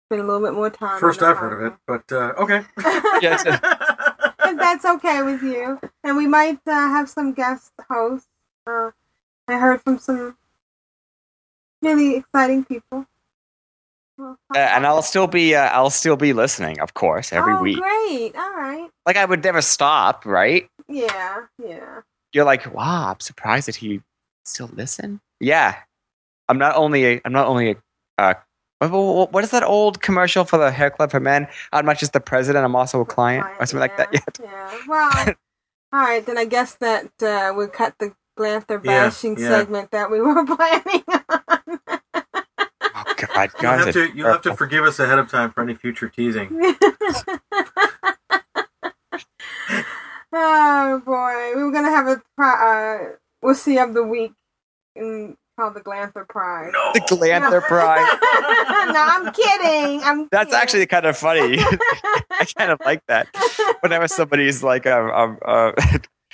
[0.07, 1.01] spend a little bit more time.
[1.01, 2.65] First I've heard of it, but uh, okay.
[3.21, 3.45] Yes.
[4.47, 5.79] if that's okay with you.
[6.03, 8.29] And we might uh, have some guest hosts.
[8.67, 8.91] Uh,
[9.47, 10.37] I heard from some
[11.83, 13.07] really exciting people.
[14.19, 17.79] Uh, and I'll still be uh, I'll still be listening, of course, every oh, week.
[17.79, 18.33] great.
[18.37, 18.89] All right.
[19.05, 20.69] Like I would never stop, right?
[20.89, 22.03] Yeah, yeah.
[22.35, 24.03] You're like, wow, I'm surprised that he
[24.45, 25.21] still listen.
[25.41, 25.77] Yeah,
[26.49, 27.77] I'm not only a, I'm not only a,
[28.19, 28.35] uh,
[28.81, 31.47] what- what what is that old commercial for the hair club for men?
[31.73, 34.09] I'm not just the president, I'm also a client, or something like that.
[34.13, 34.21] Yeah.
[34.43, 34.79] Yeah.
[34.89, 35.11] Well,
[35.93, 36.27] all right.
[36.27, 39.49] Then I guess that uh, we'll cut the Glanthur bashing yeah.
[39.49, 41.81] segment that we were planning on.
[42.97, 45.75] Oh God, You'll have, to, you'll have to forgive us ahead of time for any
[45.75, 46.49] future teasing.
[50.35, 53.13] oh boy, we were gonna have a pri- uh,
[53.43, 54.33] we'll see of the week
[54.97, 56.71] in, called the Glanthur Pride.
[56.73, 56.91] No.
[56.95, 58.19] the Glanthur Pride.
[58.93, 60.03] no, I'm kidding.
[60.05, 60.29] I'm.
[60.31, 60.61] That's kidding.
[60.61, 61.59] actually kind of funny.
[62.31, 63.29] I kind of like that.
[63.81, 65.73] Whenever somebody's like a, um, uh,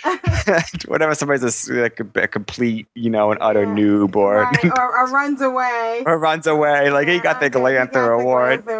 [0.89, 3.75] whenever somebody's a, s- like a, a complete, you know, an utter Yeah.
[3.75, 6.03] noob or, Right, or, or runs away.
[6.07, 8.65] or runs away, like he got the Yeah, he got Glanthur the Award.
[8.65, 8.80] Glanthur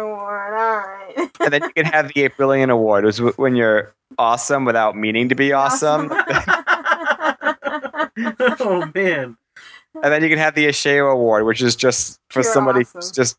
[1.21, 1.39] All right.
[1.45, 5.29] and then you can have the 8 billion award was when you're awesome without meaning
[5.29, 6.09] to be awesome
[8.59, 9.37] oh man.
[10.03, 12.99] and then you can have the Ashayo award which is just for Pure somebody awesome.
[13.01, 13.37] who's just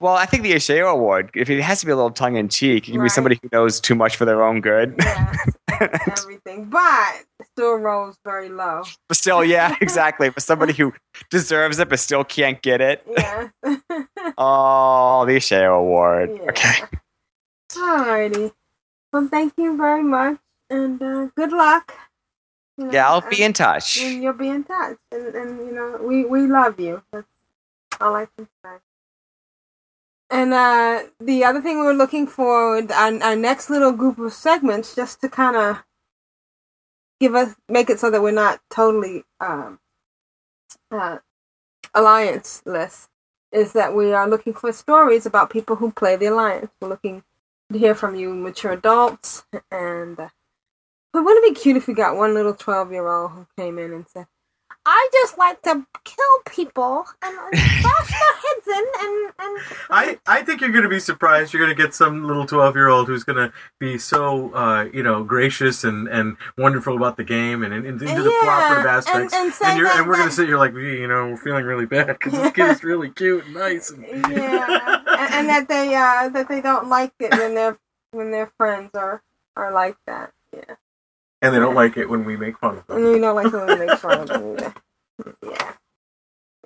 [0.00, 2.92] well i think the Ashayo award if it has to be a little tongue-in-cheek it
[2.92, 7.12] can be somebody who knows too much for their own good yes, everything, but
[7.52, 8.82] still rolls very low.
[9.08, 10.92] but still yeah exactly for somebody who
[11.30, 13.48] deserves it but still can't get it Yeah.
[14.38, 16.48] oh the Ashayo award Yeah.
[16.50, 16.74] okay
[17.76, 18.52] Alrighty.
[19.12, 20.38] Well, thank you very much,
[20.70, 21.94] and uh, good luck.
[22.76, 24.98] You know, yeah i'll be in touch and you'll be in touch.
[25.10, 27.02] And, and you know, we, we love you.
[27.10, 27.26] That's
[28.00, 28.70] all I can say.
[30.28, 34.32] And uh, the other thing we were looking forward, our, our next little group of
[34.32, 35.84] segments, just to kind of
[37.20, 39.78] give us, make it so that we're not totally um,
[40.90, 41.18] uh,
[41.94, 43.08] alliance-less,
[43.52, 46.70] is that we are looking for stories about people who play the alliance.
[46.80, 47.22] We're looking
[47.72, 50.28] to hear from you, mature adults, and uh,
[51.12, 53.78] but wouldn't it be cute if we got one little 12 year old who came
[53.78, 54.26] in and said,
[54.88, 59.32] I just like to kill people and bash their heads in and.
[59.38, 59.58] and
[59.90, 61.52] I, I think you're going to be surprised.
[61.52, 64.84] You're going to get some little 12 year old who's going to be so, uh,
[64.92, 68.86] you know, gracious and, and wonderful about the game and, and into the Yeah, cooperative
[68.86, 69.34] aspects.
[69.34, 71.30] and- and say you're, that- and we're going to sit here like, "Gee, you know,
[71.30, 73.90] we're feeling really bad because this kid is really cute and nice.
[73.90, 77.76] And, yeah, and, and that they uh, that they don't like it when their
[78.12, 79.22] when their friends are
[79.56, 80.32] are like that.
[80.52, 80.76] Yeah,
[81.42, 83.12] and they don't like it when we make fun of and them.
[83.14, 84.56] you don't like it when they make fun of them.
[84.58, 84.72] Yeah,
[85.42, 85.72] yeah.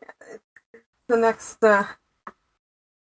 [0.03, 0.09] yeah.
[1.09, 1.63] The next.
[1.63, 1.85] Uh,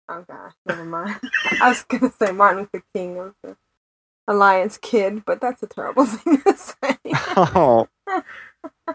[0.10, 1.20] oh gosh, never mind.
[1.62, 3.56] I was gonna say Martin Luther King was the
[4.28, 6.98] Alliance kid, but that's a terrible thing to say.
[7.38, 7.88] oh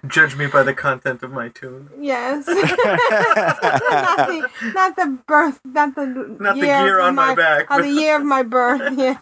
[0.09, 1.89] Judge me by the content of my tune.
[1.99, 2.47] Yes.
[2.47, 6.07] not the not the birth, not the
[6.41, 8.99] Not the year gear on my back, Oh, but- the year of my birth.
[8.99, 9.19] Yeah.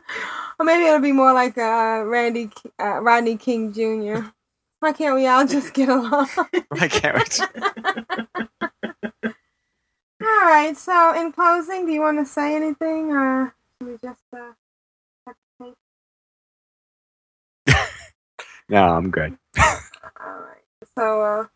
[0.58, 2.50] or maybe it'll be more like uh, Randy
[2.80, 4.26] uh, Rodney King Jr.
[4.80, 6.28] Why can't we all just get along?
[6.72, 7.40] I can't wait.
[9.24, 9.30] all
[10.20, 10.76] right.
[10.76, 14.22] So, in closing, do you want to say anything, or should we just?
[14.32, 14.52] Uh,
[15.26, 15.74] have to take-
[18.68, 19.36] no i'm good
[20.24, 20.62] all right.
[20.96, 21.46] So, uh,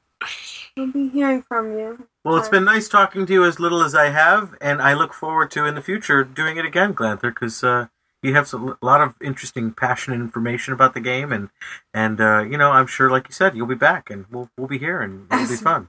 [0.77, 2.07] we'll be hearing from you.
[2.25, 5.13] Well, it's been nice talking to you as little as I have, and I look
[5.13, 7.87] forward to in the future doing it again, Glanthur, because uh,
[8.27, 11.49] you have some, a lot of interesting, passionate information about the game, and
[11.95, 14.69] and uh, you know, I'm sure, like you said, you'll be back, and we'll we'll
[14.69, 15.89] be here, and it'll be fun.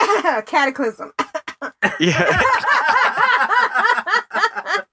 [0.46, 1.12] Cataclysm.
[2.00, 2.40] yeah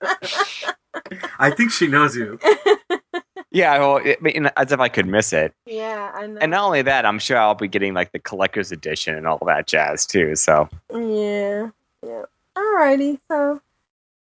[1.39, 2.39] I think she knows you.
[3.51, 6.39] yeah well I mean, as if i could miss it yeah, I know.
[6.41, 9.39] And not only that, I'm sure I'll be getting like the collector's edition and all
[9.45, 10.35] that jazz too.
[10.35, 11.69] So, Yeah.
[12.05, 12.23] Yeah.
[12.57, 13.19] Alrighty.
[13.27, 13.61] So,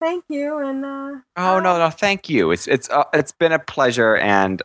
[0.03, 1.11] thank you, and uh.
[1.37, 2.51] oh no, no, thank you.
[2.51, 4.61] It's it's uh, it's been a pleasure and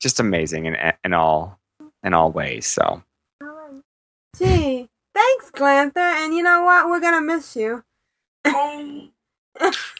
[0.00, 1.58] just amazing in in all
[2.02, 2.66] in all ways.
[2.66, 3.02] So,
[3.42, 3.82] alright.
[4.36, 6.88] Gee, thanks, Glanthur, and you know what?
[6.88, 7.82] We're gonna miss you.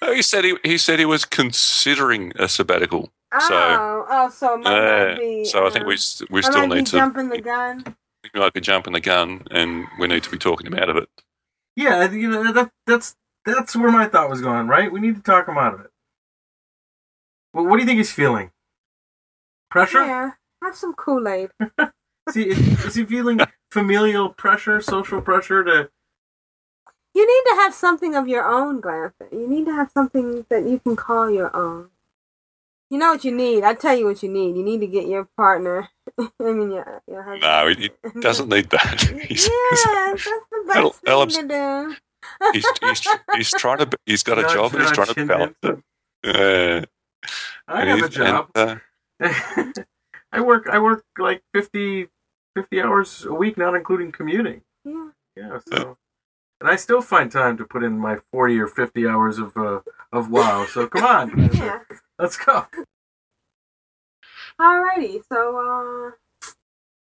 [0.02, 3.10] Oh, he said he, he said he was considering a sabbatical.
[3.40, 5.44] So- oh, oh, so might Uh, be.
[5.44, 7.40] so I uh, think we s- we I still might be need to jumping the
[7.42, 7.84] gun.
[8.34, 10.96] we might be jumping the gun, and we need to be talking him out of
[10.96, 11.08] it.
[11.76, 13.14] Yeah, you know that that's
[13.54, 14.66] that's where my thought was going.
[14.66, 15.90] Right, we need to talk him out of it.
[17.52, 18.50] Well, what do you think he's feeling?
[19.70, 20.04] Pressure?
[20.04, 20.30] Yeah,
[20.62, 21.50] have some Kool Aid.
[22.28, 23.40] Is he, is, is he feeling
[23.70, 25.90] familial pressure, social pressure to?
[27.12, 29.28] You need to have something of your own, Glanthur.
[29.32, 31.90] You need to have something that you can call your own.
[32.88, 33.62] You know what you need?
[33.62, 34.56] I tell you what you need.
[34.56, 35.88] You need to get your partner.
[36.18, 37.42] I mean, your your husband.
[37.42, 39.00] No, he, he doesn't need that.
[39.28, 41.96] He's, yes, that's the best that'll thing to do.
[42.52, 43.88] He's, he's, he's trying to.
[44.06, 45.82] He's got a Nudge, job and he's trying to balance hint.
[46.24, 46.86] it.
[46.86, 46.86] Uh,
[47.68, 48.48] I have a job.
[48.54, 48.80] And,
[49.20, 49.82] uh,
[50.32, 52.08] I work I work like 50,
[52.56, 54.62] 50 hours a week, not including commuting.
[54.84, 55.08] Yeah.
[55.36, 55.96] Yeah, so
[56.60, 59.80] and I still find time to put in my forty or fifty hours of uh,
[60.12, 60.66] of WoW.
[60.66, 61.80] So come on, Yeah.
[62.18, 62.66] let's go.
[64.60, 66.50] Alrighty, so uh,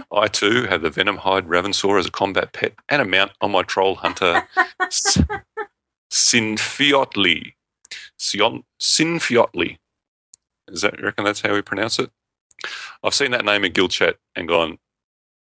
[0.13, 3.63] I too have the Venomhide Ravasaur as a combat pet and a mount on my
[3.63, 4.47] troll hunter,
[6.11, 7.53] Sinfiotli.
[8.19, 9.77] Sion, Sinfiotli.
[10.67, 12.11] Is that, you reckon that's how we pronounce it?
[13.03, 14.77] I've seen that name in guild chat and gone,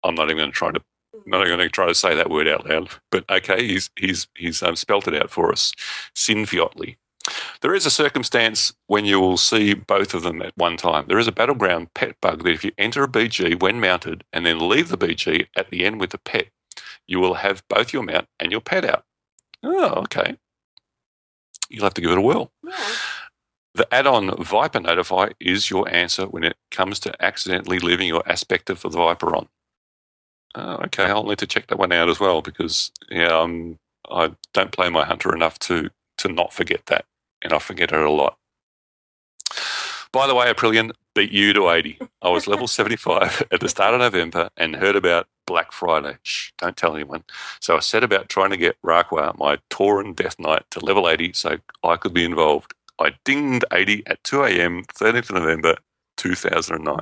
[0.03, 0.81] I'm not even going to try to
[1.25, 2.89] not even going to try to say that word out loud.
[3.11, 5.73] But okay, he's he's he's um, spelt it out for us.
[6.15, 6.97] Sinfiotli.
[7.61, 11.05] There is a circumstance when you will see both of them at one time.
[11.07, 14.45] There is a battleground pet bug that if you enter a BG when mounted and
[14.45, 16.47] then leave the BG at the end with the pet,
[17.05, 19.03] you will have both your mount and your pet out.
[19.63, 20.37] Oh, okay.
[21.69, 22.51] You'll have to give it a whirl.
[22.63, 22.75] Yeah.
[23.75, 28.71] The add-on Viper Notify is your answer when it comes to accidentally leaving your aspect
[28.71, 29.47] of the Viper on.
[30.55, 33.77] Oh, okay, I'll need to check that one out as well because yeah, um,
[34.09, 37.05] I don't play my hunter enough to to not forget that,
[37.43, 38.39] and I forget it a lot.
[40.11, 41.99] By the way, Aprillian beat you to 80.
[42.21, 46.17] I was level 75 at the start of November and heard about Black Friday.
[46.23, 47.23] Shh, don't tell anyone.
[47.59, 51.33] So I set about trying to get Rakwa, my Tauren Death Knight, to level 80
[51.33, 52.73] so I could be involved.
[52.99, 55.75] I dinged 80 at 2 a.m., 13th of November
[56.17, 56.99] 2009,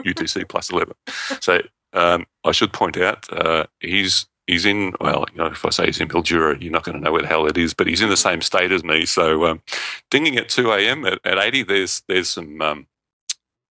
[0.00, 0.94] UTC plus 11.
[1.40, 1.60] So
[1.94, 5.86] um, I should point out uh, he's he's in well, you know, if I say
[5.86, 8.02] he's in Mildura, you're not going to know where the hell it is, but he's
[8.02, 9.06] in the same state as me.
[9.06, 9.62] So um,
[10.10, 11.04] dinging at 2 a.m.
[11.06, 12.86] At, at 80, there's there's some um,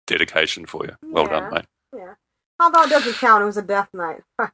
[0.06, 0.96] dedication for you.
[1.12, 1.40] Well Yeah.
[1.40, 1.66] done, mate.
[1.96, 2.14] Yeah.
[2.60, 4.22] Although it doesn't count, it was a death knight.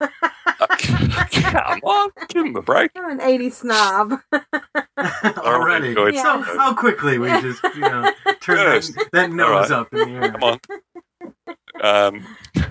[0.00, 2.90] Come on, give him a break.
[2.96, 4.20] I'm an 80 snob.
[5.38, 5.96] Already.
[6.14, 6.22] Yeah.
[6.22, 8.88] So how quickly we just you know turn Yes.
[8.90, 9.80] that, that nose right.
[9.80, 10.32] up in the air.
[10.32, 10.60] Come on.
[11.82, 12.26] Um,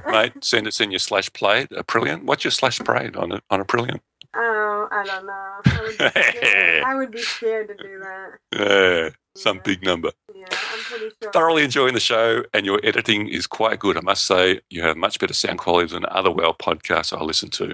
[0.07, 2.23] mate, send us in your slash played Aprillian.
[2.23, 3.99] What's your slash prayed on a, on Aprillian?
[4.33, 5.33] Oh, I don't know.
[5.65, 6.83] I would, be scared.
[6.85, 8.29] I would be scared to do that.
[8.53, 9.61] Yeah, some Yeah.
[9.63, 10.11] big number.
[10.33, 11.31] Yeah, I'm pretty sure.
[11.33, 13.97] Thoroughly enjoying the show, and your editing is quite good.
[13.97, 17.49] I must say, you have much better sound quality than other WoW podcasts I listen
[17.49, 17.73] to.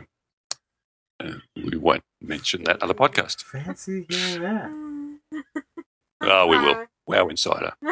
[1.20, 3.44] Uh, we won't mention that other podcast.
[3.44, 5.44] Fancy hearing that.
[6.22, 6.86] Oh, we will.
[7.06, 7.74] WoW Insider.
[7.84, 7.90] Do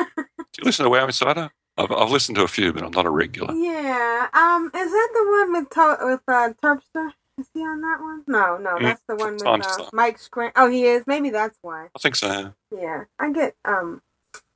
[0.58, 1.52] you listen to WoW Insider?
[1.78, 3.54] I've, I've listened to a few, but I'm not a regular.
[3.54, 4.28] Yeah.
[4.34, 7.12] Um, is that the one with to- with uh, Turpster?
[7.38, 8.24] Is he on that one?
[8.28, 9.90] No, no, Mm, that's the one with uh.
[9.92, 10.52] Mike Schramm.
[10.56, 11.04] Oh, he is.
[11.06, 11.88] Maybe that's why.
[11.94, 12.54] I think so.
[12.72, 14.02] Yeah, I get um,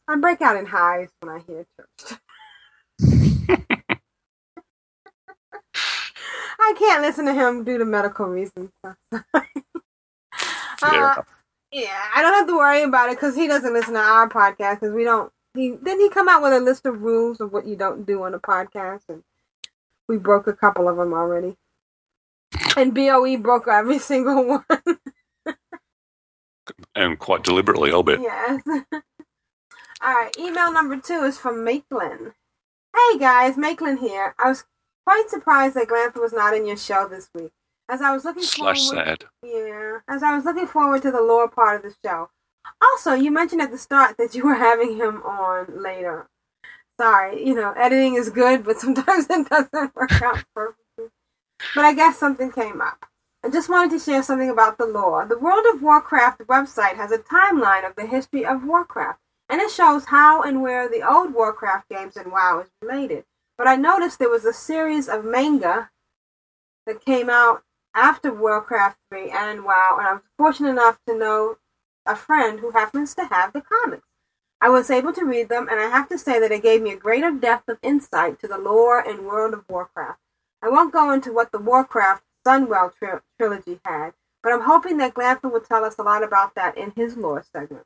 [0.08, 2.20] I break out in highs when I hear Turpster.
[6.62, 8.70] I can't listen to him due to medical reasons.
[8.84, 9.22] so-
[10.82, 11.22] Uh.
[11.72, 14.80] Yeah, I don't have to worry about it because he doesn't listen to our podcast
[14.80, 15.32] because we don't.
[15.56, 18.24] He didn't he come out with a list of rules of what you don't do
[18.24, 19.24] on a podcast, and
[20.08, 21.58] we broke a couple of them already.
[22.78, 24.66] And Boe broke every single one.
[26.96, 28.22] And quite deliberately, I'll bet.
[28.22, 28.62] yes.
[30.02, 30.32] All right.
[30.38, 32.34] Email number two is from Maitland.
[32.96, 34.36] Hey guys, Maitland here.
[34.40, 34.66] I was
[35.06, 37.52] quite surprised that Glanthur was not in your show this week,
[37.90, 39.06] as I was looking Slash forward.
[39.06, 39.24] sad.
[39.44, 42.30] Yeah, as I was looking forward to the lower part of the show.
[42.82, 46.28] Also, you mentioned at the start that you were having him on later.
[47.00, 51.10] Sorry, you know, editing is good, but sometimes it doesn't work out perfectly.
[51.76, 53.06] But I guess something came up.
[53.44, 55.26] I just wanted to share something about the lore.
[55.26, 59.72] The World of Warcraft website has a timeline of the history of Warcraft, and it
[59.72, 63.24] shows how and where the old Warcraft games and WoW is related.
[63.58, 65.90] But I noticed there was a series of manga
[66.86, 67.64] that came out
[67.96, 71.58] after Warcraft 3 and WoW, and I was fortunate enough to know
[72.06, 74.08] a friend who happens to have the comics.
[74.62, 76.92] I was able to read them, and I have to say that it gave me
[76.92, 80.20] a greater depth of insight to the lore and world of Warcraft.
[80.62, 84.12] I won't go into what the Warcraft Sunwell tri- trilogy had,
[84.44, 87.46] but I'm hoping that Glanthur will tell us a lot about that in his lore
[87.54, 87.86] segment.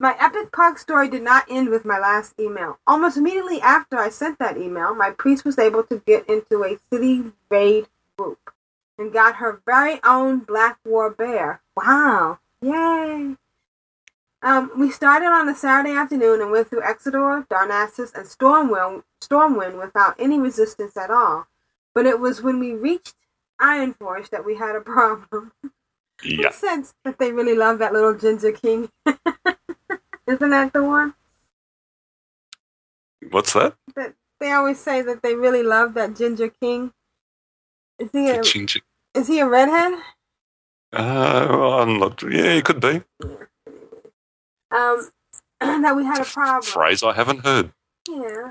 [0.00, 2.78] My epic pug story did not end with my last email.
[2.86, 6.78] Almost immediately after I sent that email, my priest was able to get into a
[6.90, 8.52] city raid group
[8.96, 11.60] and got her very own Black War Bear.
[11.76, 12.38] Wow.
[12.62, 13.36] Yay.
[14.40, 19.80] Um, we started on a Saturday afternoon and went through Exodar, Darnassus, and Stormwind, Stormwind
[19.80, 21.48] without any resistance at all.
[21.94, 23.14] But it was when we reached
[23.60, 25.52] Ironforge that we had a problem.
[26.22, 26.42] Yeah.
[26.44, 28.90] Makes sense that they really love that little Ginger King.
[30.26, 31.14] Isn't that the one?
[33.30, 33.74] What's that?
[33.96, 36.92] That they always say that they really love that Ginger King.
[37.98, 38.80] Is he a, Ginger.
[39.14, 39.94] is he a redhead?
[40.92, 42.22] Uh, I'm not.
[42.22, 43.02] Yeah, it could be.
[44.70, 45.08] Um,
[45.60, 46.62] that we had a problem.
[46.62, 47.72] Phrase I haven't heard.
[48.08, 48.48] Yeah.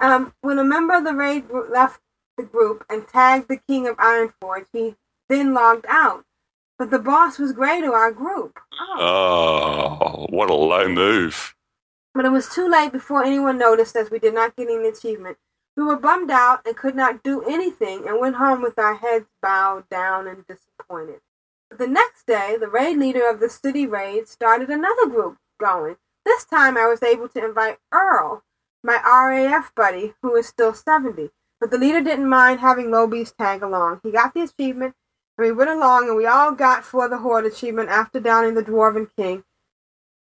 [0.00, 2.00] Um, when a member of the raid group left
[2.36, 4.96] the group and tagged the King of Ironforge, he
[5.28, 6.24] then logged out.
[6.78, 8.58] But the boss was great to our group.
[8.80, 9.98] Oh.
[10.00, 11.54] Oh, what a low move.
[12.14, 15.38] But it was too late before anyone noticed as we did not get any achievement.
[15.76, 19.26] We were bummed out and could not do anything and went home with our heads
[19.40, 20.44] bowed down and
[20.82, 21.20] disappointed.
[21.70, 25.96] But the next day, the raid leader of the city raid started another group going.
[26.24, 28.42] This time I was able to invite Earl,
[28.82, 31.30] my RAF buddy, who is still 70.
[31.60, 34.00] But the leader didn't mind having lowbies tag along.
[34.02, 34.94] He got the achievement,
[35.38, 38.62] and we went along, and we all got for the Horde achievement after downing the
[38.62, 39.44] Dwarven King.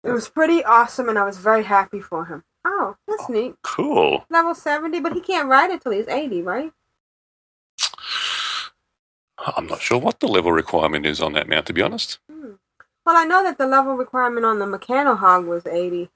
[0.04, 2.44] It was pretty awesome, and I was very happy for him.
[2.66, 3.56] Oh, that's oh, neat.
[3.64, 4.26] Cool.
[4.30, 6.72] Level 70, but he can't ride it till he's 80, right?
[9.56, 12.20] I'm not sure what the level requirement is on that mount, to be honest.
[12.30, 12.54] Hmm.
[13.06, 16.10] Well, I know that the level requirement on the Mechano Hog was 80,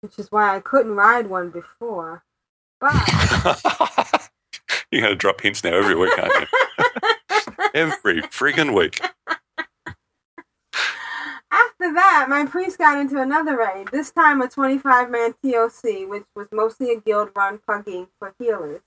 [0.00, 2.24] which is why I couldn't ride one before.
[2.80, 2.94] But
[4.90, 6.46] You're going to drop hints now every week, aren't you?
[7.74, 9.00] every friggin' week.
[11.50, 16.24] after that, my priest got into another raid, this time a 25 man TOC, which
[16.34, 18.82] was mostly a guild run pugging for healers.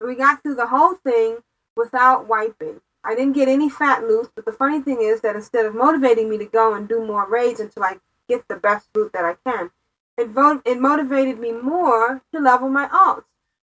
[0.00, 1.38] We got through the whole thing
[1.76, 2.80] without wiping.
[3.04, 6.28] I didn't get any fat loot, but the funny thing is that instead of motivating
[6.28, 7.98] me to go and do more raids until I
[8.28, 9.70] get the best loot that I can,
[10.18, 13.24] it, vo- it motivated me more to level my alts.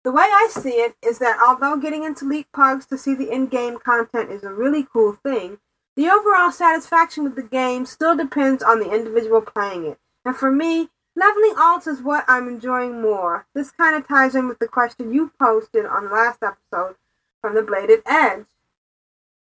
[0.05, 3.31] The way I see it is that although getting into Leak Pugs to see the
[3.31, 5.59] in-game content is a really cool thing,
[5.97, 9.99] the overall satisfaction with the game still depends on the individual playing it.
[10.25, 13.47] And for me, leveling alts is what I'm enjoying more.
[13.55, 16.97] This kind of ties in with the question you posted on the last episode
[17.41, 18.45] from the Bladed Edge.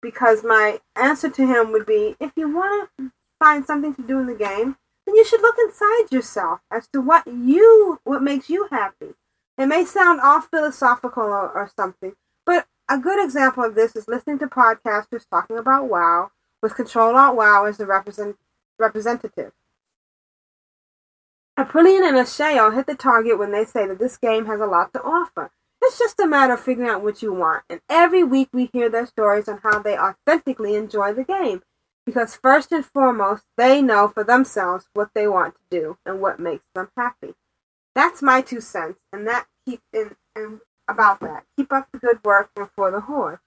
[0.01, 4.19] Because my answer to him would be if you want to find something to do
[4.19, 8.49] in the game, then you should look inside yourself as to what you what makes
[8.49, 9.15] you happy.
[9.57, 12.13] It may sound all philosophical or, or something,
[12.45, 16.31] but a good example of this is listening to podcasters talking about WoW
[16.61, 18.37] with Control Alt WoW as the represent,
[18.77, 19.51] representative.
[21.59, 24.93] Aprillian and Ashayo hit the target when they say that this game has a lot
[24.93, 25.51] to offer.
[25.81, 28.89] It's just a matter of figuring out what you want, and every week we hear
[28.89, 31.61] their stories on how they authentically enjoy the game.
[32.05, 36.39] Because first and foremost, they know for themselves what they want to do and what
[36.39, 37.33] makes them happy.
[37.93, 41.43] That's my two cents, and that keep in, in about that.
[41.57, 43.39] Keep up the good work before the horde.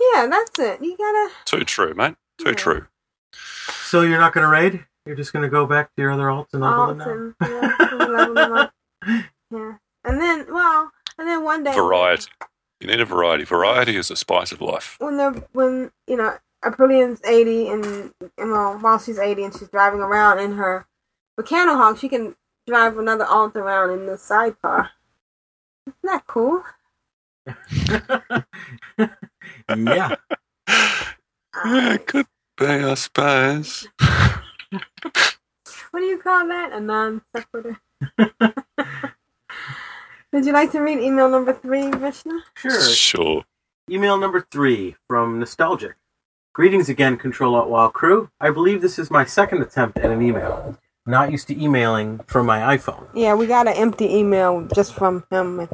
[0.00, 0.82] Yeah, that's it.
[0.84, 1.30] You gotta.
[1.44, 2.14] Too true, mate.
[2.38, 2.54] Too Yeah.
[2.54, 2.86] true.
[3.32, 4.84] So you're not going to raid?
[5.08, 7.48] You're just going to go back to your other alts and level them Alton, now?
[7.48, 8.74] yeah, and level them up.
[9.50, 12.26] Yeah, and then well, and then one day Variety.
[12.82, 13.44] You need a variety.
[13.44, 14.96] Variety is the spice of life.
[14.98, 19.70] when they're when you know Aprillian's eighty and, and well while she's eighty and she's
[19.70, 20.86] driving around in her
[21.40, 22.36] Mechano Hog, she can
[22.66, 24.90] drive another alt around in the sidecar.
[25.86, 26.62] Isn't that cool?
[29.74, 30.14] yeah.
[31.64, 32.26] Yeah, it could
[32.58, 33.88] be, I suppose.
[34.70, 36.72] What do you call that?
[36.72, 37.80] A non sequitur.
[40.32, 42.40] Would you like to read email number three, Vishnu?
[42.54, 42.80] Sure.
[42.82, 43.44] Sure.
[43.90, 45.96] Email number three from Nostalgic.
[46.52, 48.30] Greetings again, Control Alt WoW crew.
[48.40, 50.76] I believe this is my second attempt at an email.
[51.06, 53.06] Not used to emailing from my iPhone.
[53.14, 55.66] Yeah, we got an empty email just from him.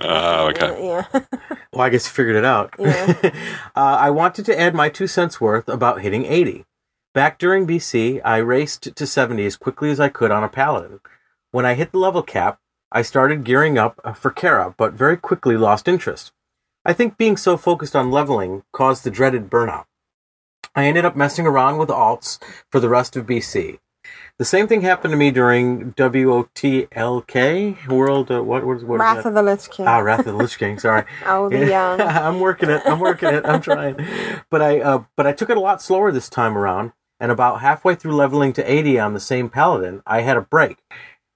[0.00, 0.86] Oh, okay.
[0.86, 1.20] Yeah.
[1.70, 2.74] Well, I guess you figured it out.
[2.78, 3.14] Yeah.
[3.76, 6.64] uh, I wanted to add my two cents worth about hitting 80.
[7.18, 11.00] Back during BC, I raced to 70 as quickly as I could on a paladin.
[11.50, 12.60] When I hit the level cap,
[12.92, 16.30] I started gearing up uh, for Kara, but very quickly lost interest.
[16.84, 19.86] I think being so focused on leveling caused the dreaded burnout.
[20.76, 22.40] I ended up messing around with alts
[22.70, 23.80] for the rest of BC.
[24.38, 28.30] The same thing happened to me during WOTLK World.
[28.30, 29.00] Uh, what was what?
[29.00, 29.88] Wrath of the Lich King.
[29.88, 30.78] Ah, Wrath of the Lich King.
[30.78, 31.04] Sorry.
[31.26, 32.00] Oh, the young.
[32.00, 32.80] I'm working it.
[32.86, 33.44] I'm working it.
[33.44, 33.96] I'm trying.
[34.50, 36.92] But I, uh, but I took it a lot slower this time around.
[37.20, 40.78] And about halfway through leveling to 80 on the same paladin, I had a break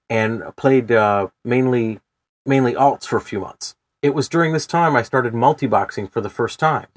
[0.09, 1.99] and played uh, mainly,
[2.45, 3.75] mainly alts for a few months.
[4.01, 6.87] It was during this time I started multi-boxing for the first time.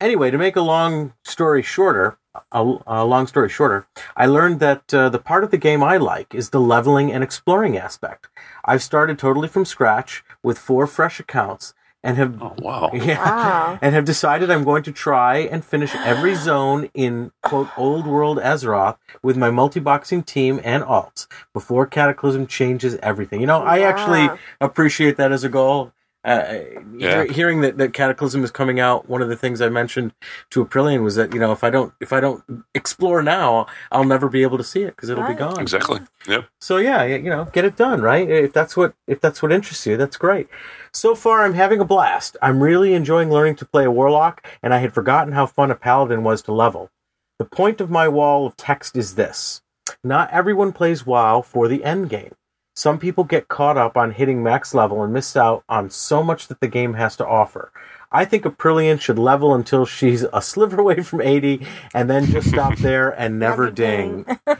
[0.00, 2.18] Anyway, to make a long story shorter,
[2.52, 5.96] a, a long story shorter, I learned that uh, the part of the game I
[5.96, 8.28] like is the leveling and exploring aspect.
[8.64, 11.72] I've started totally from scratch with four fresh accounts
[12.02, 12.90] and have Oh wow.
[12.94, 13.78] yeah, Wow.
[13.82, 18.38] and have decided I'm going to try and finish every zone in quote old world
[18.38, 23.40] Azeroth with my multi-boxing team and alts before Cataclysm changes everything.
[23.40, 25.92] You know, I actually appreciate that as a goal.
[26.26, 27.22] Uh, Yeah.
[27.22, 30.12] hear- hearing that, that Cataclysm is coming out, one of the things I mentioned
[30.50, 32.42] to Aprillian was that you know if I don't if I don't
[32.74, 35.36] explore now, I'll never be able to see it because it'll Right.
[35.36, 35.60] be gone.
[35.60, 36.00] Exactly.
[36.26, 36.46] Yep.
[36.60, 38.28] So yeah, you know, get it done, right?
[38.28, 40.48] If that's what if that's what interests you, that's great.
[40.92, 42.36] So far, I'm having a blast.
[42.42, 45.74] I'm really enjoying learning to play a warlock, and I had forgotten how fun a
[45.76, 46.90] paladin was to level.
[47.38, 49.62] The point of my wall of text is this:
[50.02, 52.34] not everyone plays WoW for the end game.
[52.76, 56.46] Some people get caught up on hitting max level and miss out on so much
[56.48, 57.72] that the game has to offer.
[58.12, 62.50] I think Aprillian should level until she's a sliver away from 80 and then just
[62.50, 64.24] stop there and never Never ding.
[64.46, 64.56] ding.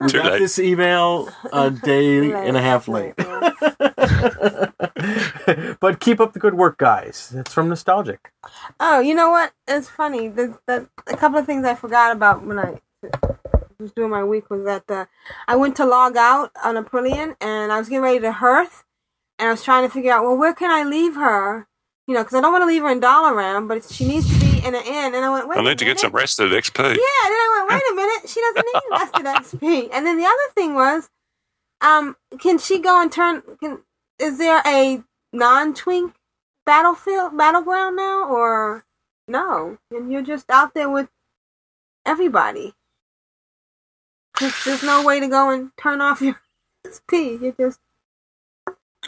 [0.00, 0.38] We Too got late.
[0.38, 3.14] this email a day and a half late.
[5.80, 7.30] but keep up the good work, guys.
[7.34, 8.32] That's from Nostalgic.
[8.78, 9.52] Oh, you know what?
[9.66, 10.28] It's funny.
[10.28, 12.80] The, the, a couple of things I forgot about when I
[13.82, 15.06] was doing my week was that uh,
[15.46, 18.84] I went to log out on Aprillian and I was getting ready to hearth
[19.38, 21.66] and I was trying to figure out, well, where can I leave her?
[22.06, 24.40] You know, because I don't want to leave her in Dalaran, but she needs to
[24.44, 25.14] be in an inn.
[25.14, 26.78] And I went, wait I a need to get some rest at XP.
[26.78, 29.88] Yeah, and then I went, wait a minute, she doesn't need rested XP.
[29.92, 31.10] And then the other thing was,
[31.80, 33.42] um, can she go and turn?
[33.60, 33.80] Can
[34.18, 35.02] is there a
[35.32, 36.14] non-twink
[36.64, 38.84] battlefield battleground now, or
[39.26, 39.78] no?
[39.90, 41.08] And you're just out there with
[42.06, 42.74] everybody.
[44.40, 46.40] There's, there's no way to go and turn off your
[46.86, 47.42] XP.
[47.42, 47.80] You just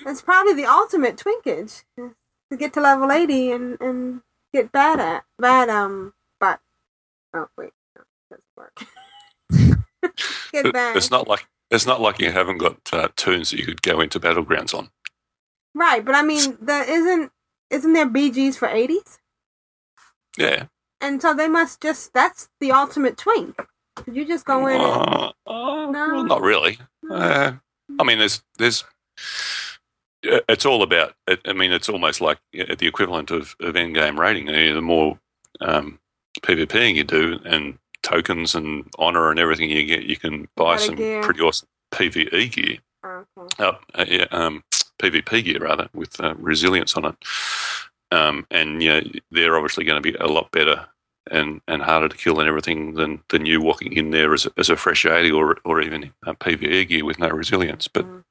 [0.06, 4.22] it's probably the ultimate twinkage to get to level eighty and and
[4.52, 6.60] get bad at bad um but
[7.34, 8.86] oh wait no, it doesn't work.
[10.52, 10.96] get bad.
[10.96, 14.00] It's not like it's not like you haven't got uh, toons that you could go
[14.00, 14.90] into battlegrounds on.
[15.74, 17.32] right, but I mean, the isn't
[17.70, 19.18] isn't there BGs for eighties?
[20.36, 20.66] Yeah.
[21.00, 23.56] And so they must just that's the ultimate twink.
[23.96, 24.80] Could you just go in?
[24.80, 26.14] And, Uh, uh, No.
[26.14, 26.78] well, not really.
[27.10, 27.52] Uh,
[27.98, 28.84] I mean, there's there's.
[30.22, 31.14] It's all about.
[31.44, 34.46] I mean, it's almost like the equivalent of, of end game rating.
[34.46, 35.18] The more
[35.60, 35.98] um,
[36.42, 40.94] PvPing you do, and tokens and honor and everything you get, you can buy some
[40.96, 41.22] gear.
[41.22, 42.78] pretty awesome PVE gear.
[43.04, 43.64] okay.
[43.64, 44.64] uh, uh, yeah, um,
[44.98, 47.14] PvP gear rather with uh, resilience on it.
[48.10, 49.00] Um, and yeah,
[49.30, 50.86] they're obviously going to be a lot better
[51.30, 54.50] and, and harder to kill and everything than, than you walking in there as a,
[54.56, 57.88] as a fresh 80 or, or even uh, PvE gear with no resilience.
[57.88, 58.22] But Mm.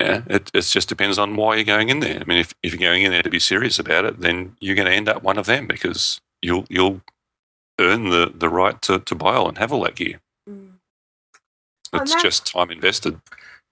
[0.00, 2.20] yeah, it, it just depends on why you're going in there.
[2.20, 4.74] I mean, if, if you're going in there to be serious about it, then you're
[4.74, 7.00] going to end up one of them because you'll you'll
[7.78, 10.20] earn the, the right to, to buy all and have all that gear.
[10.50, 10.72] Mm.
[11.94, 13.20] It's that's- just time invested.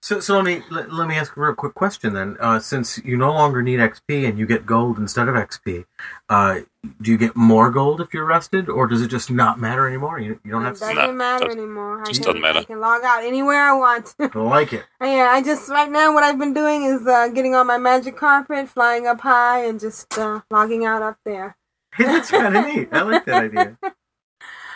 [0.02, 2.36] So, so let me let, let me ask a real quick question then.
[2.40, 5.84] Uh, since you no longer need XP and you get gold instead of XP,
[6.30, 6.60] uh,
[7.02, 10.18] do you get more gold if you're rested, or does it just not matter anymore?
[10.18, 10.80] You, you don't It have to.
[10.94, 12.00] doesn't matter doesn't- anymore.
[12.00, 12.58] I just can, doesn't matter.
[12.60, 14.14] I can log out anywhere I want.
[14.20, 14.84] I like it.
[15.02, 18.16] yeah, I just right now what I've been doing is uh, getting on my magic
[18.16, 21.56] carpet, flying up high, and just uh, logging out up there.
[21.94, 22.88] Hey, that's kind of neat.
[22.92, 23.76] I like that idea.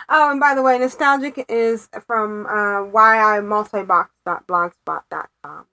[0.09, 5.65] Oh, and by the way, nostalgic is from uh, yimultibox.blogspot.com.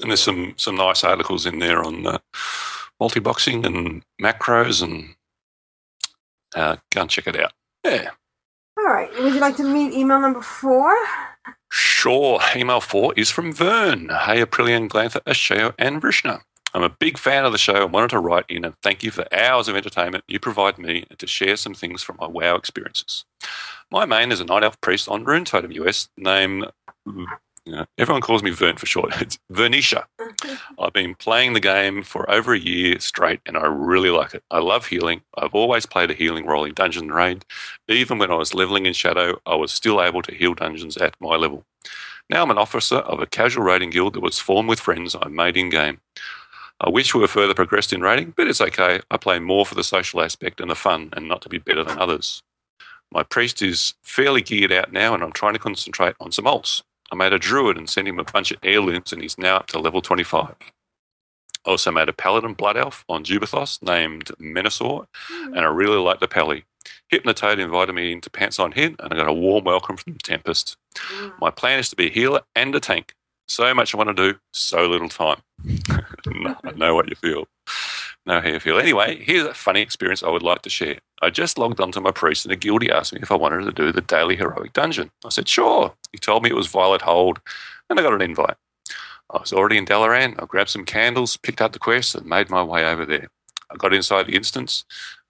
[0.00, 2.18] And there's some, some nice articles in there on uh,
[3.00, 5.16] multi-boxing and macros and
[6.54, 7.50] uh, go and check it out.
[7.84, 8.10] Yeah,
[8.78, 10.94] All right, would you like to meet email number four?
[11.72, 12.38] sure.
[12.54, 14.08] Email four is from Vern.
[14.08, 16.42] Hey, Aprillian, Glanthur, Ashayo, and Vrishna.
[16.74, 19.10] I'm a big fan of the show and wanted to write in and thank you
[19.10, 22.26] for the hours of entertainment you provide me and to share some things from my
[22.26, 23.24] WoW experiences.
[23.90, 26.66] My main is a night elf priest on Runetotem US named,
[27.06, 30.04] uh, everyone calls me Vern for short, it's Vernisha.
[30.78, 34.42] I've been playing the game for over a year straight and I really like it.
[34.50, 35.22] I love healing.
[35.36, 37.44] I've always played a healing role in Dungeon Raid.
[37.88, 41.16] Even when I was leveling in Shadow, I was still able to heal dungeons at
[41.20, 41.64] my level.
[42.30, 45.28] Now I'm an officer of a casual raiding guild that was formed with friends I
[45.28, 46.00] made in game.
[46.80, 49.00] I wish we were further progressed in raiding, but it's okay.
[49.10, 51.82] I play more for the social aspect and the fun and not to be better
[51.82, 52.42] than others.
[53.12, 56.82] My priest is fairly geared out now and I'm trying to concentrate on some alts.
[57.10, 59.66] I made a druid and sent him a bunch of heirlooms and he's now up
[59.68, 60.54] to level 25.
[61.66, 65.54] I also made a paladin blood elf on Jubei'Thos named Menasor, hmm.
[65.54, 66.64] and I really like the pally.
[67.12, 70.18] Hypnotoad invited me into Pants on Hit, and I got a warm welcome from the
[70.20, 70.76] Tempest.
[70.96, 71.30] Hmm.
[71.40, 73.14] My plan is to be a healer and a tank.
[73.48, 75.38] So much I want to do, so little time.
[75.66, 77.48] I know what you feel.
[78.26, 78.78] Know how you feel.
[78.78, 80.98] Anyway, here's a funny experience I would like to share.
[81.22, 83.72] I just logged onto my priest, and a guildie asked me if I wanted to
[83.72, 85.10] do the daily heroic dungeon.
[85.24, 85.94] I said, sure.
[86.12, 87.40] He told me it was Violet Hold,
[87.88, 88.56] and I got an invite.
[89.30, 90.40] I was already in Dalaran.
[90.40, 93.28] I grabbed some candles, picked up the quest, and made my way over there.
[93.70, 94.84] I got inside the instance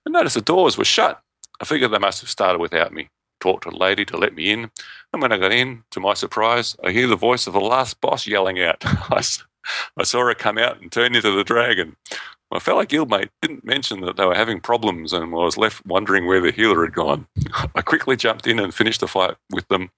[0.05, 1.21] and noticed the doors were shut.
[1.61, 3.09] I figured they must have started without me.
[3.41, 4.71] Talked to a lady to let me in,
[5.13, 8.01] and when I got in, to my surprise, I hear the voice of the last
[8.01, 8.83] boss yelling out.
[8.85, 11.97] I saw her come out and turn into the dragon.
[12.51, 16.27] My fellow guildmate didn't mention that they were having problems, and I was left wondering
[16.27, 17.27] where the healer had gone.
[17.75, 19.91] I quickly jumped in and finished the fight with them,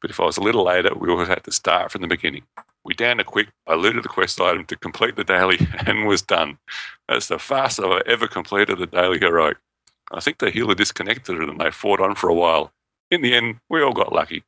[0.00, 2.06] but if I was a little later, we would have had to start from the
[2.06, 2.44] beginning.
[2.84, 6.22] We downed a quick, I looted the quest item to complete the daily and was
[6.22, 6.58] done.
[7.08, 9.58] That's the fastest I've ever completed a daily heroic.
[10.10, 12.72] I think the healer disconnected and they fought on for a while.
[13.10, 14.44] In the end, we all got lucky.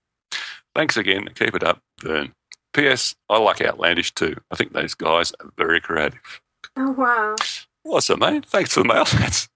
[0.74, 1.28] Thanks again.
[1.34, 2.32] Keep it up, Vern.
[2.72, 3.14] P.S.
[3.28, 4.36] I like Outlandish too.
[4.50, 6.40] I think those guys are very creative.
[6.76, 7.36] Oh wow.
[7.84, 8.46] Awesome, mate.
[8.46, 9.04] Thanks for the mail.
[9.12, 9.48] That's,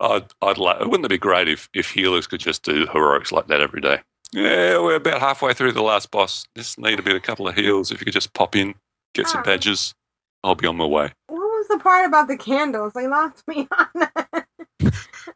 [0.00, 3.48] I'd, I'd like, wouldn't it be great if, if healers could just do heroics like
[3.48, 4.00] that every day?
[4.32, 6.44] Yeah, we're about halfway through the last boss.
[6.56, 7.90] Just need a bit, of a couple of heals.
[7.90, 8.74] If you could just pop in,
[9.14, 9.44] get some ah.
[9.44, 9.94] badges,
[10.42, 11.12] I'll be on my way.
[11.28, 12.92] What was the part about the candles?
[12.94, 14.43] They lost me on that.
[14.80, 14.92] Is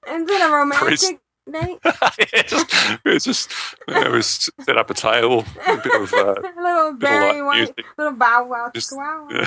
[0.06, 1.20] it a romantic
[1.50, 1.78] date?
[1.84, 2.74] yeah, just,
[3.04, 3.50] it was just,
[3.88, 7.42] it was set up a table, a bit of, uh, a little bit of Barry
[7.42, 7.84] White, music.
[7.96, 9.28] little bow wow, Just- wow.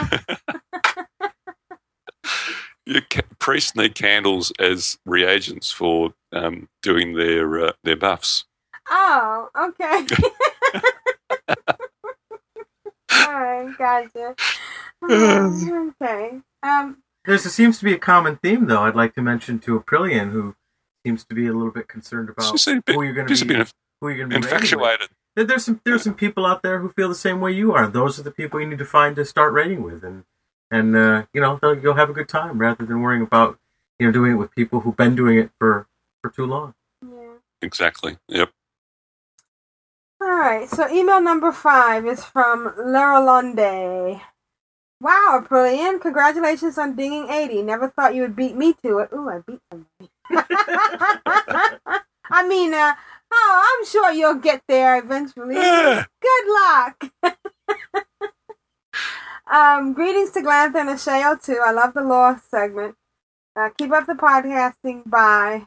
[2.88, 8.45] Your ca- priests need candles as reagents for um, doing their uh, their buffs.
[8.89, 10.07] Oh, okay.
[13.27, 14.35] All right, gotcha.
[16.01, 16.39] Okay.
[16.63, 18.81] Um, There seems to be a common theme, though.
[18.81, 20.56] I'd like to mention to Aprillian, who
[21.06, 23.53] seems to be a little bit concerned about bit, who you're going to be.
[24.02, 24.61] Who you're going to be raiding with.
[24.64, 25.10] infatuated.
[25.35, 27.88] There- There's some there's some people out there who feel the same way you are.
[27.88, 30.23] Those are the people you need to find to start raiding with, and
[30.72, 33.57] and uh, you know they'll- you'll have a good time rather than worrying about
[33.99, 35.88] you know doing it with people who've been doing it for
[36.23, 36.73] for too long.
[37.07, 37.34] yeah.
[37.61, 38.18] Exactly.
[38.27, 38.49] Yep.
[40.19, 40.68] All right.
[40.69, 44.22] So email number five is from Lerolonde.
[45.01, 47.63] Wow, Aprillian, congratulations on dinging 80.
[47.63, 49.09] Never thought you would beat me to it.
[49.11, 50.11] Ooh, I beat somebody.
[52.29, 52.93] I mean, uh,
[53.33, 55.55] oh, I'm sure you'll get there eventually.
[56.21, 57.11] Good luck.
[59.51, 61.59] um, greetings to Glanthur and Ashayo too.
[61.65, 62.95] I love the law segment.
[63.55, 65.65] Uh, keep up the podcasting by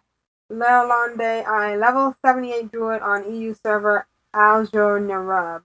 [0.49, 1.45] Lerolonde.
[1.45, 5.63] I level 78 druid on EU server Azjol-Nerub.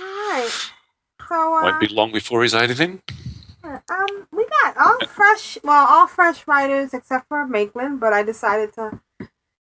[0.00, 0.73] Alright.
[1.28, 3.02] So, uh, Won't be long before he's 80 then.
[3.64, 8.72] um, we got all fresh, well, all fresh writers except for Maitland, but I decided
[8.74, 9.00] to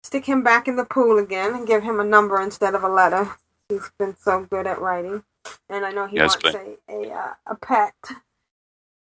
[0.02, 2.88] stick him back in the pool again and give him a number instead of a
[2.88, 3.30] letter.
[3.68, 5.24] He's been so good at writing,
[5.68, 7.94] and I know he Yes, wants a a, uh, a pet.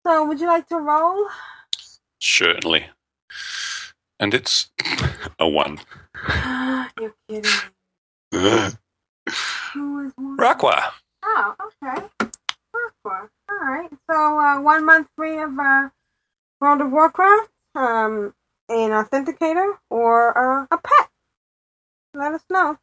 [0.05, 1.27] So, would you like to roll?
[2.19, 2.87] Certainly.
[4.19, 4.71] And it's
[5.37, 5.79] a one.
[6.99, 7.51] You're kidding.
[8.31, 10.37] Who is one?
[10.37, 10.91] Rakwa.
[11.23, 12.07] Oh, okay.
[13.11, 13.89] All right.
[14.11, 15.89] So uh, one month free of uh,
[16.61, 18.33] World of Warcraft, um,
[18.69, 21.09] an authenticator, or uh, a pet.
[22.13, 22.77] Let us know.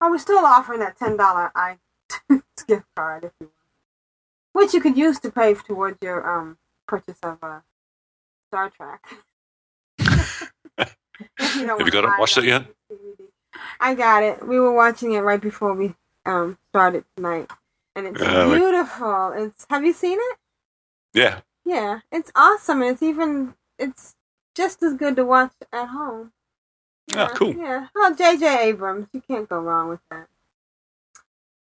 [0.00, 3.52] Oh, we're still offering that ten dollar iTunes gift card if you want,
[4.54, 7.60] which you could use to pay towards your um purchase of uh,
[8.50, 9.04] Star Trek.
[11.56, 12.66] You Have you got it watched it yet?
[12.92, 13.26] DVD.
[13.80, 14.46] I got it.
[14.46, 15.94] We were watching it right before we
[16.26, 17.50] um started tonight,
[17.98, 19.32] and it's Uh, beautiful.
[19.36, 20.38] It's have you seen it?
[21.14, 21.40] Yeah.
[21.64, 22.82] Yeah, it's awesome.
[22.82, 24.14] It's even it's
[24.54, 26.32] just as good to watch at home.
[27.14, 27.54] Oh, Yeah, cool.
[27.54, 27.88] Yeah.
[27.94, 28.68] Well, J.J.
[28.68, 30.28] Abrams, you can't go wrong with that.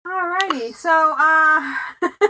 [0.05, 1.17] Alrighty, so uh,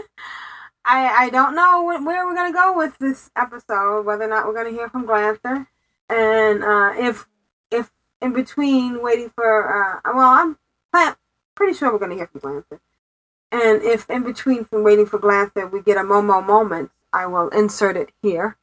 [0.84, 4.02] I I don't know wh- where we're gonna go with this episode.
[4.04, 5.66] Whether or not we're gonna hear from Glanthur,
[6.08, 7.28] and uh, if
[7.70, 10.28] if in between waiting for uh, well,
[10.92, 11.14] I'm
[11.54, 12.80] pretty sure we're gonna hear from Glanthur.
[13.50, 17.48] And if in between from waiting for Glanthur we get a Momo moment, I will
[17.48, 18.56] insert it here.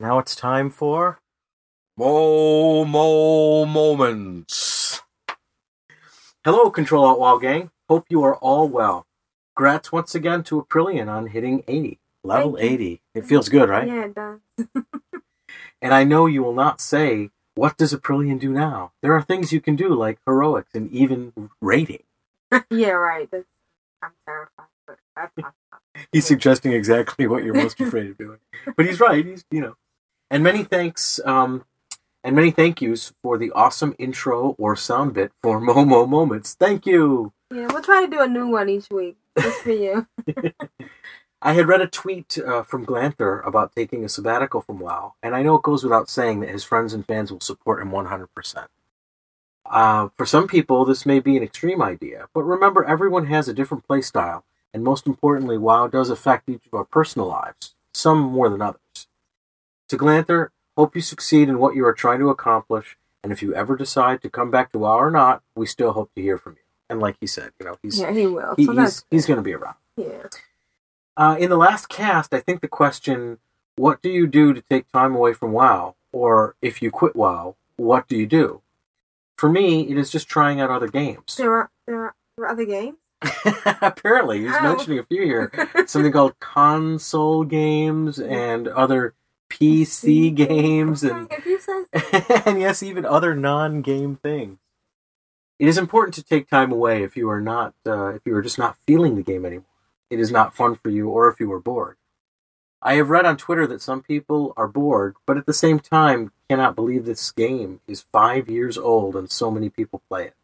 [0.00, 1.20] Now it's time for
[1.96, 5.00] Mo Mo Moments.
[6.44, 7.70] Hello, Control Alt WoW gang.
[7.88, 9.06] Hope you are all well.
[9.54, 11.98] Congrats once again to Aprillian on hitting 80.
[12.22, 13.00] Level 80.
[13.14, 13.86] It feels good, right?
[13.86, 14.40] Yeah, it does.
[15.82, 18.92] And I know you will not say, what does Aprillian do now?
[19.02, 22.02] There are things you can do like heroics and even rating.
[22.70, 23.30] yeah, right.
[23.30, 23.44] That's,
[24.02, 25.54] I'm terrified, but that's not.
[26.12, 28.38] He's suggesting exactly what you're most afraid of doing.
[28.76, 29.24] But he's right.
[29.24, 29.76] He's you know.
[30.30, 31.64] And many thanks, um,
[32.24, 36.54] and many thank yous for the awesome intro or sound bit for Momo Moments.
[36.54, 37.32] Thank you.
[37.52, 40.06] Yeah, we'll try to do a new one each week just for you.
[41.42, 45.34] I had read a tweet uh, from Glanthur about taking a sabbatical from WoW, and
[45.36, 48.66] I know it goes without saying that his friends and fans will support him 100%.
[49.70, 53.54] Uh, for some people, this may be an extreme idea, but remember, everyone has a
[53.54, 58.18] different play style, and most importantly, WoW does affect each of our personal lives, some
[58.20, 58.80] more than others.
[59.88, 63.54] To Glanthur, hope you succeed in what you are trying to accomplish, and if you
[63.54, 66.52] ever decide to come back to WoW or not, we still hope to hear from
[66.54, 66.58] you.
[66.88, 68.54] And like he said, you know, he's Yeah, he will.
[68.56, 69.76] he- so he's, he's going to be around.
[69.96, 70.28] yeah.
[71.16, 73.38] Uh, in the last cast, I think the question,
[73.76, 75.94] what do you do to take time away from WoW?
[76.12, 78.60] Or if you quit WoW, what do you do?
[79.36, 81.36] For me, it is just trying out other games.
[81.36, 82.96] There are there are, other games.
[83.82, 84.62] Apparently, he's Oh.
[84.62, 85.50] mentioning a few here.
[85.86, 89.14] Something called console games and other
[89.50, 94.58] PC games and Okay, if you say and yes, even other non-game things.
[95.58, 98.42] It is important to take time away if you are not, uh, if you are
[98.42, 99.64] just not feeling the game anymore.
[100.10, 101.96] It is not fun for you, or if you are bored.
[102.86, 106.30] I have read on Twitter that some people are bored, but at the same time
[106.48, 110.34] cannot believe this game is five years old and so many people play it.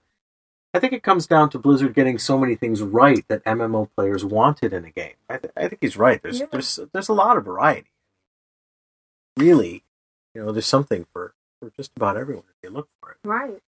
[0.74, 4.24] I think it comes down to Blizzard getting so many things right that MMO players
[4.24, 5.14] wanted in a game.
[5.30, 6.20] I, th- I think he's right.
[6.20, 6.46] There's Yeah.
[6.50, 7.90] there's there's a lot of variety.
[9.36, 9.84] Really,
[10.34, 13.18] you know, there's something for for just about everyone if you look for it.
[13.24, 13.62] right.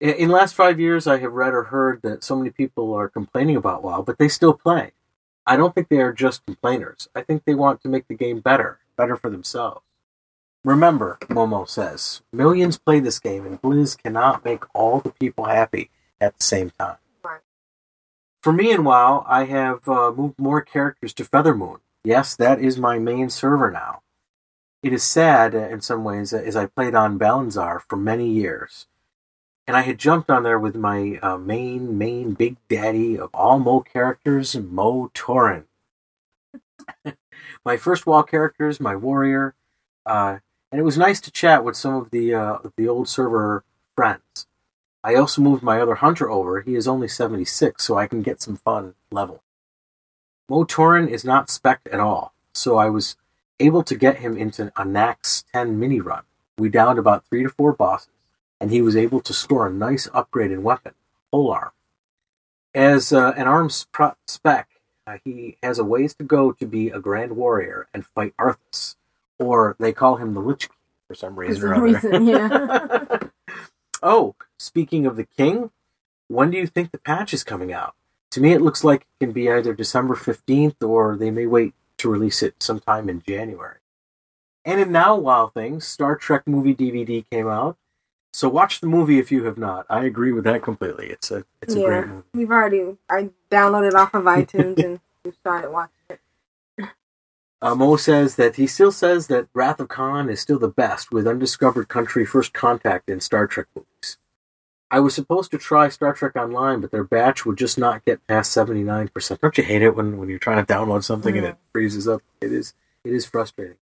[0.00, 2.94] In, in the last five years, I have read or heard that so many people
[2.94, 4.92] are complaining about WoW, but they still play.
[5.48, 7.08] I don't think they are just complainers.
[7.14, 9.80] I think they want to make the game better, better for themselves.
[10.62, 15.88] Remember, Momo says, millions play this game, and Blizz cannot make all the people happy
[16.20, 16.98] at the same time.
[17.24, 17.40] Right.
[18.42, 21.78] For me in WoW, I have uh, moved more characters to Feathermoon.
[22.04, 24.02] Yes, that is my main server now.
[24.82, 28.28] It is sad uh, in some ways, uh, as I played on Balnazzar for many
[28.28, 28.86] years.
[29.68, 33.58] And I had jumped on there with my uh, main, main big daddy of all
[33.58, 35.64] Mo characters, Mo Torin.
[37.66, 39.54] my first wall characters, my warrior,
[40.06, 40.38] uh,
[40.72, 43.62] and it was nice to chat with some of the uh, the old server
[43.94, 44.46] friends.
[45.04, 46.62] I also moved my other hunter over.
[46.62, 49.42] He is only 76, so I can get some fun level.
[50.48, 53.16] Mo Torin is not spec at all, so I was
[53.60, 56.22] able to get him into a Naxx 10 mini run.
[56.56, 58.08] We downed about three to four bosses,
[58.60, 60.94] and he was able to score a nice upgraded weapon,
[61.30, 61.70] pole arm.
[62.74, 64.68] As uh, an arms pro- spec,
[65.06, 68.96] uh, he has a ways to go to be a grand warrior and fight Arthas,
[69.38, 70.76] or they call him the Lich King
[71.06, 71.84] for some For reason some or other.
[71.84, 73.18] reason, yeah.
[74.02, 75.70] oh, speaking of the king,
[76.28, 77.94] when do you think the patch is coming out?
[78.32, 81.72] To me, it looks like it can be either December 15th or they may wait
[81.96, 83.78] to release it sometime in January.
[84.64, 87.78] And in now WoW things, Star Trek movie DVD came out.
[88.32, 89.86] So watch the movie if you have not.
[89.88, 91.06] I agree with that completely.
[91.06, 92.24] It's a it's a great movie.
[92.34, 96.20] We've already I downloaded off of iTunes and we started watching it.
[97.60, 101.10] Uh, Mo says that he still says that Wrath of Khan is still the best
[101.10, 104.18] with Undiscovered Country First Contact in Star Trek movies.
[104.90, 108.26] I was supposed to try Star Trek Online, but their batch would just not get
[108.26, 109.40] past 79%.
[109.40, 112.22] Don't you hate it when, when you're trying to download something and it freezes up?
[112.40, 112.74] It is
[113.04, 113.76] it is frustrating.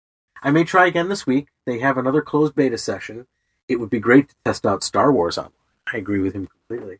[0.41, 1.47] I may try again this week.
[1.65, 3.27] They have another closed beta session.
[3.67, 5.51] It would be great to test out Star Wars online.
[5.93, 6.99] I agree with him completely.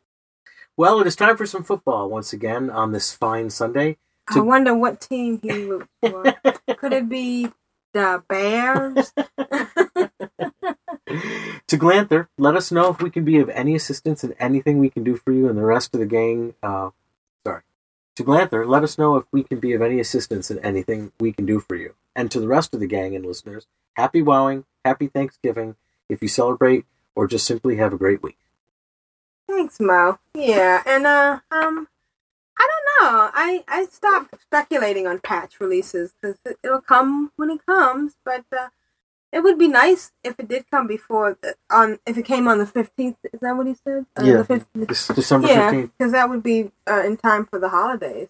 [0.76, 3.98] Well, it is time for some football once again on this fine Sunday.
[4.30, 5.70] I To- wonder what team he
[6.02, 6.24] for.
[6.78, 7.50] Could it be
[7.94, 9.14] the Bears?
[11.68, 14.90] to Glanthur, let us know if we can be of any assistance in anything we
[14.90, 16.54] can do for you and the rest of the gang.
[16.64, 16.90] Uh,
[17.46, 17.62] sorry.
[18.16, 21.34] To Glanthur, let us know if we can be of any assistance in anything we
[21.34, 21.96] can do for you.
[22.16, 25.76] And to the rest of the gang and listeners, happy wowing, happy Thanksgiving,
[26.14, 26.86] if you celebrate,
[27.16, 28.38] or just simply have a great week.
[29.48, 30.20] Thanks, Mo.
[30.36, 31.88] Yeah, and uh, um,
[32.58, 33.30] I don't know.
[33.34, 38.16] I I stopped speculating on patch releases because it, it'll come when it comes.
[38.24, 38.70] But uh,
[39.32, 42.58] it would be nice if it did come before the, on if it came on
[42.60, 43.18] the fifteenth.
[43.32, 44.06] Is that what he said?
[44.18, 44.44] Uh, Yeah, the
[44.76, 44.88] 15th.
[44.88, 45.92] This December Yeah, 15th.
[45.98, 48.30] because that would be uh, in time for the holidays.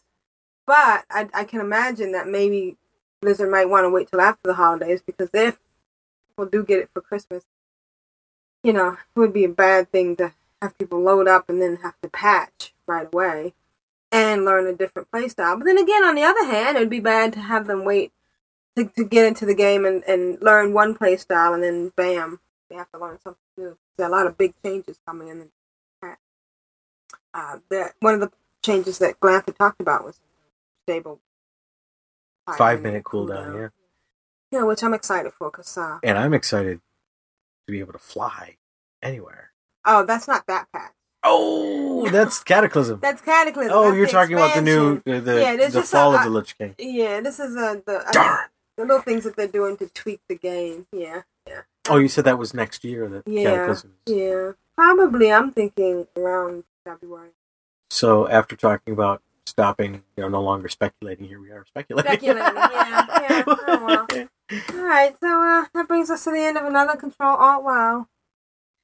[0.66, 2.78] But I, I can imagine that maybe
[3.22, 5.60] Blizzard might want to wait till after the holidays because if
[6.30, 7.44] people do get it for Christmas,
[8.64, 11.78] you know, it would be a bad thing to have people load up and then
[11.78, 13.54] have to patch right away
[14.12, 15.58] and learn a different playstyle.
[15.58, 18.12] But then again, on the other hand, it would be bad to have them wait
[18.76, 22.76] to, to get into the game and, and learn one playstyle and then bam, they
[22.76, 23.78] have to learn something new.
[23.98, 25.50] There are a lot of big changes coming in.
[27.36, 28.32] Uh, that one of the
[28.64, 30.20] changes that Glanthur talked about was
[30.86, 31.20] stable
[32.58, 33.68] Five minute cooldown, yeah.
[34.52, 36.82] Yeah, which I'm excited for because uh, And I'm excited
[37.68, 38.58] to be able to fly
[39.02, 39.52] anywhere.
[39.86, 40.92] oh, that's not that patch.
[41.24, 43.00] Oh, that's Cataclysm.
[43.02, 43.72] That's Cataclysm.
[43.74, 46.24] oh, That's you're talking about the new, uh, the, Yeah, the just fall a- of
[46.24, 46.76] the Lich King.
[46.78, 48.50] Yeah, this is uh, the Darn.
[48.78, 50.86] the little things that they're doing to tweak the game.
[50.92, 53.94] Yeah, yeah, Oh, you said that was next year, that yeah, Cataclysm.
[54.06, 54.52] yeah.
[54.76, 57.30] Probably, I'm thinking around February.
[57.90, 60.04] So after talking about stopping.
[60.18, 61.28] You know, no longer speculating.
[61.28, 62.12] Here we are speculating.
[62.12, 63.44] Speculating, yeah, yeah.
[63.48, 64.28] Oh, well.
[64.52, 68.08] All right, so uh, that brings us to the end of another Control Alt Wow.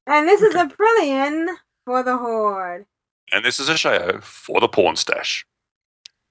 [0.08, 1.48] And this is Aprillian
[1.86, 2.86] for the Horde.
[3.32, 5.46] And this is a show for the porn stash.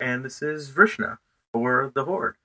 [0.00, 1.18] And this is Vrishna
[1.52, 2.36] for the Horde.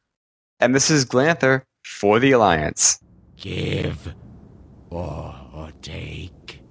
[0.60, 3.00] And this is Glanthur for the Alliance.
[3.38, 4.14] Give
[4.90, 6.62] or take.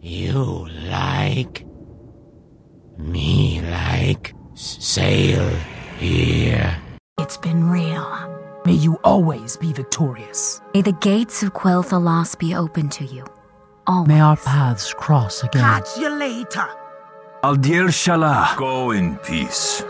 [0.00, 1.66] You like.
[2.98, 4.34] Me like.
[4.54, 5.48] Sail
[5.98, 6.80] here.
[7.18, 8.43] It's been real.
[8.64, 10.62] May you always be victorious.
[10.72, 13.26] May the gates of Quel'Thalas be open to you.
[13.86, 14.08] Always.
[14.08, 15.62] May our paths cross again.
[15.62, 16.66] Catch you later.
[17.42, 18.56] Aldir Shalah.
[18.56, 19.84] Go in peace.